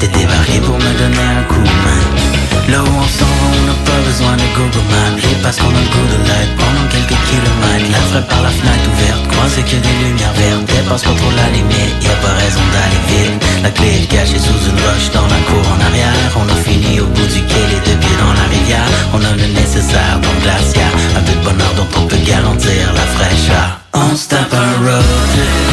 T'es 0.01 0.09
débarqué 0.09 0.59
pour 0.61 0.79
me 0.79 0.93
donner 0.99 1.27
un 1.39 1.43
coup 1.43 1.61
de 1.61 1.69
main 1.69 2.32
Là 2.69 2.81
où 2.83 2.93
on 2.93 3.09
s'en 3.19 3.27
va, 3.27 3.47
on 3.53 3.63
n'a 3.67 3.79
pas 3.85 4.01
besoin 4.07 4.35
de 4.37 4.47
Google 4.57 4.87
Maps. 4.93 5.19
Et 5.19 5.37
parce 5.43 5.57
qu'on 5.59 5.73
a 5.73 5.83
le 5.83 5.91
goût 5.93 6.09
de 6.09 6.19
l'aide 6.29 6.53
pendant 6.57 6.87
quelques 6.89 7.19
kilomètres. 7.29 7.91
La 7.91 8.03
frappe 8.11 8.29
par 8.29 8.43
la 8.43 8.51
fenêtre 8.51 8.87
ouverte, 8.93 9.25
croisée 9.33 9.63
que 9.63 9.77
des 9.77 9.97
lumières 10.05 10.37
vertes. 10.39 10.65
Dépasse 10.71 11.03
pas 11.03 11.17
trop 11.19 11.35
la 11.37 11.49
limite, 11.51 11.97
y 12.01 12.09
a 12.09 12.17
pas 12.25 12.35
raison 12.39 12.65
d'aller 12.73 13.03
vite. 13.11 13.37
La 13.63 13.71
clé 13.71 13.89
est 14.03 14.09
cachée 14.09 14.39
sous 14.39 14.61
une 14.71 14.81
roche 14.87 15.09
dans 15.13 15.29
la 15.29 15.41
cour 15.49 15.65
en 15.75 15.79
arrière. 15.89 16.31
On 16.39 16.47
a 16.49 16.59
fini 16.63 17.01
au 17.01 17.07
bout 17.07 17.29
du 17.29 17.43
quai, 17.51 17.65
les 17.73 17.83
deux 17.87 17.99
pieds 17.99 18.19
dans 18.23 18.35
la 18.35 18.47
rivière. 18.49 18.89
On 19.13 19.21
a 19.21 19.33
le 19.37 19.49
nécessaire 19.53 20.17
dans 20.23 20.33
le 20.33 20.43
glaciaire 20.47 20.95
Un 21.19 21.23
peu 21.27 21.35
de 21.35 21.45
bonheur 21.45 21.73
dont 21.77 21.91
on 22.01 22.07
peut 22.07 22.23
garantir 22.25 22.83
la 22.95 23.07
fraîcheur. 23.17 23.69
On 23.95 24.17
se 24.17 24.29
tape 24.29 24.55
un 24.55 24.73
road 24.85 25.05
trip, 25.35 25.67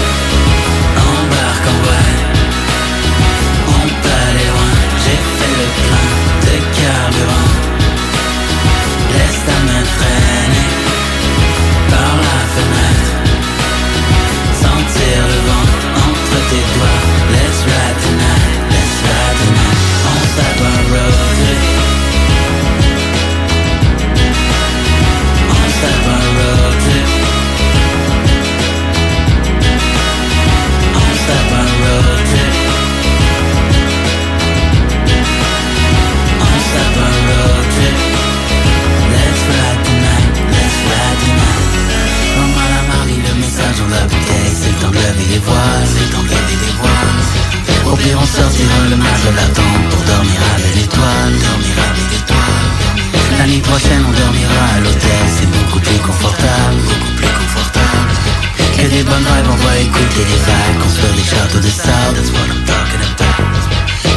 embarque 0.99 1.67
en 1.71 1.98
de 6.89 7.68
le 48.89 48.95
mat 48.95 49.19
de 49.25 49.35
la 49.35 49.47
tente 49.53 49.85
Pour 49.89 50.03
dormir 50.03 50.39
avec 50.55 50.75
l'étoile, 50.75 51.33
dormir 51.39 51.75
avec 51.89 52.05
l'étoile 52.11 52.67
La 53.37 53.45
prochaine 53.67 54.03
on 54.07 54.13
dormira 54.13 54.63
à 54.75 54.79
l'hôtel 54.79 55.23
C'est 55.35 55.49
beaucoup 55.51 55.79
plus 55.79 55.99
confortable, 55.99 56.79
beaucoup 56.83 57.13
plus 57.15 57.33
confortable 57.39 58.11
Que 58.77 58.87
des 58.87 59.03
bonnes 59.03 59.27
vibes, 59.27 59.51
on 59.51 59.59
va 59.63 59.77
écouter 59.77 60.23
les 60.27 60.41
vagues 60.43 60.79
Construire 60.83 61.13
des 61.13 61.27
châteaux 61.27 61.59
de 61.59 61.71
sable, 61.71 62.15
that's 62.15 62.31
what 62.31 62.47
I'm 62.49 62.63
talking 62.65 63.01
about 63.01 63.29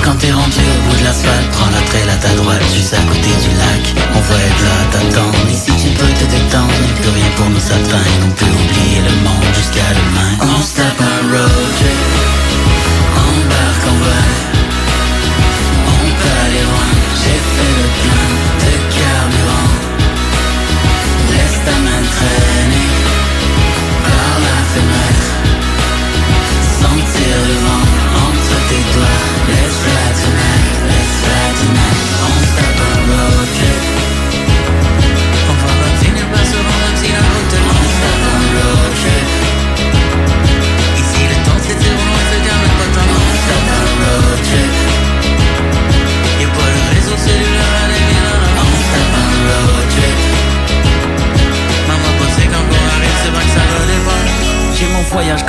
quand 0.04 0.16
t'es 0.16 0.32
rendu 0.32 0.58
au 0.58 0.90
bout 0.90 0.98
de 0.98 1.04
l'asphalte, 1.04 1.48
prends 1.52 1.70
la 1.70 1.80
traîne, 1.86 2.08
la 2.08 2.74
juste 2.74 2.92
à 2.92 3.02
côté 3.06 3.30
du 3.38 3.54
lac. 3.56 3.94
On 4.12 4.20
va 4.20 4.34
être 4.34 4.62
là 4.64 4.74
à 4.82 4.86
t'attendre. 4.90 5.38
Et 5.48 5.54
si 5.54 5.70
tu 5.76 5.94
peux 5.94 6.08
te 6.08 6.24
détendre, 6.24 6.72
y'a 6.72 7.00
plus 7.00 7.10
rien 7.10 7.30
pour 7.36 7.48
nous 7.48 7.66
atteindre. 7.66 8.26
On 8.26 8.30
peut 8.30 8.46
oublier 8.46 8.98
le 8.98 9.14
monde 9.22 9.54
jusqu'à 9.54 9.94
demain. 9.94 10.58
On 10.58 10.60
se 10.60 10.74
tape 10.74 11.00
un 11.00 11.30
road 11.30 11.72
trip. 11.78 12.41
Embarque 13.34 13.88
en 13.88 13.96
vrai. 13.96 14.51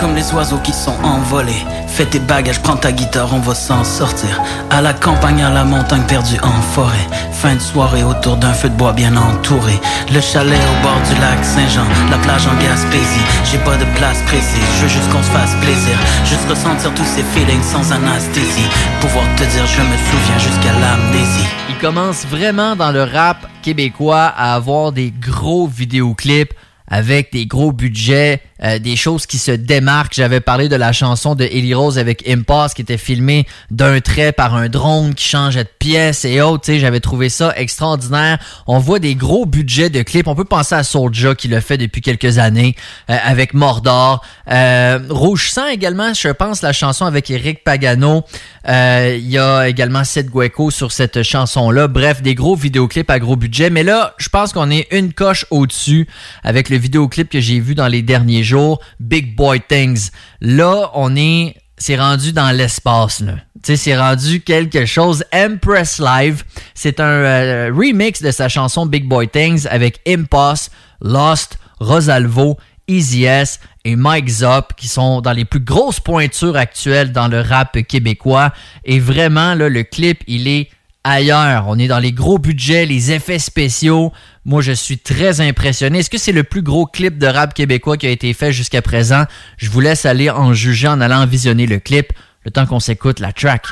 Comme 0.03 0.15
les 0.15 0.33
oiseaux 0.33 0.57
qui 0.57 0.73
sont 0.73 0.95
envolés. 1.01 1.63
Fais 1.87 2.05
tes 2.05 2.19
bagages, 2.19 2.59
prends 2.61 2.75
ta 2.75 2.91
guitare, 2.91 3.33
on 3.33 3.39
va 3.39 3.55
s'en 3.55 3.85
sortir. 3.85 4.41
À 4.69 4.81
la 4.81 4.91
campagne, 4.91 5.41
à 5.41 5.49
la 5.49 5.63
montagne, 5.63 6.03
perdue 6.05 6.37
en 6.43 6.61
forêt. 6.61 7.07
Fin 7.31 7.55
de 7.55 7.61
soirée 7.61 8.03
autour 8.03 8.35
d'un 8.35 8.51
feu 8.51 8.67
de 8.67 8.75
bois 8.75 8.91
bien 8.91 9.15
entouré. 9.15 9.79
Le 10.13 10.19
chalet 10.19 10.59
au 10.59 10.83
bord 10.83 10.99
du 11.07 11.15
lac 11.21 11.39
Saint-Jean, 11.45 11.85
la 12.11 12.17
plage 12.17 12.45
en 12.47 12.55
Gaspésie. 12.61 13.25
J'ai 13.49 13.59
pas 13.59 13.77
de 13.77 13.85
place 13.95 14.21
précise, 14.23 14.67
je 14.77 14.83
veux 14.83 14.89
juste 14.89 15.09
qu'on 15.09 15.23
se 15.23 15.31
fasse 15.31 15.55
plaisir. 15.61 15.97
Juste 16.25 16.49
ressentir 16.49 16.93
tous 16.95 17.05
ces 17.05 17.23
feelings 17.23 17.63
sans 17.63 17.93
anesthésie. 17.93 18.67
Pouvoir 18.99 19.23
te 19.37 19.43
dire, 19.43 19.65
je 19.65 19.81
me 19.81 19.97
souviens 20.09 20.39
jusqu'à 20.39 20.73
l'amnésie. 20.81 21.47
Il 21.69 21.77
commence 21.77 22.25
vraiment 22.25 22.75
dans 22.75 22.91
le 22.91 23.03
rap 23.03 23.47
québécois 23.61 24.33
à 24.35 24.53
avoir 24.55 24.91
des 24.91 25.11
gros 25.17 25.65
vidéoclips 25.65 26.53
avec 26.87 27.31
des 27.31 27.45
gros 27.47 27.71
budgets, 27.71 28.41
euh, 28.63 28.79
des 28.79 28.95
choses 28.95 29.25
qui 29.25 29.37
se 29.37 29.51
démarquent. 29.51 30.13
J'avais 30.15 30.39
parlé 30.39 30.69
de 30.69 30.75
la 30.75 30.91
chanson 30.91 31.35
de 31.35 31.43
Ellie 31.43 31.73
Rose 31.73 31.97
avec 31.97 32.27
Impasse 32.27 32.73
qui 32.73 32.81
était 32.81 32.97
filmée 32.97 33.45
d'un 33.71 33.99
trait 34.01 34.31
par 34.31 34.55
un 34.55 34.69
drone 34.69 35.13
qui 35.13 35.27
changeait 35.27 35.63
de 35.63 35.69
pièce 35.79 36.25
et 36.25 36.41
autres. 36.41 36.73
J'avais 36.73 36.99
trouvé 36.99 37.29
ça 37.29 37.53
extraordinaire. 37.57 38.37
On 38.67 38.79
voit 38.79 38.99
des 38.99 39.15
gros 39.15 39.45
budgets 39.45 39.89
de 39.89 40.01
clips. 40.01 40.27
On 40.27 40.35
peut 40.35 40.45
penser 40.45 40.75
à 40.75 40.83
Soulja 40.83 41.35
qui 41.35 41.47
le 41.47 41.59
fait 41.59 41.77
depuis 41.77 42.01
quelques 42.01 42.37
années 42.37 42.75
euh, 43.09 43.17
avec 43.23 43.53
Mordor. 43.53 44.23
Euh, 44.49 44.99
Rouge 45.09 45.49
Sang 45.49 45.67
également, 45.67 46.13
je 46.13 46.29
pense, 46.29 46.61
la 46.61 46.73
chanson 46.73 47.05
avec 47.05 47.29
Eric 47.29 47.63
Pagano. 47.63 48.23
Euh, 48.67 49.17
Il 49.19 49.29
y 49.29 49.37
a 49.37 49.67
également 49.67 50.03
Seth 50.03 50.29
Gueco 50.29 50.71
sur 50.71 50.91
cette 50.91 51.23
chanson-là. 51.23 51.87
Bref, 51.87 52.21
des 52.21 52.35
gros 52.35 52.55
vidéoclips 52.55 53.09
à 53.09 53.19
gros 53.19 53.35
budget. 53.35 53.69
Mais 53.69 53.83
là, 53.83 54.13
je 54.17 54.29
pense 54.29 54.53
qu'on 54.53 54.69
est 54.69 54.87
une 54.91 55.13
coche 55.13 55.45
au-dessus 55.51 56.07
avec 56.43 56.69
le 56.69 56.77
vidéoclip 56.77 57.29
que 57.29 57.39
j'ai 57.39 57.59
vu 57.59 57.75
dans 57.75 57.87
les 57.87 58.01
derniers 58.01 58.43
jours, 58.43 58.52
Big 58.99 59.35
Boy 59.35 59.61
Things. 59.67 60.09
Là, 60.41 60.91
on 60.93 61.15
est, 61.15 61.55
c'est 61.77 61.97
rendu 61.97 62.33
dans 62.33 62.51
l'espace. 62.51 63.19
Tu 63.19 63.33
sais, 63.63 63.75
c'est 63.75 63.97
rendu 63.97 64.41
quelque 64.41 64.85
chose. 64.85 65.23
Empress 65.33 65.99
Live, 65.99 66.43
c'est 66.73 66.99
un 66.99 67.05
euh, 67.05 67.71
remix 67.73 68.21
de 68.21 68.31
sa 68.31 68.49
chanson 68.49 68.85
Big 68.85 69.07
Boy 69.07 69.27
Things 69.27 69.67
avec 69.69 69.99
Impasse, 70.07 70.69
Lost, 71.01 71.57
Rosalvo, 71.79 72.57
Easy 72.87 73.23
S 73.23 73.59
et 73.85 73.95
Mike 73.95 74.29
Zop 74.29 74.73
qui 74.75 74.87
sont 74.87 75.21
dans 75.21 75.31
les 75.31 75.45
plus 75.45 75.61
grosses 75.61 75.99
pointures 75.99 76.57
actuelles 76.57 77.11
dans 77.11 77.27
le 77.27 77.39
rap 77.39 77.81
québécois. 77.83 78.51
Et 78.83 78.99
vraiment, 78.99 79.55
le 79.55 79.83
clip, 79.83 80.23
il 80.27 80.47
est 80.47 80.69
ailleurs. 81.03 81.65
On 81.67 81.77
est 81.77 81.87
dans 81.87 81.99
les 81.99 82.11
gros 82.11 82.37
budgets, 82.37 82.85
les 82.85 83.11
effets 83.11 83.39
spéciaux. 83.39 84.11
Moi, 84.45 84.61
je 84.61 84.71
suis 84.71 84.97
très 84.97 85.41
impressionné. 85.41 85.99
Est-ce 85.99 86.09
que 86.09 86.17
c'est 86.17 86.31
le 86.31 86.43
plus 86.43 86.61
gros 86.61 86.85
clip 86.85 87.17
de 87.17 87.27
rap 87.27 87.53
québécois 87.53 87.97
qui 87.97 88.07
a 88.07 88.09
été 88.09 88.33
fait 88.33 88.51
jusqu'à 88.51 88.81
présent? 88.81 89.25
Je 89.57 89.69
vous 89.69 89.79
laisse 89.79 90.05
aller 90.05 90.29
en 90.29 90.53
juger 90.53 90.87
en 90.87 91.01
allant 91.01 91.25
visionner 91.25 91.67
le 91.67 91.79
clip, 91.79 92.13
le 92.45 92.51
temps 92.51 92.65
qu'on 92.65 92.79
s'écoute 92.79 93.19
la 93.19 93.31
track. 93.31 93.63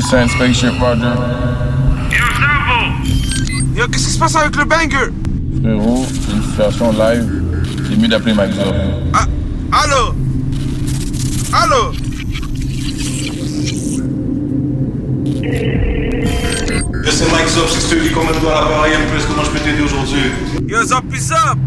100% 0.00 0.28
spaceship 0.28 0.72
Roger. 0.80 1.14
Yo, 3.76 3.86
qu'est-ce 3.88 4.06
qui 4.06 4.12
se 4.12 4.18
passe 4.18 4.36
avec 4.36 4.56
le 4.56 4.64
banger? 4.64 5.12
Frérot, 5.62 6.06
c'est 6.08 6.32
une 6.32 6.42
situation 6.42 6.92
live. 6.92 7.42
C'est 7.88 7.96
mieux 7.96 8.08
d'appeler 8.08 8.34
Mike 8.34 8.54
Zop. 8.54 8.74
Ah, 9.12 9.26
allô? 9.72 10.14
Allô? 11.52 11.92
Yo, 17.04 17.10
c'est 17.10 17.30
Mike 17.32 17.48
Zop, 17.48 17.68
c'est 17.68 17.80
celui 17.80 18.08
qui 18.08 18.14
commande 18.14 18.36
à 18.36 18.60
l'appareil 18.60 18.92
MPS. 18.94 19.26
Comment 19.26 19.44
je 19.44 19.50
peux 19.50 19.58
t'aider 19.60 19.82
aujourd'hui? 19.82 20.32
Yo, 20.68 20.82
Zop, 20.84 21.04
peace 21.10 21.30
up! 21.32 21.58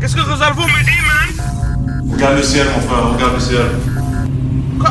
Qu'est-ce 0.00 0.16
que 0.16 0.20
Rosalvo 0.20 0.62
me 0.62 0.84
dit, 0.84 1.00
man? 1.06 2.12
Regarde 2.12 2.36
le 2.36 2.42
ciel, 2.42 2.66
mon 2.74 2.80
frère, 2.82 3.12
regarde 3.12 3.34
le 3.34 3.40
ciel. 3.40 3.66
Quoi? 4.78 4.90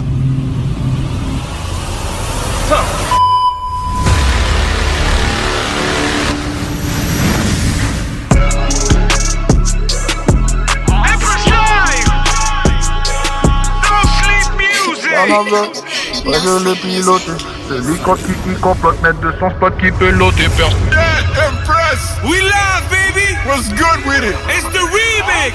Je 16.43 16.63
le 16.63 16.73
pilote, 16.73 17.21
celui 17.69 17.99
quand 17.99 18.15
qui, 18.15 18.33
qui 18.43 18.55
complote, 18.59 18.99
mettre 19.03 19.19
de 19.19 19.31
son 19.39 19.49
spot 19.51 19.77
qui 19.79 19.91
peut 19.91 20.09
l'ôter, 20.09 20.49
personne. 20.57 20.79
Yeah, 20.91 21.49
Impress! 21.49 22.17
We 22.23 22.41
live, 22.41 22.89
baby! 22.89 23.37
What's 23.45 23.69
good 23.69 24.05
with 24.07 24.23
it? 24.23 24.35
It's 24.49 24.63
the 24.73 24.79
remix! 24.79 25.53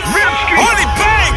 Holy 0.55 0.87
bang! 0.97 1.35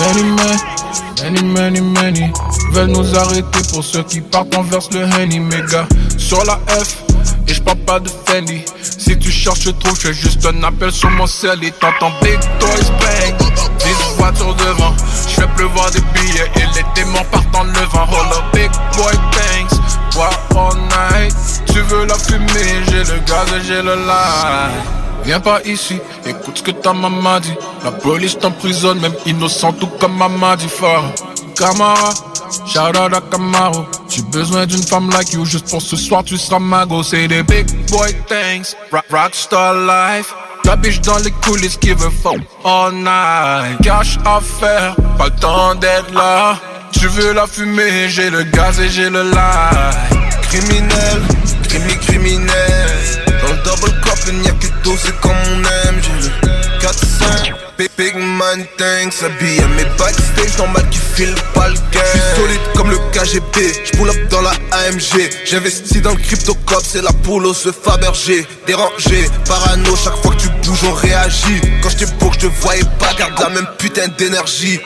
Many 0.00 0.24
men, 0.34 0.73
many, 1.22 1.42
many, 1.42 1.80
many 1.80 2.32
veulent 2.72 2.88
nous 2.88 3.16
arrêter 3.16 3.60
pour 3.72 3.82
ceux 3.84 4.02
qui 4.02 4.20
partent, 4.20 4.54
on 4.56 4.62
verse 4.62 4.90
le 4.92 5.02
Henny, 5.02 5.40
méga. 5.40 5.86
Sur 6.18 6.44
la 6.44 6.58
F, 6.68 7.04
et 7.46 7.54
je 7.54 7.62
parle 7.62 7.78
pas 7.78 8.00
de 8.00 8.08
Fendi. 8.26 8.64
Si 8.82 9.18
tu 9.18 9.30
cherches, 9.30 9.68
trouve, 9.78 9.98
je 10.00 10.12
juste 10.12 10.46
un 10.46 10.62
appel 10.62 10.90
sur 10.90 11.10
mon 11.10 11.26
cell 11.26 11.62
et 11.62 11.70
t'entends 11.72 12.12
Big 12.22 12.38
Toys 12.58 12.90
Bang. 13.00 13.50
10 13.78 13.88
voitures 14.16 14.54
devant, 14.54 14.94
je 15.28 15.40
fais 15.40 15.48
pleuvoir 15.56 15.90
des 15.90 16.00
billets 16.14 16.50
et 16.56 16.66
les 16.76 16.84
démons 16.94 17.24
partent 17.30 17.54
en 17.54 17.64
levant. 17.64 18.06
Hold 18.10 18.32
up, 18.32 18.44
Big 18.52 18.70
Boy 18.96 19.14
Thanks, 19.32 19.78
bois 20.14 20.30
all 20.56 20.76
night. 20.78 21.34
Tu 21.66 21.80
veux 21.80 22.06
la 22.06 22.14
fumée, 22.14 22.82
j'ai 22.88 23.04
le 23.04 23.20
gaz 23.26 23.46
et 23.56 23.66
j'ai 23.66 23.82
le 23.82 23.94
light. 24.06 25.03
Viens 25.24 25.40
pas 25.40 25.60
ici, 25.64 25.98
écoute 26.26 26.58
ce 26.58 26.62
que 26.62 26.70
ta 26.70 26.92
maman 26.92 27.40
dit. 27.40 27.54
La 27.82 27.92
police 27.92 28.38
t'emprisonne, 28.38 29.00
même 29.00 29.14
innocent, 29.26 29.72
tout 29.72 29.88
comme 29.98 30.16
maman 30.16 30.56
dit 30.56 30.68
fort. 30.68 31.04
Camara, 31.56 32.10
à 32.76 33.20
Camaro. 33.30 33.86
J'ai 34.08 34.22
besoin 34.22 34.66
d'une 34.66 34.82
femme 34.82 35.10
like 35.10 35.32
you, 35.32 35.44
juste 35.44 35.70
pour 35.70 35.80
ce 35.80 35.96
soir 35.96 36.24
tu 36.24 36.36
seras 36.36 36.58
mago. 36.58 37.02
C'est 37.02 37.28
des 37.28 37.42
big 37.42 37.66
boy 37.90 38.14
things, 38.28 38.74
rock, 38.92 39.04
rockstar 39.10 39.74
life. 39.74 40.34
La 40.64 40.76
biche 40.76 41.00
dans 41.00 41.18
les 41.18 41.30
coulisses 41.30 41.76
qui 41.76 41.92
veut 41.92 42.10
fuck 42.22 42.40
all 42.64 42.92
night. 42.92 43.80
Cash 43.82 44.18
à 44.24 44.40
faire, 44.40 44.96
pas 45.18 45.26
le 45.26 45.40
temps 45.40 45.74
d'être 45.74 46.12
là. 46.12 46.56
Tu 46.92 47.08
veux 47.08 47.32
la 47.32 47.46
fumée, 47.46 48.08
j'ai 48.08 48.30
le 48.30 48.44
gaz 48.44 48.80
et 48.80 48.88
j'ai 48.88 49.10
le 49.10 49.22
light. 49.22 49.96
Criminel, 50.42 51.22
crimi 51.74 51.98
criminel. 51.98 52.90
Dans 53.42 53.48
le 53.48 53.56
double 53.64 53.92
cup, 54.02 54.18
il 54.28 54.38
n'y 54.38 54.48
a 54.48 54.52
que 54.52 54.66
dos, 54.84 54.96
c'est 55.02 55.18
comme 55.20 55.32
on 55.32 55.88
aime. 55.88 56.00
J'ai 56.02 56.28
le 56.28 56.48
4-5, 56.80 57.52
big, 57.78 57.90
big 57.98 58.16
man 58.16 58.64
thanks. 58.78 59.22
Habillé 59.22 59.62
à 59.62 59.66
mes 59.68 59.84
backstage, 59.98 60.56
normal 60.58 60.88
qui 60.90 60.98
file 60.98 61.34
pas 61.54 61.68
le 61.68 61.74
game. 61.92 62.02
J'suis 62.14 62.40
solide 62.40 62.60
comme 62.76 62.90
le 62.90 62.98
KGB, 63.12 63.72
j'pull 63.84 64.10
up 64.10 64.28
dans 64.30 64.42
la 64.42 64.50
AMG. 64.50 65.30
J'investis 65.44 66.02
dans 66.02 66.12
le 66.12 66.20
crypto 66.20 66.54
cop, 66.66 66.82
c'est 66.84 67.02
la 67.02 67.12
poule 67.12 67.52
se 67.54 67.72
Fabergé. 67.72 68.46
Dérangé, 68.66 69.28
parano, 69.46 69.96
chaque 69.96 70.16
fois 70.22 70.34
que 70.34 70.42
tu 70.42 70.48
bouges, 70.62 70.84
on 70.84 70.92
réagit. 70.92 71.60
Quand 71.82 71.90
j't'ai 71.90 72.06
pour 72.18 72.30
que 72.32 72.42
te 72.42 72.46
voyais 72.46 72.84
pas, 72.98 73.14
garde 73.18 73.38
la 73.40 73.48
même 73.48 73.68
putain 73.78 74.08
d'énergie. 74.18 74.80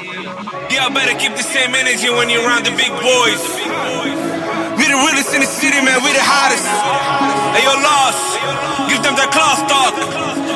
Yeah, 0.70 0.89
better 0.91 1.14
keep 1.18 1.34
the 1.34 1.43
same 1.43 1.74
energy 1.74 2.11
when 2.11 2.28
you're 2.28 2.45
around 2.45 2.64
the 2.64 2.70
big 2.72 2.93
boys. 3.01 3.68
We 4.79 4.87
the 4.87 4.95
realest 4.95 5.35
in 5.35 5.41
the 5.41 5.47
city, 5.47 5.81
man. 5.83 5.99
We 6.05 6.12
the 6.12 6.22
hottest. 6.22 6.66
Hey, 7.55 7.62
yo, 7.66 7.74
lost. 7.83 8.22
Give 8.89 9.03
them 9.03 9.14
that 9.16 9.31
class 9.31 9.59
talk. 9.66 9.95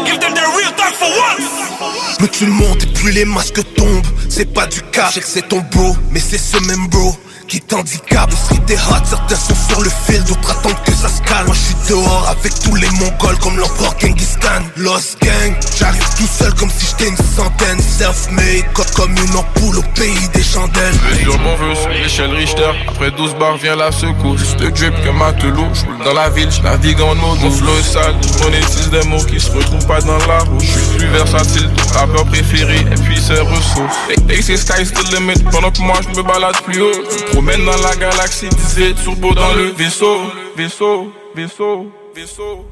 Give 0.07 0.19
them 0.21 0.33
that 0.35 0.49
real 0.57 0.73
talk 0.81 0.95
for 0.95 1.11
once. 1.27 2.19
Plus 2.19 2.29
tu 2.31 2.47
montes 2.47 2.85
et 2.85 2.93
plus 2.95 3.13
les 3.13 3.25
masques 3.25 3.63
tombent. 3.75 4.07
C'est 4.29 4.53
pas 4.55 4.67
du 4.67 4.81
cas, 4.83 5.09
je 5.09 5.15
sais 5.15 5.21
que 5.21 5.27
c'est 5.27 5.49
ton 5.49 5.61
bro, 5.73 5.97
mais 6.11 6.21
c'est 6.21 6.39
ce 6.39 6.57
même 6.69 6.87
bro 6.89 7.15
qui 7.53 7.61
t'handicape. 7.61 8.31
Le 8.31 8.37
street 8.37 8.63
est 8.71 8.81
hot, 8.89 9.05
certains 9.05 9.37
sont 9.37 9.55
sur 9.69 9.83
le 9.83 9.91
fil, 10.07 10.25
d'autres 10.25 10.51
attendent 10.51 10.83
que 10.87 10.93
ça 10.93 11.09
se 11.09 11.21
calme. 11.21 11.47
Moi 11.47 11.55
je 11.55 11.61
suis 11.61 11.77
dehors 11.91 12.27
avec 12.31 12.55
tous 12.61 12.75
les 12.77 12.89
mongols 12.93 13.39
comme 13.43 13.59
l'empereur 13.59 13.95
Genghis 14.01 14.37
Khan. 14.41 14.63
Lost 14.77 15.19
gang, 15.23 15.55
j'arrive 15.79 16.09
tout 16.17 16.27
seul 16.27 16.55
comme 16.55 16.71
si 16.71 16.87
j'étais 16.87 17.11
une 17.11 17.17
centaine. 17.17 17.79
Self-made, 17.79 18.65
comme 18.97 19.11
une 19.13 19.37
ampoule 19.37 19.79
au 19.79 19.83
pays 19.95 20.29
des 20.33 20.43
chandelles. 20.43 20.95
Je 21.13 21.31
sur 21.31 21.77
sur 21.77 21.89
l'échelle 21.91 22.31
Richter. 22.31 22.73
Après 22.89 23.11
12 23.11 23.35
bars 23.35 23.59
vient 23.59 23.77
la 23.77 23.93
secousse. 23.93 24.41
Juste 24.41 24.59
drip 24.59 24.95
comme 25.05 25.19
matelot. 25.19 25.69
Je 25.75 26.05
dans 26.05 26.15
la 26.15 26.31
ville, 26.31 26.51
je 26.51 26.63
navigue 26.63 27.03
en 27.03 27.13
eau. 27.13 27.35
Mon 27.39 27.51
flow 27.51 27.79
est 27.79 27.83
sale, 27.83 28.15
je 28.23 28.45
monétise 28.45 28.89
des 28.91 29.07
mots 29.09 29.25
qui 29.25 29.39
se 29.39 29.51
retrouvent 29.51 29.87
pas 29.87 30.01
dans 30.01 30.17
la 30.27 30.39
roue. 30.39 30.59
Je 30.61 30.67
suis 30.67 30.99
plus 30.99 31.09
versatile, 31.09 31.71
ton 31.77 31.99
rappeur 31.99 32.25
préféré. 32.27 32.77
Et 32.77 33.01
puis 33.05 33.21
c'est 33.21 33.41
ressources. 33.41 33.97
They 34.27 34.43
say 34.43 34.57
sky's 34.57 34.91
the 34.91 35.13
limit. 35.13 35.43
Pendant 35.51 35.71
que 35.71 35.83
moi 35.83 36.01
je 36.03 36.17
me 36.17 36.23
balade 36.23 36.57
plus 36.65 36.81
haut. 36.81 37.42
Promène 37.45 37.65
dans 37.65 37.83
la 37.83 37.97
galaxie, 37.97 38.49
disait 38.49 38.95
turbo 38.95 39.35
dans 39.35 39.53
le 39.55 39.73
vaisseau. 39.73 40.17
Vaisseau, 40.57 41.13
vaisseau, 41.35 41.91
vaisseau. 42.15 42.65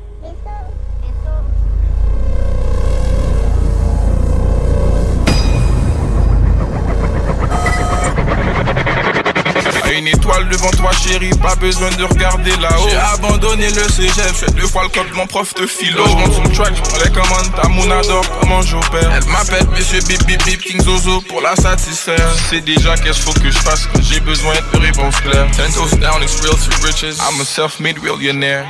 Une 10.00 10.08
étoile 10.08 10.48
devant 10.48 10.70
toi 10.70 10.92
chérie, 10.92 11.28
pas 11.42 11.54
besoin 11.56 11.90
de 11.90 12.04
regarder 12.04 12.56
là-haut. 12.56 12.88
J'ai 12.88 12.96
abandonné 12.96 13.66
le 13.66 13.82
cégep, 13.82 14.32
fais 14.32 14.50
deux 14.52 14.66
fois 14.66 14.84
le 14.84 14.88
code 14.88 15.10
de 15.10 15.14
mon 15.14 15.26
prof 15.26 15.52
de 15.52 15.66
philo. 15.66 16.02
Je 16.06 16.14
monte 16.14 16.32
sur 16.32 16.42
le 16.42 16.52
track, 16.52 16.72
je 16.74 17.04
les 17.04 17.10
commandes, 17.10 17.54
ta 17.54 17.68
mon 17.68 17.90
adore 17.90 18.24
comment 18.40 18.62
j'opère. 18.62 19.12
Elle 19.14 19.30
m'appelle 19.30 19.68
monsieur 19.76 20.00
bip 20.08 20.24
bip 20.24 20.42
bip 20.46 20.62
King 20.62 20.80
Zozo 20.80 21.20
pour 21.28 21.42
la 21.42 21.54
satisfaire. 21.54 22.30
Je 22.34 22.56
sais 22.56 22.60
déjà 22.62 22.96
qu'est-ce 22.96 23.20
faut 23.20 23.38
que 23.38 23.50
je 23.50 23.58
fasse 23.58 23.86
quand 23.92 24.00
j'ai 24.00 24.20
besoin 24.20 24.54
de 24.72 24.78
réponses 24.78 25.20
claires 25.20 25.50
Ten 25.54 25.70
toes 25.70 25.94
down, 25.98 26.22
it's 26.22 26.40
real 26.40 26.54
to 26.54 26.86
riches, 26.86 27.18
I'm 27.20 27.38
a 27.38 27.44
self-made 27.44 28.02
millionaire. 28.02 28.64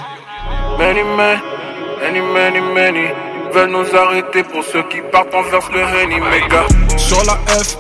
Many 0.81 1.05
men, 1.05 1.41
many 2.01 2.21
many 2.21 2.61
many 2.75 3.09
veulent 3.55 3.71
nous 3.71 3.97
arrêter 3.97 4.43
pour 4.43 4.65
ceux 4.65 4.83
qui 4.89 5.01
partent 5.13 5.33
envers 5.33 5.71
le 5.71 5.81
Henny, 5.81 6.21
méga. 6.21 6.67
Sur 6.97 7.23
la 7.25 7.35
F, 7.47 7.77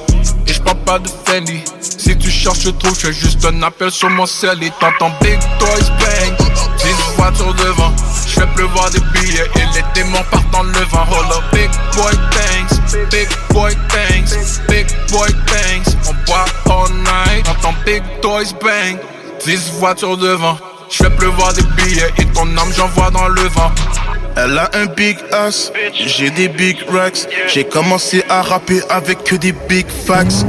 et 0.50 0.52
je 0.52 0.60
parle 0.62 0.78
pas 0.78 0.98
de 0.98 1.08
Fendi. 1.08 1.62
Si 1.80 2.16
tu 2.18 2.30
cherches, 2.30 2.60
je 2.60 2.70
trouve, 2.70 2.94
fais 2.94 3.12
juste 3.12 3.44
un 3.44 3.62
appel 3.62 3.90
sur 3.90 4.10
mon 4.10 4.26
cell 4.26 4.62
Et 4.62 4.70
t'entends 4.80 5.12
Big 5.22 5.38
Toys 5.58 5.90
Bang. 5.98 6.48
10 6.78 6.88
voitures 7.16 7.54
devant, 7.54 7.92
je 8.26 8.40
fais 8.40 8.46
pleuvoir 8.54 8.90
des 8.90 9.00
billets 9.12 9.50
Et 9.56 9.66
les 9.74 9.84
démons 9.94 10.24
partent 10.30 10.50
dans 10.50 10.62
le 10.62 10.70
up, 10.70 11.44
big 11.52 11.70
boy 11.94 12.12
thanks 12.30 13.10
Big 13.10 13.28
boy 13.50 13.74
thanks 13.88 14.60
Big 14.68 14.86
boy 15.10 15.28
thanks 15.46 15.96
On 16.08 16.14
boit 16.26 16.44
all 16.66 16.92
night. 16.94 17.44
T'entends 17.44 17.74
Big 17.84 18.02
Toys 18.20 18.54
Bang. 18.60 18.98
10 19.44 19.72
voitures 19.78 20.16
devant, 20.16 20.58
je 20.90 20.96
fais 21.04 21.10
pleuvoir 21.10 21.52
des 21.52 21.62
billets 21.76 22.10
Et 22.18 22.26
ton 22.26 22.46
âme 22.56 22.72
j'envoie 22.76 23.10
dans 23.10 23.28
le 23.28 23.42
vent 23.42 23.70
Elle 24.36 24.58
a 24.58 24.70
un 24.74 24.86
big 24.86 25.16
ass, 25.32 25.72
j'ai 25.92 26.30
des 26.30 26.48
big 26.48 26.76
racks. 26.88 27.26
J'ai 27.48 27.64
commencé 27.64 28.22
à 28.28 28.42
rapper 28.42 28.80
avec 28.88 29.24
que 29.24 29.34
des 29.36 29.52
big 29.68 29.86
facts. 29.88 30.44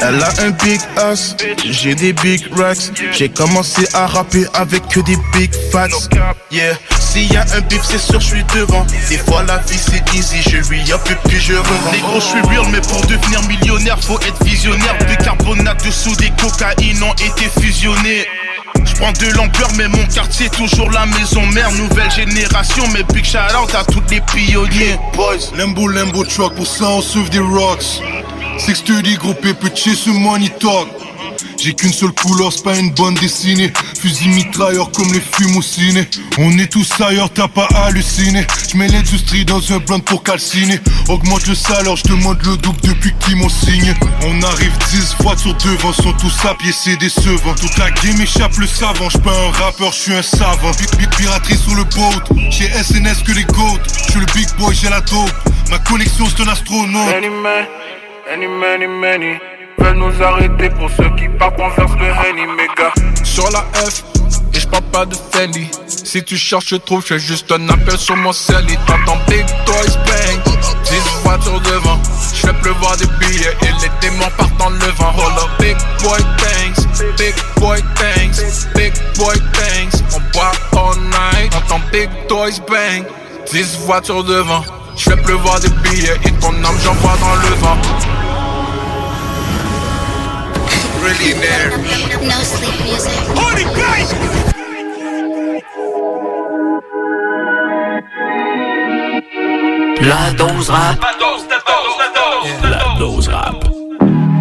Elle 0.00 0.22
a 0.22 0.30
un 0.40 0.50
big 0.50 0.80
ass, 0.96 1.36
j'ai 1.64 1.94
des 1.94 2.12
big 2.12 2.46
racks. 2.52 2.90
J'ai 3.12 3.28
commencé 3.28 3.86
à 3.92 4.06
rapper 4.06 4.46
avec 4.54 4.86
que 4.88 5.00
des 5.00 5.16
big 5.32 5.52
facts. 5.70 6.08
Yeah, 6.50 6.74
s'il 7.16 7.32
y 7.32 7.36
a 7.36 7.44
un 7.56 7.60
beef, 7.62 7.80
c'est 7.82 7.98
sûr, 7.98 8.20
je 8.20 8.26
suis 8.26 8.44
devant. 8.54 8.84
Des 9.08 9.16
fois, 9.16 9.42
la 9.44 9.56
vie 9.58 9.78
c'est 9.78 10.04
easy, 10.14 10.42
je 10.42 10.58
lui 10.68 10.80
up 10.92 11.00
puis 11.24 11.40
je 11.40 11.54
revends. 11.54 11.92
Les 11.92 12.00
gros, 12.00 12.20
je 12.20 12.26
suis 12.26 12.40
real, 12.42 12.66
mais 12.70 12.80
pour 12.82 13.00
devenir 13.06 13.42
millionnaire, 13.48 13.98
faut 14.02 14.20
être 14.20 14.44
visionnaire. 14.44 14.96
Bicarbonate 15.08 15.82
dessous 15.84 16.14
des 16.16 16.30
cocaïnes 16.38 17.02
ont 17.02 17.14
été 17.14 17.48
fusionnés. 17.58 18.26
Je 18.84 18.94
prends 18.96 19.12
de 19.12 19.34
l'ampleur, 19.34 19.68
mais 19.78 19.88
mon 19.88 20.04
quartier 20.06 20.50
toujours 20.50 20.90
la 20.90 21.06
maison 21.06 21.46
mère. 21.46 21.72
Nouvelle 21.72 22.10
génération, 22.10 22.84
mais 22.92 23.02
big 23.14 23.24
shout 23.24 23.38
out 23.58 23.74
à 23.74 23.84
tous 23.84 24.02
les 24.10 24.20
pionniers. 24.20 24.98
Boys, 25.14 25.56
limbo, 25.56 25.88
limbo 25.88 26.22
truck, 26.24 26.54
pour 26.54 26.66
ça 26.66 26.84
on 26.88 27.00
sauve 27.00 27.30
des 27.30 27.38
rocks. 27.38 28.02
Six 28.58 28.74
study, 28.76 29.16
groupé, 29.16 29.54
petit 29.54 29.96
ce 29.96 30.10
money 30.10 30.50
talk. 30.60 31.05
J'ai 31.66 31.74
qu'une 31.74 31.92
seule 31.92 32.12
couleur, 32.12 32.52
c'est 32.52 32.62
pas 32.62 32.78
une 32.78 32.92
bande 32.92 33.18
dessinée. 33.18 33.72
Fusil 34.00 34.28
mitrailleur 34.28 34.92
comme 34.92 35.12
les 35.12 35.20
films 35.20 35.56
au 35.56 35.62
ciné. 35.62 36.06
On 36.38 36.56
est 36.60 36.68
tous 36.68 36.88
ailleurs, 37.00 37.28
t'as 37.28 37.48
pas 37.48 37.66
halluciné. 37.74 38.46
J'mets 38.70 38.86
l'industrie 38.86 39.44
dans 39.44 39.72
un 39.72 39.78
blunt 39.78 39.98
pour 39.98 40.22
calciner. 40.22 40.78
Augmente 41.08 41.44
le 41.48 41.56
salaire, 41.56 41.96
j'demande 41.96 42.38
le 42.46 42.56
double 42.56 42.80
depuis 42.82 43.12
qu'ils 43.18 43.34
m'ont 43.34 43.48
signé. 43.48 43.94
On 44.22 44.40
arrive 44.44 44.70
10 44.90 45.16
voitures 45.18 45.56
devant, 45.56 45.92
sont 45.92 46.12
tous 46.12 46.46
à 46.48 46.54
pied, 46.54 46.70
c'est 46.70 46.98
décevant. 46.98 47.56
Toute 47.60 47.76
la 47.78 47.90
game 47.90 48.20
échappe 48.20 48.56
le 48.58 48.66
savant, 48.68 49.08
j'suis 49.08 49.22
pas 49.22 49.34
un 49.36 49.50
rappeur, 49.50 49.92
j'suis 49.92 50.14
un 50.14 50.22
savant. 50.22 50.70
Piraterie 51.16 51.56
sur 51.56 51.74
le 51.74 51.82
boat. 51.82 52.22
J'ai 52.48 52.68
SNS 52.68 53.24
que 53.26 53.32
les 53.32 53.44
goats. 53.44 53.82
J'suis 54.06 54.20
le 54.20 54.26
big 54.26 54.46
boy, 54.56 54.72
j'ai 54.72 54.88
la 54.88 55.00
dope. 55.00 55.32
Ma 55.68 55.80
connexion 55.80 56.26
c'est 56.26 56.44
un 56.44 56.48
astronaute. 56.48 57.08
Many 57.08 57.28
many 57.28 58.46
many 58.46 58.86
many 58.86 59.55
veulent 59.78 59.96
nous 59.96 60.22
arrêter 60.22 60.70
pour 60.70 60.90
ceux 60.90 61.10
qui 61.16 61.28
partent 61.38 61.60
envers 61.60 61.96
le 61.96 62.06
Henny, 62.06 62.46
méga. 62.56 62.92
Sur 63.24 63.50
la 63.50 63.60
F, 63.74 64.04
et 64.54 64.60
je 64.60 64.66
parle 64.68 64.84
pas 64.84 65.06
de 65.06 65.14
Fendi. 65.14 65.68
Si 65.86 66.22
tu 66.24 66.36
cherches, 66.36 66.68
je 66.68 66.76
trouve, 66.76 67.04
je 67.06 67.18
juste 67.18 67.50
un 67.52 67.68
appel 67.68 67.98
sur 67.98 68.16
mon 68.16 68.32
cell. 68.32 68.64
Et 68.70 68.76
t'entends 68.86 69.18
Big 69.28 69.44
Toys 69.64 69.96
Bang. 70.06 70.56
10 70.84 70.96
voitures 71.24 71.60
devant, 71.60 71.98
je 72.34 72.46
fais 72.46 72.52
pleuvoir 72.54 72.96
des 72.96 73.06
billets. 73.20 73.56
Et 73.62 73.82
les 73.82 73.90
démons 74.00 74.30
partent 74.36 74.56
dans 74.58 74.70
le 74.70 74.78
vent 74.78 75.12
up, 75.18 75.50
big 75.58 75.76
boy 76.02 76.20
thanks 76.38 76.86
Big 77.18 77.34
boy 77.56 77.80
thanks 77.96 78.66
Big 78.74 78.92
boy 79.16 79.36
thanks 79.52 80.02
On 80.14 80.20
boit 80.32 80.52
all 80.72 80.98
night, 81.00 81.50
t'entends 81.50 81.80
Big 81.92 82.08
Toys 82.28 82.60
Bang. 82.68 83.04
10 83.50 83.78
voitures 83.84 84.24
devant, 84.24 84.62
je 84.96 85.10
fais 85.10 85.16
pleuvoir 85.16 85.60
des 85.60 85.68
billets. 85.68 86.16
Et 86.24 86.32
ton 86.32 86.48
âme 86.48 86.78
j'envoie 86.82 87.16
dans 87.20 87.34
le 87.34 87.54
vent 87.56 88.25
Millionaire. 91.06 91.70
No 92.20 92.42
sleep 92.42 92.80
music. 92.82 93.12
Holy 93.36 93.64
guys! 93.76 94.12
La 100.02 100.32
dose 100.36 100.68
rap. 100.68 100.98
La 102.64 102.98
dose 102.98 103.28
rap. 103.28 103.54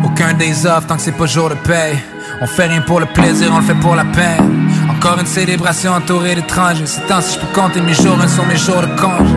Aucun 0.03 0.33
des 0.33 0.65
offres 0.65 0.87
tant 0.87 0.95
que 0.95 1.01
c'est 1.03 1.11
pas 1.11 1.27
jour 1.27 1.49
de 1.49 1.55
paye. 1.55 1.99
On 2.41 2.47
fait 2.47 2.65
rien 2.65 2.81
pour 2.81 2.99
le 2.99 3.05
plaisir, 3.05 3.51
on 3.53 3.59
le 3.59 3.63
fait 3.63 3.75
pour 3.75 3.95
la 3.95 4.05
peine. 4.05 4.67
Encore 4.89 5.19
une 5.19 5.27
célébration 5.27 5.91
entourée 5.91 6.33
d'étrangers. 6.33 6.87
C'est 6.87 7.05
temps 7.05 7.21
si 7.21 7.35
je 7.35 7.39
peux 7.41 7.53
compter 7.53 7.79
mes 7.79 7.93
jours, 7.93 8.19
un 8.19 8.27
sont 8.27 8.45
mes 8.47 8.57
jours 8.57 8.81
de 8.81 8.87
congé. 8.99 9.35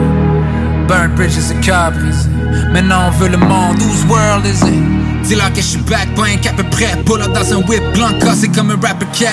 Burn 0.88 1.14
bridges 1.14 1.50
et 1.50 1.60
cœur 1.60 1.92
brisé. 1.92 2.37
Maintenant 2.72 3.08
on 3.08 3.10
veut 3.18 3.28
le 3.28 3.38
monde, 3.38 3.80
whose 3.80 4.04
world 4.08 4.44
is 4.46 4.62
it? 4.66 4.98
Dis-leur 5.24 5.52
que 5.52 5.60
je 5.60 5.66
suis 5.66 5.78
back, 5.78 6.14
pas 6.14 6.24
un 6.24 6.36
cap 6.36 6.56
prêt. 6.70 6.96
Pull 7.04 7.20
up 7.20 7.32
dans 7.32 7.52
un 7.52 7.62
whip 7.68 7.82
blanc 7.92 8.10
cassé 8.20 8.48
comme 8.48 8.70
un 8.70 8.78
rapper 8.80 9.06
cat. 9.12 9.26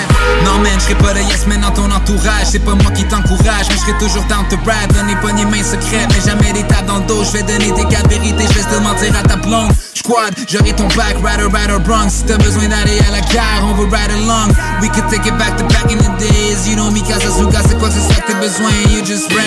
Non 0.44 0.58
man, 0.58 0.72
je 0.78 0.94
pas 0.94 1.14
de 1.14 1.20
yes 1.20 1.46
man 1.46 1.60
dans 1.60 1.70
ton 1.70 1.90
entourage. 1.90 2.46
C'est 2.50 2.58
pas 2.58 2.74
moi 2.74 2.90
qui 2.90 3.04
t'encourage, 3.04 3.66
mais 3.70 3.76
je 3.76 3.80
serai 3.80 3.98
toujours 3.98 4.24
down 4.24 4.44
to 4.50 4.56
brag. 4.58 4.92
Donner 4.92 5.16
pas 5.22 5.32
des 5.32 5.46
mains 5.46 5.62
secrètes, 5.62 6.08
mais 6.10 6.20
jamais 6.24 6.52
des 6.52 6.66
tapes 6.66 6.86
dans 6.86 6.98
le 6.98 7.06
dos. 7.06 7.24
Je 7.24 7.32
vais 7.38 7.42
donner 7.44 7.72
des 7.72 7.84
cas 7.88 8.02
de 8.02 8.08
vérité, 8.08 8.44
je 8.48 8.54
vais 8.58 8.64
te 8.64 8.82
mentir 8.82 9.14
à 9.18 9.22
ta 9.22 9.36
blonde. 9.36 9.72
Squad, 9.94 10.34
j'aurai 10.48 10.72
ton 10.74 10.88
back, 10.88 11.16
rider, 11.24 11.48
rider, 11.50 11.78
Bronx. 11.82 12.10
Si 12.10 12.24
t'as 12.24 12.36
besoin 12.36 12.68
d'aller 12.68 12.98
à 13.08 13.10
la 13.12 13.20
gare, 13.32 13.62
on 13.64 13.74
veut 13.74 13.88
ride 13.88 14.10
along. 14.12 14.52
We 14.82 14.90
could 14.90 15.08
take 15.08 15.26
it 15.26 15.38
back 15.38 15.56
to 15.56 15.64
back 15.64 15.90
in 15.90 15.98
the 15.98 16.10
days. 16.18 16.68
You 16.68 16.76
know 16.76 16.90
me, 16.90 17.00
Kazazuga, 17.00 17.60
c'est 17.66 17.78
quoi 17.78 17.88
que 17.88 17.94
c'est 17.94 18.12
ça 18.12 18.20
que 18.20 18.32
t'as 18.32 18.38
besoin? 18.38 18.70
You 18.90 19.04
just 19.04 19.32
rain. 19.32 19.45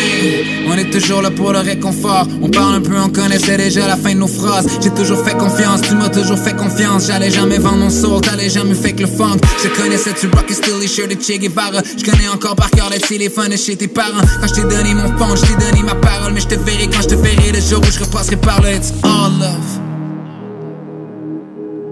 On 0.68 0.78
est 0.78 0.90
toujours 0.90 1.22
là 1.22 1.32
pour 1.32 1.52
le 1.52 1.60
réconfort. 1.60 2.28
On 2.42 2.50
parle 2.50 2.76
un 2.76 2.82
peu, 2.82 2.98
on 3.00 3.10
connaissait 3.10 3.58
déjà 3.58 3.88
la 3.88 3.96
fin 3.96 4.14
de 4.14 4.20
nos 4.20 4.28
phrases. 4.28 4.68
J'ai 4.82 4.92
toujours 4.92 5.24
fait 5.24 5.38
confiance, 5.38 5.82
tu 5.82 5.96
m'as 5.96 6.10
toujours 6.10 6.38
fait 6.38 6.56
confiance. 6.56 7.08
J'allais 7.08 7.32
jamais 7.32 7.58
vendre 7.58 7.78
mon 7.78 7.90
soul, 7.90 8.22
t'allais 8.22 8.50
jamais 8.50 8.76
fake 8.76 9.00
le 9.00 9.08
funk. 9.08 9.38
Je 9.64 9.70
connaissais, 9.70 10.14
tu 10.14 10.28
rock 10.28 10.46
et 10.50 10.54
still 10.54 10.80
les 10.80 10.88
shirts 10.88 11.10
de 11.10 11.16
Che 11.16 11.40
Guevara. 11.40 11.82
Je 11.98 12.04
connais 12.04 12.28
encore 12.28 12.56
par 12.56 12.70
cœur 12.72 12.90
le 12.92 13.00
téléphone 13.00 13.50
de 13.50 13.58
chez 13.58 13.76
tes 13.76 13.88
parents. 13.88 14.26
Quand 14.42 14.48
je 14.48 14.54
t'ai 14.56 14.76
donné 14.76 14.94
mon 14.94 15.18
phone, 15.18 15.38
je 15.38 15.42
t'ai 15.46 15.66
donné 15.66 15.84
ma 15.84 15.96
parole. 15.96 16.34
Mais 16.34 16.42
je 16.42 16.48
te 16.48 16.56
verrai 16.56 16.88
quand 16.88 17.02
je 17.02 17.08
te 17.08 17.16
verrai 17.16 17.52
le 17.54 17.62
jour 17.62 17.82
où 17.82 17.92
je 17.92 18.00
repasserai 18.00 18.36
par 18.36 18.62
là. 18.62 18.74
It's 18.74 18.94
all 19.04 19.32
love. 19.40 19.80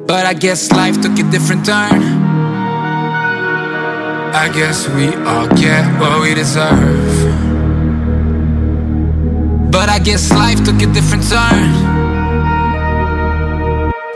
But 0.08 0.26
I 0.26 0.34
guess 0.34 0.72
life 0.72 1.02
took 1.02 1.20
a 1.20 1.24
different 1.24 1.66
turn. 1.66 2.02
I 4.34 4.50
guess 4.50 4.88
we 4.90 5.08
all 5.26 5.48
get 5.56 5.84
what 6.00 6.22
we 6.22 6.34
deserve. 6.36 7.07
But 9.78 9.90
I 9.90 10.00
guess 10.00 10.32
life 10.32 10.64
took 10.66 10.82
a 10.82 10.88
different 10.92 11.30
turn. 11.30 11.70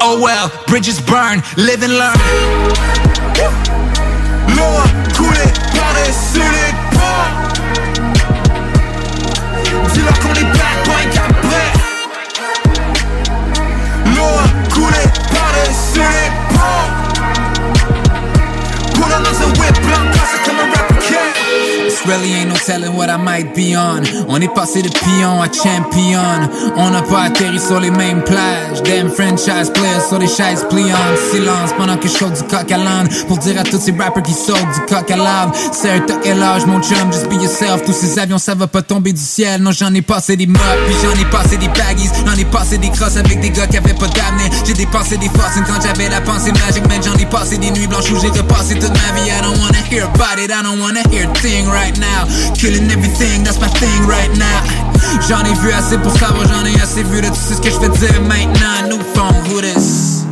Oh 0.01 0.20
well, 0.20 0.51
bridges 0.66 0.99
burn, 0.99 1.43
live 1.55 1.84
and 1.84 1.93
learn. 1.93 2.82
Really 22.06 22.34
ain't 22.34 22.49
no 22.49 22.56
telling 22.56 22.95
what 22.95 23.10
I 23.10 23.18
might 23.18 23.54
be 23.56 23.76
on. 23.76 24.04
On 24.28 24.39
est 24.41 24.54
passé 24.54 24.82
de 24.82 24.89
pion 24.89 25.41
à 25.41 25.47
champion. 25.52 26.49
On 26.76 26.89
n'a 26.89 27.02
pas 27.02 27.24
atterri 27.24 27.60
sur 27.60 27.80
les 27.80 27.91
mêmes 27.91 28.24
plages. 28.24 28.82
Damn 28.84 29.10
franchise 29.10 29.72
players 29.74 30.08
sur 30.08 30.20
des 30.20 30.28
chaises 30.28 30.66
pliantes. 30.70 31.18
Silence 31.32 31.72
pendant 31.78 31.97
que 31.97 32.08
je 32.08 32.14
saute 32.14 32.34
du 32.34 32.43
coq 32.43 32.72
à 32.72 32.78
l'âne. 32.78 33.08
Pour 33.28 33.38
dire 33.38 33.60
à 33.60 33.64
tous 33.64 33.80
ces 33.80 33.91
rappers 33.91 34.24
qui 34.24 34.34
sautent 34.34 34.58
du 34.74 34.82
coq 34.93 35.10
à 35.12 35.18
et 36.24 36.34
l'âge, 36.34 36.66
mon 36.66 36.82
chum, 36.82 37.12
just 37.12 37.28
be 37.28 37.34
yourself. 37.34 37.84
Tous 37.86 37.93
ces 37.93 38.20
avions, 38.20 38.38
ça 38.38 38.56
va 38.56 38.68
pas 38.68 38.82
tomber 38.82 39.14
du 39.14 39.22
ciel. 39.22 39.62
Non, 39.62 39.72
j'en 39.72 39.93
ai 39.93 40.02
passé 40.02 40.36
des 40.36 40.47
mops, 40.47 40.62
puis 40.88 40.95
j'en 41.02 41.20
ai 41.20 41.26
passé 41.26 41.58
des 41.58 41.68
baggies. 41.68 42.10
J'en 42.26 42.38
ai 42.38 42.45
passé 42.45 42.78
des 42.78 42.89
crosses 42.89 43.18
avec 43.18 43.39
des 43.39 43.49
gars 43.49 43.68
qui 43.68 43.78
avaient 43.78 43.93
pas 43.93 44.08
d'avenir. 44.08 44.49
J'ai 44.66 44.74
dépassé 44.74 45.18
des 45.18 45.30
forces 45.30 45.60
quand 45.68 45.82
j'avais 45.82 46.10
la 46.10 46.22
pensée 46.22 46.52
magique. 46.52 46.88
Man, 46.88 47.02
j'en 47.04 47.16
ai 47.16 47.26
passé 47.26 47.58
des 47.58 47.72
nuits 47.72 47.88
blanches 47.88 48.12
où 48.12 48.20
j'ai 48.20 48.30
repassé 48.30 48.76
toute 48.76 48.89
ma 48.89 49.20
vie. 49.20 49.30
I 49.30 49.41
don't 49.41 49.58
wanna 49.60 49.82
hear 49.89 50.06
about 50.06 50.39
it, 50.39 50.52
I 50.52 50.64
don't 50.64 50.80
wanna 50.80 51.02
hear 51.12 51.32
thing 51.34 51.68
right? 51.68 51.91
Now. 51.98 52.26
Killing 52.56 52.89
everything, 52.92 53.44
that's 53.44 53.60
my 53.60 53.68
thing 53.68 54.08
right 54.08 54.32
now. 54.38 54.62
J'en 55.28 55.44
ai 55.46 55.54
vu 55.62 55.72
assez 55.72 55.98
pour 55.98 56.12
savoir, 56.12 56.48
j'en 56.48 56.66
ai 56.66 56.80
assez 56.82 57.04
vu 57.04 57.22
de 57.22 57.28
tout 57.28 57.36
ce 57.36 57.62
que 57.62 57.70
je 57.70 57.80
vais 57.80 57.89
dire 57.98 58.22
maintenant. 58.22 58.88
New 58.89 59.02
phone, 59.14 59.36
who 59.46 59.62
this? 59.62 60.26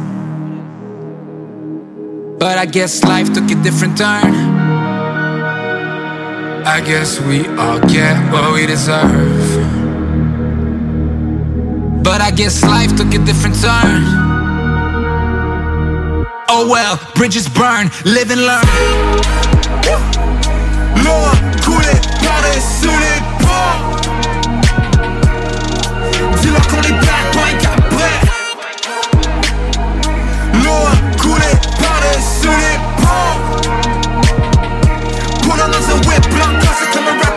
But 2.40 2.58
I 2.58 2.66
guess 2.66 3.04
life 3.04 3.34
took 3.34 3.52
a 3.52 3.56
different 3.56 3.98
turn. 3.98 4.34
I 6.66 6.82
guess 6.82 7.20
we 7.22 7.48
all 7.58 7.80
get 7.80 8.16
what 8.32 8.54
we 8.54 8.66
deserve. 8.66 9.80
But 12.04 12.22
I 12.22 12.32
guess 12.32 12.64
life 12.64 12.96
took 12.96 13.14
a 13.14 13.20
different 13.20 13.56
turn. 13.62 14.04
Oh 16.48 16.68
well, 16.70 17.00
bridges 17.16 17.50
burn, 17.50 17.92
live 18.06 18.32
and 18.32 18.42
learn. 18.42 20.09
L'eau 20.96 21.22
a 21.26 21.36
coulé 21.64 21.94
par 22.24 22.40
les 22.44 22.60
pas 23.44 23.74
Dis-leur 26.42 26.68
qu'on 26.68 26.82
est 26.82 26.92
back, 26.92 27.26
point 27.32 27.58
après 27.66 28.14
L'eau 30.64 30.82
a 30.86 31.22
coulé 31.22 31.52
par 31.80 31.98
les 32.04 32.20
solides 32.22 32.88
pas 33.02 33.32
Put 35.42 35.60
on 35.62 35.72
us 35.72 35.90
a 35.90 35.96
whip, 36.08 36.26
blanc, 36.30 36.54
c'est 36.80 36.92
comme 36.98 37.08
un. 37.08 37.30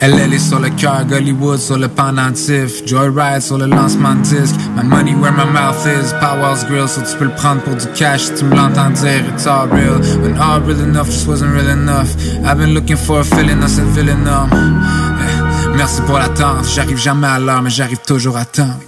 LL 0.00 0.32
est 0.32 0.38
sur 0.38 0.60
le 0.60 0.70
cœur, 0.70 1.04
Gollywood 1.04 1.58
sur 1.58 1.76
le 1.76 1.88
pendentif, 1.88 2.86
Joyride 2.86 3.42
sur 3.42 3.58
le 3.58 3.66
lancement 3.66 4.14
de 4.14 4.22
disque, 4.22 4.54
My 4.76 4.84
money 4.84 5.14
where 5.14 5.32
my 5.32 5.44
mouth 5.44 5.84
is, 5.86 6.14
Powell's 6.20 6.64
Grill, 6.64 6.88
so 6.88 7.02
tu 7.02 7.16
peux 7.16 7.24
le 7.24 7.34
prendre 7.34 7.60
pour 7.62 7.74
du 7.74 7.86
cash 7.88 8.22
si 8.22 8.34
tu 8.34 8.44
me 8.44 8.54
l'entends 8.54 8.90
dire, 8.90 9.24
it's 9.34 9.46
all 9.46 9.68
real, 9.68 9.98
when 10.22 10.38
all 10.38 10.60
real 10.60 10.80
enough 10.80 11.06
just 11.06 11.26
wasn't 11.26 11.52
real 11.52 11.68
enough, 11.68 12.14
I've 12.44 12.58
been 12.58 12.74
looking 12.74 12.96
for 12.96 13.20
a 13.20 13.24
feeling, 13.24 13.58
that's 13.60 13.78
a 13.78 13.84
feeling 13.92 14.22
numb. 14.22 14.50
Yeah. 14.52 15.76
Merci 15.76 16.00
pour 16.02 16.18
l'attente, 16.18 16.64
j'arrive 16.74 16.98
jamais 16.98 17.26
à 17.26 17.40
l'heure, 17.40 17.60
mais 17.60 17.70
j'arrive 17.70 18.00
toujours 18.06 18.36
à 18.36 18.44
temps. 18.44 18.78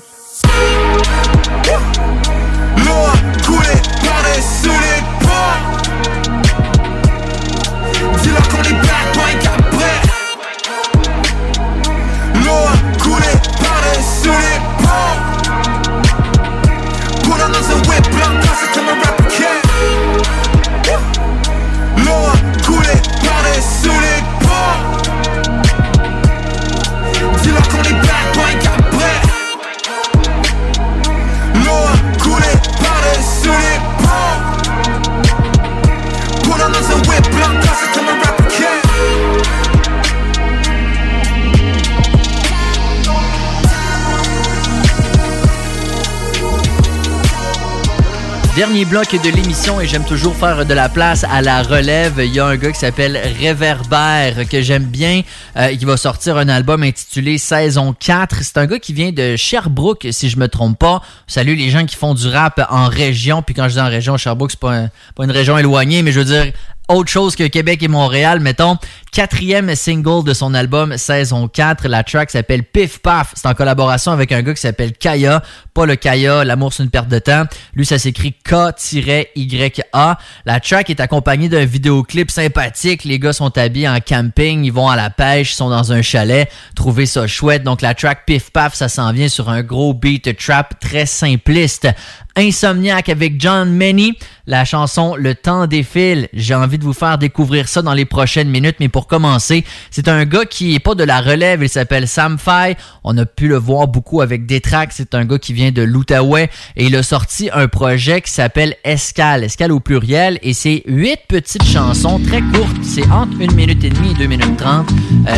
Dernier 48.61 48.85
bloc 48.85 49.13
de 49.13 49.31
l'émission 49.31 49.81
et 49.81 49.87
j'aime 49.87 50.05
toujours 50.05 50.37
faire 50.37 50.67
de 50.67 50.75
la 50.75 50.91
place 50.91 51.25
à 51.25 51.41
la 51.41 51.63
relève. 51.63 52.17
Il 52.19 52.35
y 52.35 52.41
a 52.41 52.45
un 52.45 52.57
gars 52.57 52.71
qui 52.71 52.79
s'appelle 52.79 53.19
Réverbère 53.41 54.47
que 54.47 54.61
j'aime 54.61 54.85
bien, 54.85 55.23
euh, 55.57 55.75
qui 55.75 55.87
va 55.87 55.97
sortir 55.97 56.37
un 56.37 56.47
album 56.51 56.83
intitulé 56.83 57.39
Saison 57.39 57.95
4. 57.99 58.37
C'est 58.43 58.59
un 58.59 58.67
gars 58.67 58.79
qui 58.79 58.93
vient 58.93 59.13
de 59.13 59.35
Sherbrooke, 59.35 60.09
si 60.11 60.29
je 60.29 60.37
me 60.37 60.47
trompe 60.47 60.79
pas. 60.79 61.01
Salut 61.27 61.55
les 61.55 61.71
gens 61.71 61.87
qui 61.87 61.97
font 61.97 62.13
du 62.13 62.29
rap 62.29 62.61
en 62.69 62.89
région. 62.89 63.41
Puis 63.41 63.55
quand 63.55 63.67
je 63.67 63.77
dis 63.77 63.81
en 63.81 63.89
région, 63.89 64.19
Sherbrooke, 64.19 64.51
c'est 64.51 64.61
pas, 64.61 64.89
pas 65.15 65.25
une 65.25 65.31
région 65.31 65.57
éloignée, 65.57 66.03
mais 66.03 66.13
je 66.13 66.21
veux 66.21 66.27
dire 66.27 66.53
autre 66.91 67.11
chose 67.11 67.37
que 67.37 67.45
Québec 67.45 67.83
et 67.83 67.89
Montréal, 67.89 68.41
mettons. 68.41 68.77
Quatrième 69.13 69.75
single 69.75 70.23
de 70.25 70.33
son 70.33 70.55
album 70.55 70.97
Saison 70.97 71.49
4. 71.49 71.89
La 71.89 72.05
track 72.05 72.31
s'appelle 72.31 72.63
Pif 72.63 73.01
Paf. 73.01 73.33
C'est 73.35 73.49
en 73.49 73.55
collaboration 73.55 74.13
avec 74.13 74.31
un 74.31 74.41
gars 74.41 74.55
qui 74.55 74.61
s'appelle 74.61 74.93
Kaya. 74.93 75.43
Pas 75.75 75.85
le 75.85 75.97
Kaya, 75.97 76.45
l'amour 76.45 76.73
c'est 76.73 76.85
une 76.85 76.91
perte 76.91 77.09
de 77.09 77.19
temps. 77.19 77.43
Lui, 77.75 77.85
ça 77.85 77.99
s'écrit 77.99 78.35
K-Y-A. 78.35 80.19
La 80.47 80.61
track 80.61 80.91
est 80.91 81.01
accompagnée 81.01 81.49
d'un 81.49 81.65
vidéoclip 81.65 82.31
sympathique. 82.31 83.03
Les 83.03 83.19
gars 83.19 83.33
sont 83.33 83.59
habillés 83.59 83.89
en 83.89 83.99
camping, 83.99 84.63
ils 84.63 84.73
vont 84.73 84.89
à 84.89 84.95
la 84.95 85.11
pêche, 85.11 85.55
ils 85.55 85.57
sont 85.57 85.71
dans 85.71 85.93
un 85.93 86.03
chalet. 86.03 86.49
Trouvez 86.77 87.07
ça 87.07 87.27
chouette. 87.27 87.65
Donc 87.65 87.83
la 87.83 87.95
track 87.95 88.27
Pif 88.27 88.53
Paf, 88.53 88.75
ça 88.75 88.89
s'en 88.89 89.13
vient 89.13 89.29
sur 89.29 89.49
un 89.49 89.63
gros 89.63 89.93
beat 89.93 90.37
trap 90.37 90.79
très 90.79 91.07
simpliste. 91.07 91.89
Insomniac 92.37 93.09
avec 93.09 93.41
John 93.41 93.75
Manny. 93.75 94.17
La 94.47 94.65
chanson 94.65 95.15
Le 95.17 95.35
temps 95.35 95.67
défile. 95.67 96.29
J'ai 96.33 96.55
envie 96.55 96.79
de 96.79 96.85
vous 96.85 96.93
faire 96.93 97.19
découvrir 97.19 97.69
ça 97.69 97.83
dans 97.83 97.93
les 97.93 98.05
prochaines 98.05 98.49
minutes, 98.49 98.77
commencer, 99.07 99.65
c'est 99.91 100.09
un 100.09 100.25
gars 100.25 100.45
qui 100.45 100.75
est 100.75 100.81
pas 100.81 100.95
de 100.95 101.05
la 101.05 101.21
relève, 101.21 101.63
il 101.63 101.69
s'appelle 101.69 102.09
Sam 102.09 102.39
Fay. 102.39 102.77
On 103.05 103.17
a 103.19 103.27
pu 103.27 103.49
le 103.49 103.57
voir 103.57 103.89
beaucoup 103.89 104.21
avec 104.21 104.47
des 104.47 104.61
tracks. 104.61 104.93
C'est 104.93 105.15
un 105.15 105.25
gars 105.25 105.39
qui 105.39 105.53
vient 105.53 105.71
de 105.71 105.83
l'Outaouais 105.83 106.51
et 106.77 106.87
il 106.87 106.97
a 106.97 107.03
sorti 107.03 107.51
un 107.53 107.69
projet 107.69 108.21
qui 108.21 108.33
s'appelle 108.33 108.77
Escale, 108.85 109.45
Escale 109.45 109.73
au 109.73 109.81
pluriel, 109.81 110.39
et 110.43 110.55
c'est 110.55 110.83
huit 110.87 111.19
petites 111.29 111.65
chansons 111.65 112.21
très 112.21 112.41
courtes. 112.41 112.77
C'est 112.83 113.09
entre 113.11 113.41
une 113.41 113.55
minute 113.55 113.83
et 113.85 113.91
demie 113.91 114.13
et 114.13 114.15
deux 114.15 114.27
minutes 114.27 114.57
trente. 114.57 114.89
Euh, 115.29 115.37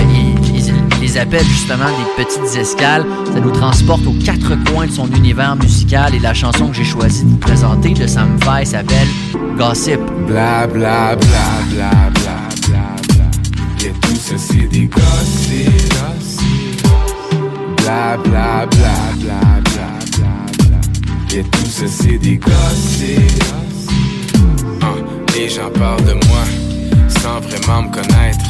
il 0.54 1.00
les 1.00 1.18
appelle 1.18 1.44
justement 1.44 1.86
des 1.86 2.24
petites 2.24 2.56
escales. 2.56 3.04
Ça 3.32 3.40
nous 3.40 3.50
transporte 3.50 4.06
aux 4.06 4.14
quatre 4.24 4.56
coins 4.70 4.86
de 4.86 4.92
son 4.92 5.10
univers 5.12 5.56
musical 5.56 6.14
et 6.14 6.18
la 6.18 6.34
chanson 6.34 6.68
que 6.68 6.76
j'ai 6.76 6.84
choisi 6.84 7.24
de 7.24 7.30
vous 7.30 7.38
présenter 7.38 7.90
de 7.94 8.06
Sam 8.06 8.38
Fay 8.40 8.66
s'appelle 8.66 9.08
Gossip. 9.56 10.00
Bla 10.26 10.66
bla 10.66 11.16
bla 11.16 11.46
bla 11.70 11.90
bla 12.14 12.61
ça 14.32 14.38
c'est 14.38 14.68
des 14.68 14.86
gossips. 14.86 15.94
Bla 17.78 18.16
bla 18.24 18.66
bla 18.66 18.94
bla 19.20 19.40
bla 19.64 19.88
bla 20.16 20.30
bla. 20.68 21.38
Et 21.38 21.42
tout 21.42 21.66
ça 21.66 21.86
c'est 21.86 22.18
des 22.18 22.38
gossips. 22.38 23.44
Ah, 24.80 24.94
les 25.36 25.48
gens 25.48 25.70
parlent 25.70 26.04
de 26.04 26.14
moi 26.26 26.44
sans 27.08 27.40
vraiment 27.40 27.82
me 27.82 27.92
connaître. 27.92 28.46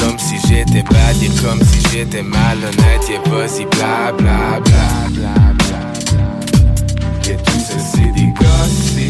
Comme 0.00 0.18
si 0.18 0.36
j'étais 0.46 0.82
bad 0.82 1.16
et 1.20 1.30
comme 1.42 1.60
si 1.62 1.80
j'étais 1.90 2.22
malhonnête. 2.22 3.10
Et 3.10 3.28
vas-y 3.28 3.64
bla 3.76 4.12
bla 4.16 4.60
bla 4.64 5.08
bla 5.10 5.34
bla 5.58 5.80
bla. 6.12 7.32
Et 7.32 7.36
tout 7.36 7.60
c'est 7.92 8.12
des 8.12 8.32
gossips. 8.38 9.05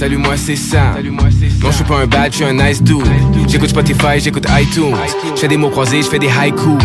Salut 0.00 0.16
moi 0.16 0.34
c'est 0.34 0.56
Sam 0.56 0.94
Non 1.12 1.70
je 1.70 1.76
suis 1.76 1.84
pas 1.84 1.98
un 1.98 2.06
bad, 2.06 2.32
je 2.32 2.36
suis 2.36 2.44
un 2.46 2.54
nice 2.54 2.82
dude. 2.82 3.04
J'écoute 3.46 3.68
Spotify, 3.68 4.18
j'écoute 4.18 4.46
iTunes. 4.58 4.94
Je 5.34 5.40
fais 5.42 5.48
des 5.48 5.58
mots 5.58 5.68
croisés, 5.68 6.00
je 6.00 6.08
fais 6.08 6.18
des 6.18 6.30
haïkus. 6.30 6.78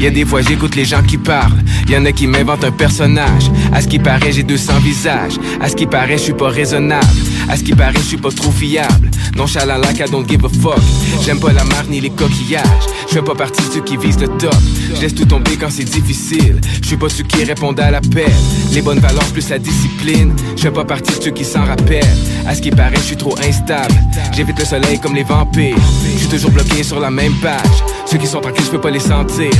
Y 0.00 0.06
a 0.06 0.10
des 0.10 0.24
fois 0.24 0.40
j'écoute 0.40 0.74
les 0.74 0.86
gens 0.86 1.02
qui 1.02 1.18
parlent. 1.18 1.62
Y 1.86 1.98
en 1.98 2.06
a 2.06 2.12
qui 2.12 2.26
m'inventent 2.26 2.64
un 2.64 2.70
personnage. 2.70 3.50
À 3.74 3.82
ce 3.82 3.88
qui 3.88 3.98
paraît 3.98 4.32
j'ai 4.32 4.42
200 4.42 4.78
visages. 4.78 5.34
À 5.60 5.68
ce 5.68 5.76
qui 5.76 5.84
paraît 5.84 6.16
je 6.16 6.22
suis 6.22 6.32
pas 6.32 6.48
raisonnable. 6.48 7.06
À 7.50 7.58
ce 7.58 7.62
qui 7.62 7.74
paraît 7.74 7.92
je 7.92 8.06
suis 8.06 8.16
pas 8.16 8.30
trop 8.30 8.50
fiable. 8.50 9.10
Nonchalant 9.36 9.76
like 9.76 9.98
I 9.98 10.10
don't 10.10 10.26
give 10.26 10.42
a 10.46 10.48
fuck. 10.48 10.80
J'aime 11.26 11.40
pas 11.40 11.52
la 11.52 11.64
marque 11.64 11.90
ni 11.90 12.00
les 12.00 12.08
coquillages. 12.08 12.64
Je 13.06 13.18
fais 13.18 13.22
pas 13.22 13.34
partie 13.34 13.60
de 13.68 13.72
ceux 13.74 13.82
qui 13.82 13.98
visent 13.98 14.18
le 14.18 14.28
top. 14.28 14.54
Je 14.94 15.02
laisse 15.02 15.14
tout 15.14 15.26
tomber 15.26 15.58
quand 15.60 15.70
c'est 15.70 15.84
difficile. 15.84 16.58
Je 16.80 16.86
suis 16.86 16.96
pas 16.96 17.10
ceux 17.10 17.24
qui 17.24 17.44
répondent 17.44 17.78
à 17.80 17.90
l'appel. 17.90 18.32
Les 18.72 18.80
bonnes 18.80 19.00
valeurs 19.00 19.26
plus 19.34 19.50
la 19.50 19.58
discipline. 19.58 20.32
Je 20.56 20.62
fais 20.62 20.70
pas 20.70 20.86
partie 20.86 21.18
de 21.18 21.22
ceux 21.22 21.30
qui 21.30 21.44
s'en 21.44 21.64
rappellent. 21.64 22.16
À 22.46 22.54
ce 22.54 22.61
qui 22.62 22.70
paraît 22.70 22.96
je 22.96 23.00
suis 23.00 23.16
trop 23.16 23.36
instable. 23.40 23.94
J'évite 24.32 24.58
le 24.58 24.64
soleil 24.64 24.98
comme 25.00 25.14
les 25.14 25.24
vampires. 25.24 25.76
Je 26.14 26.18
suis 26.20 26.28
toujours 26.28 26.52
bloqué 26.52 26.82
sur 26.84 27.00
la 27.00 27.10
même 27.10 27.34
page. 27.42 27.82
Ceux 28.06 28.18
qui 28.18 28.26
sont 28.26 28.40
tranquilles 28.40 28.64
je 28.64 28.70
peux 28.70 28.80
pas 28.80 28.90
les 28.90 29.00
sentir. 29.00 29.50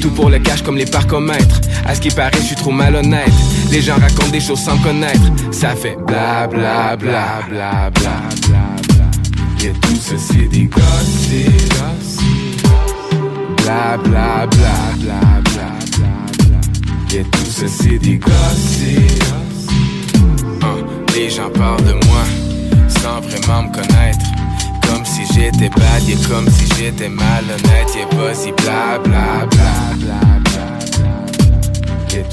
Tout 0.00 0.10
pour 0.10 0.30
le 0.30 0.38
cash 0.38 0.62
comme 0.62 0.76
les 0.76 0.86
parcomètres. 0.86 1.60
À 1.84 1.94
ce 1.94 2.00
qui 2.00 2.10
paraît 2.10 2.30
je 2.36 2.46
suis 2.46 2.56
trop 2.56 2.70
malhonnête. 2.70 3.32
Les 3.70 3.82
gens 3.82 3.96
racontent 3.96 4.30
des 4.30 4.40
choses 4.40 4.60
sans 4.60 4.78
connaître. 4.78 5.20
Ça 5.50 5.74
fait 5.74 5.96
bla 6.06 6.46
bla 6.46 6.96
bla 6.96 7.40
bla 7.48 7.90
bla 7.90 8.30
bla 8.40 8.60
bla. 8.94 9.68
Et 9.68 9.72
tout 9.72 9.96
c'est 10.16 10.48
des 10.48 10.64
gossips. 10.64 11.74
Bla 13.58 13.98
bla 13.98 14.46
bla 14.46 14.74
bla 15.00 15.20
bla 15.40 15.40
bla. 15.44 15.68
Bla 16.46 17.18
Et 17.18 17.24
tout 17.24 17.66
c'est 17.66 17.98
des 17.98 18.18
gossips. 18.18 19.34
Hein, 20.62 20.76
Les 21.16 21.28
gens 21.28 21.50
parlent 21.50 21.82
de 21.84 21.92
moi 22.06 22.51
sans 23.02 23.20
vraiment 23.20 23.64
me 23.64 23.72
connaître. 23.74 24.26
Comme 24.86 25.04
si 25.04 25.22
j'étais 25.34 25.68
bad, 25.70 26.08
et 26.08 26.16
comme 26.28 26.48
si 26.48 26.66
j'étais 26.76 27.08
malhonnête. 27.08 27.62
Pas 28.10 28.34
si 28.34 28.52
bla 28.52 28.98
bla 29.02 29.46
bla 29.50 29.72
bla 29.96 30.20
bla 30.44 30.68
bla. 30.84 32.16
Et 32.16 32.24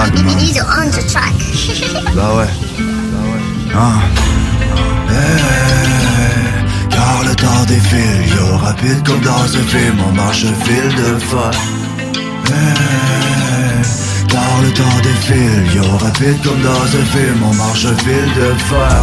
On 0.00 0.90
the 0.90 1.02
track. 1.08 1.34
Bah 2.14 2.36
ouais. 2.36 2.46
Bah 2.46 3.24
ouais. 3.30 3.42
Ah. 3.74 3.98
Eh, 5.10 5.38
car 6.88 7.24
le 7.24 7.34
temps 7.34 7.64
défile, 7.66 8.24
yo, 8.36 8.56
rapide 8.58 9.02
comme 9.04 9.20
dans 9.20 9.56
un 9.56 9.64
film, 9.64 9.98
on 10.08 10.12
marche 10.12 10.46
fil 10.64 10.88
de 10.94 11.18
fer. 11.18 11.50
Eh, 12.46 12.52
car 14.28 14.62
le 14.62 14.70
temps 14.70 15.00
défile, 15.02 15.66
yo, 15.74 15.82
rapide 15.98 16.40
comme 16.44 16.62
dans 16.62 16.88
un 17.00 17.04
film, 17.14 17.42
on 17.42 17.54
marche 17.54 17.86
fil 18.04 18.28
de 18.40 18.54
fer. 18.70 18.98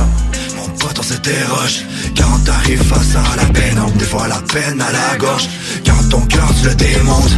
Mon 0.55 0.69
pote, 0.77 0.97
on 0.99 1.03
s'interroge 1.03 1.83
quand 2.17 2.39
t'arrives 2.45 2.83
face 2.83 3.15
à 3.15 3.35
la 3.35 3.45
peine, 3.51 3.79
on 3.85 3.89
des 3.97 4.05
fois 4.05 4.27
la 4.27 4.41
peine 4.53 4.79
à 4.79 4.91
la 4.91 5.17
gorge. 5.17 5.49
Quand 5.85 6.09
ton 6.09 6.21
cœur 6.21 6.47
tu 6.61 6.69
le 6.69 6.75
démontes, 6.75 7.37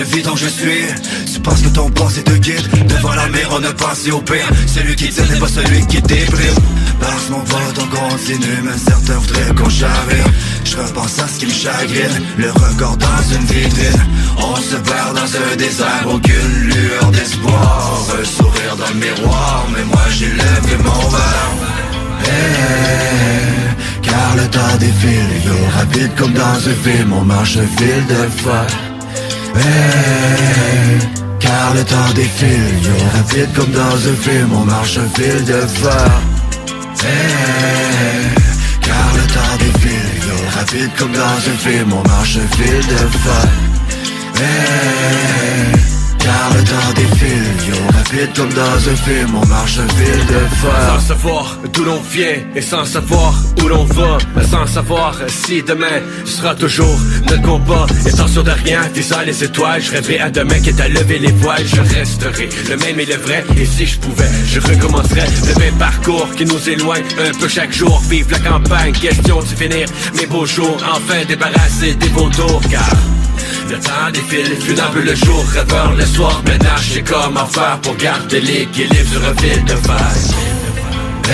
je 0.00 0.16
vis 0.16 0.22
donc 0.22 0.38
je 0.38 0.48
suis. 0.48 0.86
C'est 1.26 1.42
parce 1.42 1.60
que 1.60 1.68
ton 1.68 1.90
passé 1.90 2.22
te 2.22 2.32
guide. 2.32 2.66
Devant 2.88 3.14
la 3.14 3.28
mer, 3.28 3.48
on 3.52 3.62
a 3.62 3.72
passé 3.72 4.10
au 4.10 4.20
pire. 4.20 4.48
Celui 4.66 4.96
qui 4.96 5.08
tient 5.08 5.24
n'est 5.26 5.38
pas 5.38 5.48
celui 5.48 5.86
qui 5.86 6.00
déprime. 6.00 6.62
Parce 7.00 7.28
mon 7.30 7.40
pote, 7.40 7.78
on 7.78 7.96
continue, 7.96 8.60
mais 8.62 8.78
certains 8.78 9.14
voudraient 9.14 9.54
qu'on 9.54 9.68
chavire. 9.68 10.26
Je 10.64 10.76
repense 10.76 11.18
à 11.18 11.28
ce 11.28 11.38
qui 11.40 11.46
me 11.46 11.52
chagrine, 11.52 12.22
le 12.38 12.50
regard 12.50 12.96
dans 12.96 13.22
une 13.34 13.44
vitrine. 13.44 14.02
On 14.38 14.56
se 14.56 14.76
perd 14.76 15.14
dans 15.14 15.36
un 15.44 15.56
désert, 15.56 16.06
aucune 16.06 16.52
lueur 16.62 17.10
d'espoir. 17.10 18.06
Un 18.20 18.24
sourire 18.24 18.76
dans 18.78 18.88
le 18.88 19.00
miroir, 19.06 19.66
mais 19.74 19.84
moi 19.84 20.04
j'ai 20.10 20.30
levé 20.30 20.76
mon 20.84 21.08
verre. 21.08 21.52
Eh, 22.24 24.00
car 24.02 24.36
le 24.36 24.46
temps 24.48 24.76
défile, 24.78 25.46
yo, 25.46 25.54
rapide 25.76 26.14
comme 26.16 26.32
dans 26.32 26.42
un 26.42 26.90
film, 26.90 27.12
on 27.12 27.24
marche 27.24 27.58
fil 27.76 28.06
de 28.06 28.28
fer. 28.42 28.89
Eh, 29.56 30.98
car 31.38 31.74
le 31.74 31.84
temps 31.84 32.12
défile, 32.14 32.82
yo, 32.84 32.94
rapide 33.16 33.52
comme 33.54 33.72
dans 33.72 33.96
un 34.10 34.16
film, 34.16 34.52
on 34.52 34.64
marche 34.64 34.98
fil 35.14 35.44
de 35.44 35.60
fer. 35.66 36.12
Eh, 37.02 38.40
car 38.80 39.10
le 39.18 39.26
temps 39.34 39.56
défile, 39.58 40.14
yo, 40.28 40.36
rapide 40.58 40.90
comme 40.98 41.12
dans 41.12 41.40
un 41.52 41.58
film, 41.66 41.92
on 41.92 42.08
marche 42.08 42.38
fil 42.56 42.86
de 42.92 43.02
fer. 43.24 43.48
Eh, 44.36 45.99
car 46.22 46.50
le 46.54 46.64
temps 46.64 46.92
défile, 46.94 47.68
yo, 47.68 47.76
rapide 47.92 48.30
comme 48.36 48.52
dans 48.52 48.88
un 48.92 48.96
film, 48.96 49.34
on 49.42 49.46
marche 49.46 49.74
fil 49.74 50.26
de 50.26 50.40
fer. 50.60 50.98
Sans 50.98 51.06
savoir 51.08 51.58
d'où 51.72 51.84
l'on 51.84 52.00
vient 52.10 52.38
et 52.54 52.60
sans 52.60 52.84
savoir 52.84 53.34
où 53.62 53.68
l'on 53.68 53.84
va, 53.84 54.18
sans 54.50 54.66
savoir 54.66 55.14
si 55.28 55.62
demain 55.62 56.00
sera 56.24 56.54
toujours 56.54 56.98
notre 57.28 57.42
combat. 57.42 57.86
Étant 58.06 58.26
sûr 58.28 58.44
de 58.44 58.50
rien, 58.50 58.80
visant 58.94 59.22
les 59.26 59.44
étoiles, 59.44 59.82
je 59.82 59.90
rêverai 59.92 60.18
à 60.20 60.30
demain 60.30 60.60
qui 60.60 60.70
est 60.70 60.80
à 60.80 60.88
lever 60.88 61.18
les 61.18 61.32
voiles. 61.32 61.66
Je 61.66 61.80
resterai 61.80 62.48
le 62.68 62.76
même 62.76 63.00
et 63.00 63.06
le 63.06 63.16
vrai, 63.16 63.44
et 63.56 63.64
si 63.64 63.86
je 63.86 63.98
pouvais, 63.98 64.30
je 64.46 64.60
recommencerais 64.60 65.28
le 65.46 65.58
même 65.58 65.74
parcours 65.74 66.28
qui 66.36 66.44
nous 66.44 66.68
éloigne 66.68 67.04
un 67.28 67.38
peu 67.38 67.48
chaque 67.48 67.72
jour. 67.72 68.00
Vive 68.08 68.30
la 68.30 68.38
campagne, 68.38 68.92
question 68.92 69.40
de 69.40 69.46
finir 69.46 69.86
mes 70.16 70.26
beaux 70.26 70.46
jours, 70.46 70.78
enfin 70.94 71.24
débarrassé 71.26 71.94
des 71.94 72.08
vautours, 72.08 72.60
car. 72.70 72.90
Le 73.70 73.78
temps 73.78 74.10
défile, 74.12 74.56
funable 74.60 75.02
le 75.02 75.14
jour, 75.14 75.44
rêveur 75.46 75.94
le 75.96 76.04
soir, 76.04 76.42
je 76.78 76.94
sais 76.94 77.04
comment 77.04 77.46
faire 77.46 77.78
pour 77.82 77.96
garder 77.98 78.40
l'équilibre 78.40 79.08
sur 79.12 79.24
un 79.24 79.34
fil 79.40 79.64
de 79.64 79.76
fer. 79.76 80.10
Eh, 81.28 81.30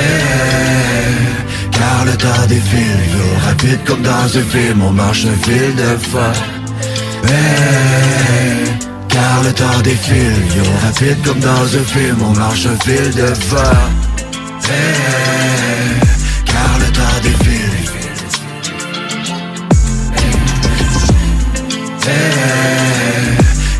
car 1.70 2.05
le 2.05 2.14
temps 2.14 2.47
défile, 2.47 3.01
yo, 3.14 3.47
rapide 3.47 3.82
comme 3.87 4.03
dans 4.03 4.11
un 4.11 4.45
film, 4.53 4.82
on 4.82 4.91
marche 4.91 5.24
un 5.24 5.47
fil 5.47 5.74
de 5.76 5.97
fer. 5.97 6.34
Eh, 7.24 8.68
car 9.09 9.43
le 9.43 9.53
temps 9.55 9.80
défile, 9.82 10.43
yo, 10.57 10.64
rapide 10.84 11.16
comme 11.24 11.41
dans 11.41 11.64
un 11.64 11.84
film, 11.84 12.18
on 12.20 12.32
marche 12.39 12.66
un 12.66 12.78
fil 12.84 13.14
de 13.14 13.34
fer. 13.34 13.89
Eh, 14.64 16.45
car 16.45 16.78
le 16.80 16.93
temps 16.93 17.20
défile. 17.22 17.65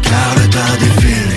Car 0.03 0.35
le 0.35 0.49
temps 0.51 0.77
défile. 0.81 1.37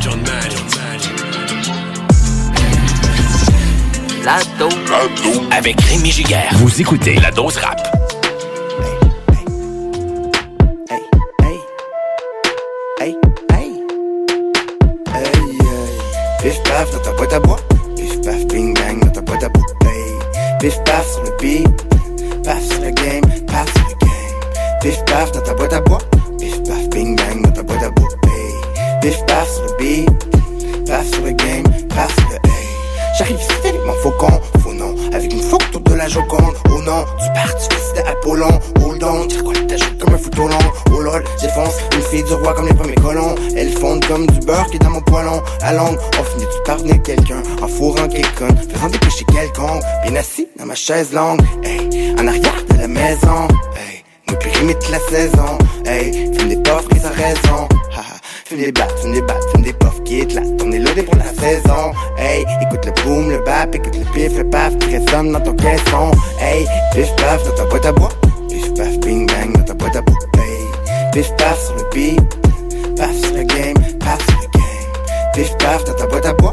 John 0.00 0.16
Manny. 0.22 0.56
La 4.24 4.38
dose. 4.58 4.74
Avec 5.52 5.80
Rémi 5.82 6.10
Giguère. 6.10 6.50
Vous 6.54 6.80
écoutez 6.80 7.20
la 7.20 7.30
dose 7.30 7.56
rap. 7.58 7.80
Pif 16.42 16.62
paf 16.64 16.90
dans 16.90 16.98
ta 16.98 17.12
boîte 17.12 17.32
à 17.34 17.38
bois. 17.38 17.69
Pif 20.60 20.78
paf 20.84 21.10
sur 21.10 21.22
le 21.22 21.30
beat. 21.40 21.68
Paf 22.44 22.62
sur 22.62 22.82
le 22.82 22.90
game. 22.90 23.22
Paf 23.46 23.66
sur 23.72 23.82
le 23.88 23.94
game. 24.04 24.78
Pif 24.82 25.02
paf 25.06 25.32
dans 25.32 25.40
ta 25.40 25.54
boîte 25.54 25.72
à 25.72 25.80
bois. 25.80 25.98
Pif 26.38 26.62
paf 26.64 26.86
bing 26.90 27.16
bang 27.16 27.42
dans 27.42 27.52
ta 27.52 27.62
boîte 27.62 27.82
à 27.82 27.88
bois. 27.88 28.08
Hey. 28.26 29.00
Pif 29.00 29.24
paf 29.24 29.48
sur 29.48 29.62
le 29.62 29.76
beat. 29.78 30.86
Paf 30.86 31.06
sur 31.10 31.24
le 31.24 31.30
game. 31.30 31.64
Paf 31.88 32.14
sur 32.14 32.28
le 32.28 32.34
hey. 32.34 32.66
J'arrive 33.16 33.40
ici 33.40 33.68
avec 33.68 33.86
mon 33.86 33.94
faucon. 33.94 34.38
Faux 34.62 34.74
nom. 34.74 34.94
Avec 35.14 35.32
une 35.32 35.40
photo 35.40 35.78
de 35.78 35.94
la 35.94 36.08
Joconde. 36.08 36.54
Oh 36.66 36.82
non. 36.82 37.06
Du 37.22 37.32
parti 37.32 37.64
suicide 37.64 38.04
à 38.04 38.10
Apollon. 38.10 38.58
Hold 38.84 39.02
on. 39.02 39.26
Tire 39.28 39.42
quoi 39.42 39.54
ta 39.54 39.76
comme 39.98 40.14
un 40.14 40.18
foot. 40.18 40.34
Oh 40.92 41.00
lol. 41.00 41.24
J'défonce 41.38 41.76
une 41.94 42.02
fille 42.02 42.24
du 42.24 42.34
roi 42.34 42.52
comme 42.52 42.68
les 42.68 42.74
premiers 42.74 42.96
colons. 42.96 43.34
Elle 43.56 43.72
fonde 43.72 44.04
comme 44.04 44.26
du 44.26 44.40
beurre 44.40 44.66
qui 44.66 44.76
est 44.76 44.80
dans 44.80 44.90
mon 44.90 45.00
poêlon. 45.00 45.42
À 45.62 45.72
longue, 45.72 45.96
on 46.18 46.24
finit 46.24 46.44
tout 46.44 46.62
par 46.66 46.76
venir 46.76 47.00
quelqu'un 47.02 47.42
en 47.62 47.66
fourrant 47.66 48.08
quelqu'un, 48.08 48.48
faisant 48.70 48.88
des 48.88 48.98
péchés 48.98 49.24
quelconques. 49.32 49.82
Bien 50.04 50.16
assis 50.16 50.49
dans 50.60 50.66
ma 50.66 50.74
chaise 50.74 51.12
longue, 51.12 51.40
hey, 51.64 52.14
en 52.20 52.26
arrière 52.26 52.62
de 52.68 52.78
la 52.78 52.86
maison, 52.86 53.48
hey. 53.76 54.04
Nous 54.28 54.36
plus 54.36 54.50
limite 54.60 54.90
la 54.90 54.98
saison, 54.98 55.56
hey, 55.86 56.12
fume 56.36 56.48
des 56.50 56.56
pofs 56.56 56.86
qui 56.88 56.98
ont 56.98 57.08
raison, 57.08 57.68
haha. 57.96 58.20
Fume 58.44 58.58
des 58.58 58.72
battes, 58.72 58.98
fume 59.00 59.12
des 59.12 59.22
battes, 59.22 59.42
fume 59.52 59.62
des 59.62 59.72
pofs 59.72 60.02
qui 60.04 60.20
éclatent. 60.20 60.62
On 60.62 60.70
est 60.70 60.78
loadé 60.78 61.02
pour 61.02 61.16
la 61.16 61.32
saison, 61.32 61.92
hey. 62.18 62.44
Écoute 62.60 62.84
le 62.84 62.92
boom, 63.02 63.30
le 63.30 63.38
bap, 63.38 63.74
écoute 63.74 63.96
le 63.96 64.04
pif, 64.12 64.36
le 64.36 64.48
paf 64.50 64.76
qui 64.78 64.96
résonne 64.96 65.32
dans 65.32 65.40
ton 65.40 65.54
caisson, 65.54 66.10
hey. 66.40 66.66
Pif 66.92 67.08
paf 67.16 67.42
dans 67.42 67.54
ta 67.54 67.64
boîte 67.64 67.86
à 67.86 67.92
bois, 67.92 68.10
pif 68.50 68.74
paf 68.74 68.98
bing 68.98 69.26
bang 69.26 69.52
dans 69.56 69.64
ta 69.64 69.74
boîte 69.74 69.96
à 69.96 70.02
bois, 70.02 70.18
hey. 70.36 71.10
Pif 71.12 71.34
paf 71.36 71.58
sur 71.58 71.74
le 71.76 71.84
beat, 71.94 72.20
paf 72.98 73.16
sur 73.16 73.34
le 73.34 73.44
game, 73.44 73.76
paf 73.98 74.18
sur 74.26 74.38
le 74.38 74.58
game. 74.58 75.32
Pif 75.32 75.56
paf 75.56 75.84
dans 75.84 75.94
ta 75.94 76.06
boîte 76.06 76.26
à 76.26 76.34
bois, 76.34 76.52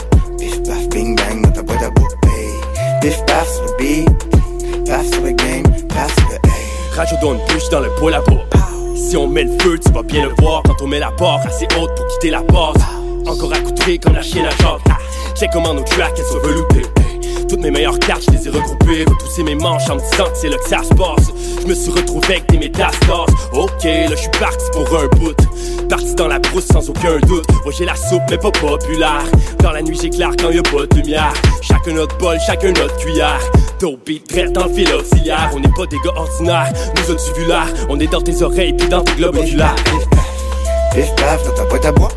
hey. 6.98 7.06
Rajoute 7.06 7.24
une 7.24 7.46
bûche 7.54 7.70
dans 7.70 7.80
le 7.80 7.90
poêle 7.96 8.16
à 8.16 8.22
bois. 8.22 8.46
Si 8.96 9.16
on 9.16 9.28
met 9.28 9.44
le 9.44 9.58
feu, 9.60 9.78
tu 9.80 9.92
vas 9.92 10.04
bien 10.04 10.28
le 10.28 10.34
voir 10.40 10.64
quand 10.64 10.82
on 10.82 10.88
met 10.88 11.00
la 11.00 11.12
barre 11.12 11.46
assez 11.46 11.68
haute 11.80 11.96
pour 11.96 12.08
quitter 12.08 12.32
la 12.32 12.42
base. 12.42 12.76
Encore 13.26 13.54
accoutré 13.54 13.98
comme 13.98 14.14
la 14.14 14.22
chienne 14.22 14.46
à. 14.46 14.50
Ah, 14.66 14.98
Check 15.36 15.52
comment 15.54 15.74
nos 15.74 15.84
tracks 15.84 16.14
elles 16.18 16.26
sont 16.26 16.40
veloutées. 16.40 16.90
Toutes 17.48 17.62
mes 17.62 17.72
meilleures 17.72 18.00
cartes, 18.00 18.24
je 18.28 18.32
les 18.32 18.48
ai 18.48 18.50
regroupées. 18.50 19.06
Retrousser 19.06 19.44
mes 19.44 19.56
manches 19.56 19.90
en 19.90 19.96
me 19.96 20.00
disant 20.00 20.26
que 20.26 20.38
c'est 20.38 20.50
là 20.50 20.58
que 20.58 20.70
ça. 20.70 20.82
Je 21.62 21.68
me 21.68 21.76
suis 21.76 21.92
retrouvé 21.92 22.26
avec 22.28 22.50
des 22.50 22.58
métastases. 22.58 23.34
Ok, 23.54 23.84
là 23.84 24.10
je 24.10 24.16
suis 24.16 24.30
parti 24.40 24.66
pour 24.72 24.88
un 25.00 25.08
bout. 25.18 25.36
Parti 25.90 26.16
dans 26.16 26.28
la 26.28 26.40
brousse 26.40 26.66
sans 26.66 26.90
aucun 26.90 27.18
doute. 27.28 27.46
Ouais, 27.66 27.72
j'ai 27.78 27.86
la 27.86 27.96
soupe, 27.96 28.22
mais 28.30 28.38
pas 28.38 28.52
populaire. 28.52 29.24
Dans 29.60 29.72
la 29.72 29.82
nuit, 29.82 29.98
j'éclaire 30.02 30.32
quand 30.40 30.50
y 30.50 30.60
a 30.60 30.64
pas 30.64 30.86
de 30.86 30.96
lumière. 30.96 31.34
Chacun 31.62 31.94
notre 31.94 32.18
bol, 32.18 32.38
chacun 32.46 32.70
notre 32.70 32.98
cuillère. 32.98 33.40
Dope 33.80 34.00
beat, 34.06 34.28
traite 34.28 34.54
dans 34.54 34.66
le 34.66 34.74
fil. 34.74 34.88
On 35.54 35.60
n'est 35.60 35.68
pas 35.70 35.86
des 35.86 35.98
gars 35.98 36.14
ordinaires, 36.16 36.74
nous 36.96 37.12
autres 37.12 37.34
tubulaires. 37.34 37.68
On 37.90 38.00
est 38.00 38.08
dans 38.08 38.22
tes 38.22 38.42
oreilles 38.42 38.74
puis 38.74 38.88
dans 38.88 39.02
tes 39.04 39.14
globes 39.14 39.38
oculaires. 39.38 39.76
Pif 40.94 41.16
paf 41.16 41.44
dans 41.44 41.54
ta 41.54 41.64
boîte 41.66 41.86
à 41.86 41.92
bois, 41.92 42.10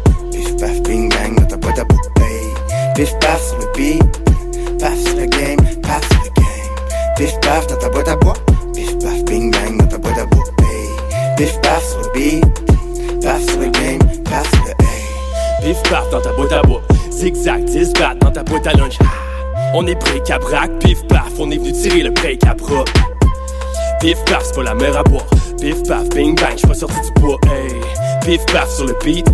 Pif 24.01 24.17
paf, 24.25 24.43
c'est 24.45 24.55
pas 24.55 24.63
la 24.63 24.75
mer 24.75 24.97
à 24.97 25.03
boire. 25.03 25.27
Pif 25.61 25.83
paf, 25.87 26.09
bing 26.09 26.35
bang, 26.35 26.53
j'suis 26.57 26.67
pas 26.67 26.75
sorti 26.75 26.97
du 27.03 27.21
bois, 27.21 27.39
hey. 27.53 27.81
Pif 28.25 28.45
paf 28.47 28.69
sur 28.71 28.87
le 28.87 28.97
beat, 29.05 29.27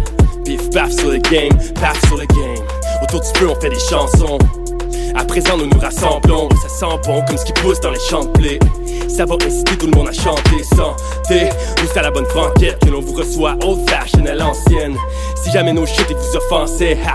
pif 0.44 0.70
paf 0.70 0.90
sur 0.90 1.10
le 1.10 1.18
game, 1.18 1.56
paf 1.80 1.98
sur 2.08 2.16
le 2.16 2.26
game. 2.26 2.64
Autour 3.02 3.20
du 3.20 3.38
feu, 3.38 3.48
on 3.48 3.60
fait 3.60 3.70
des 3.70 3.78
chansons. 3.78 4.38
À 5.14 5.24
présent, 5.24 5.56
nous 5.56 5.66
nous 5.66 5.78
rassemblons. 5.78 6.48
Ça 6.62 6.68
sent 6.68 6.98
bon 7.06 7.22
comme 7.26 7.38
ce 7.38 7.44
qui 7.44 7.52
pousse 7.52 7.80
dans 7.80 7.90
les 7.90 8.00
champs 8.00 8.24
de 8.24 8.32
blé. 8.38 8.58
Ça 9.08 9.24
va 9.24 9.36
inciter 9.36 9.76
tout 9.78 9.86
le 9.86 9.96
monde 9.96 10.08
à 10.08 10.12
chanter. 10.12 10.62
Santé, 10.64 11.48
nous 11.80 11.88
c'est 11.90 11.98
à 12.00 12.02
la 12.02 12.10
bonne 12.10 12.26
franquette 12.26 12.78
que 12.84 12.90
l'on 12.90 13.00
vous 13.00 13.14
reçoit 13.14 13.56
old 13.64 13.88
fashion 13.88 14.26
à 14.26 14.34
l'ancienne. 14.34 14.96
Si 15.42 15.50
jamais 15.52 15.72
nos 15.72 15.86
shit 15.86 16.10
et 16.10 16.14
vous 16.14 16.36
offensez, 16.36 16.98
ha, 17.06 17.14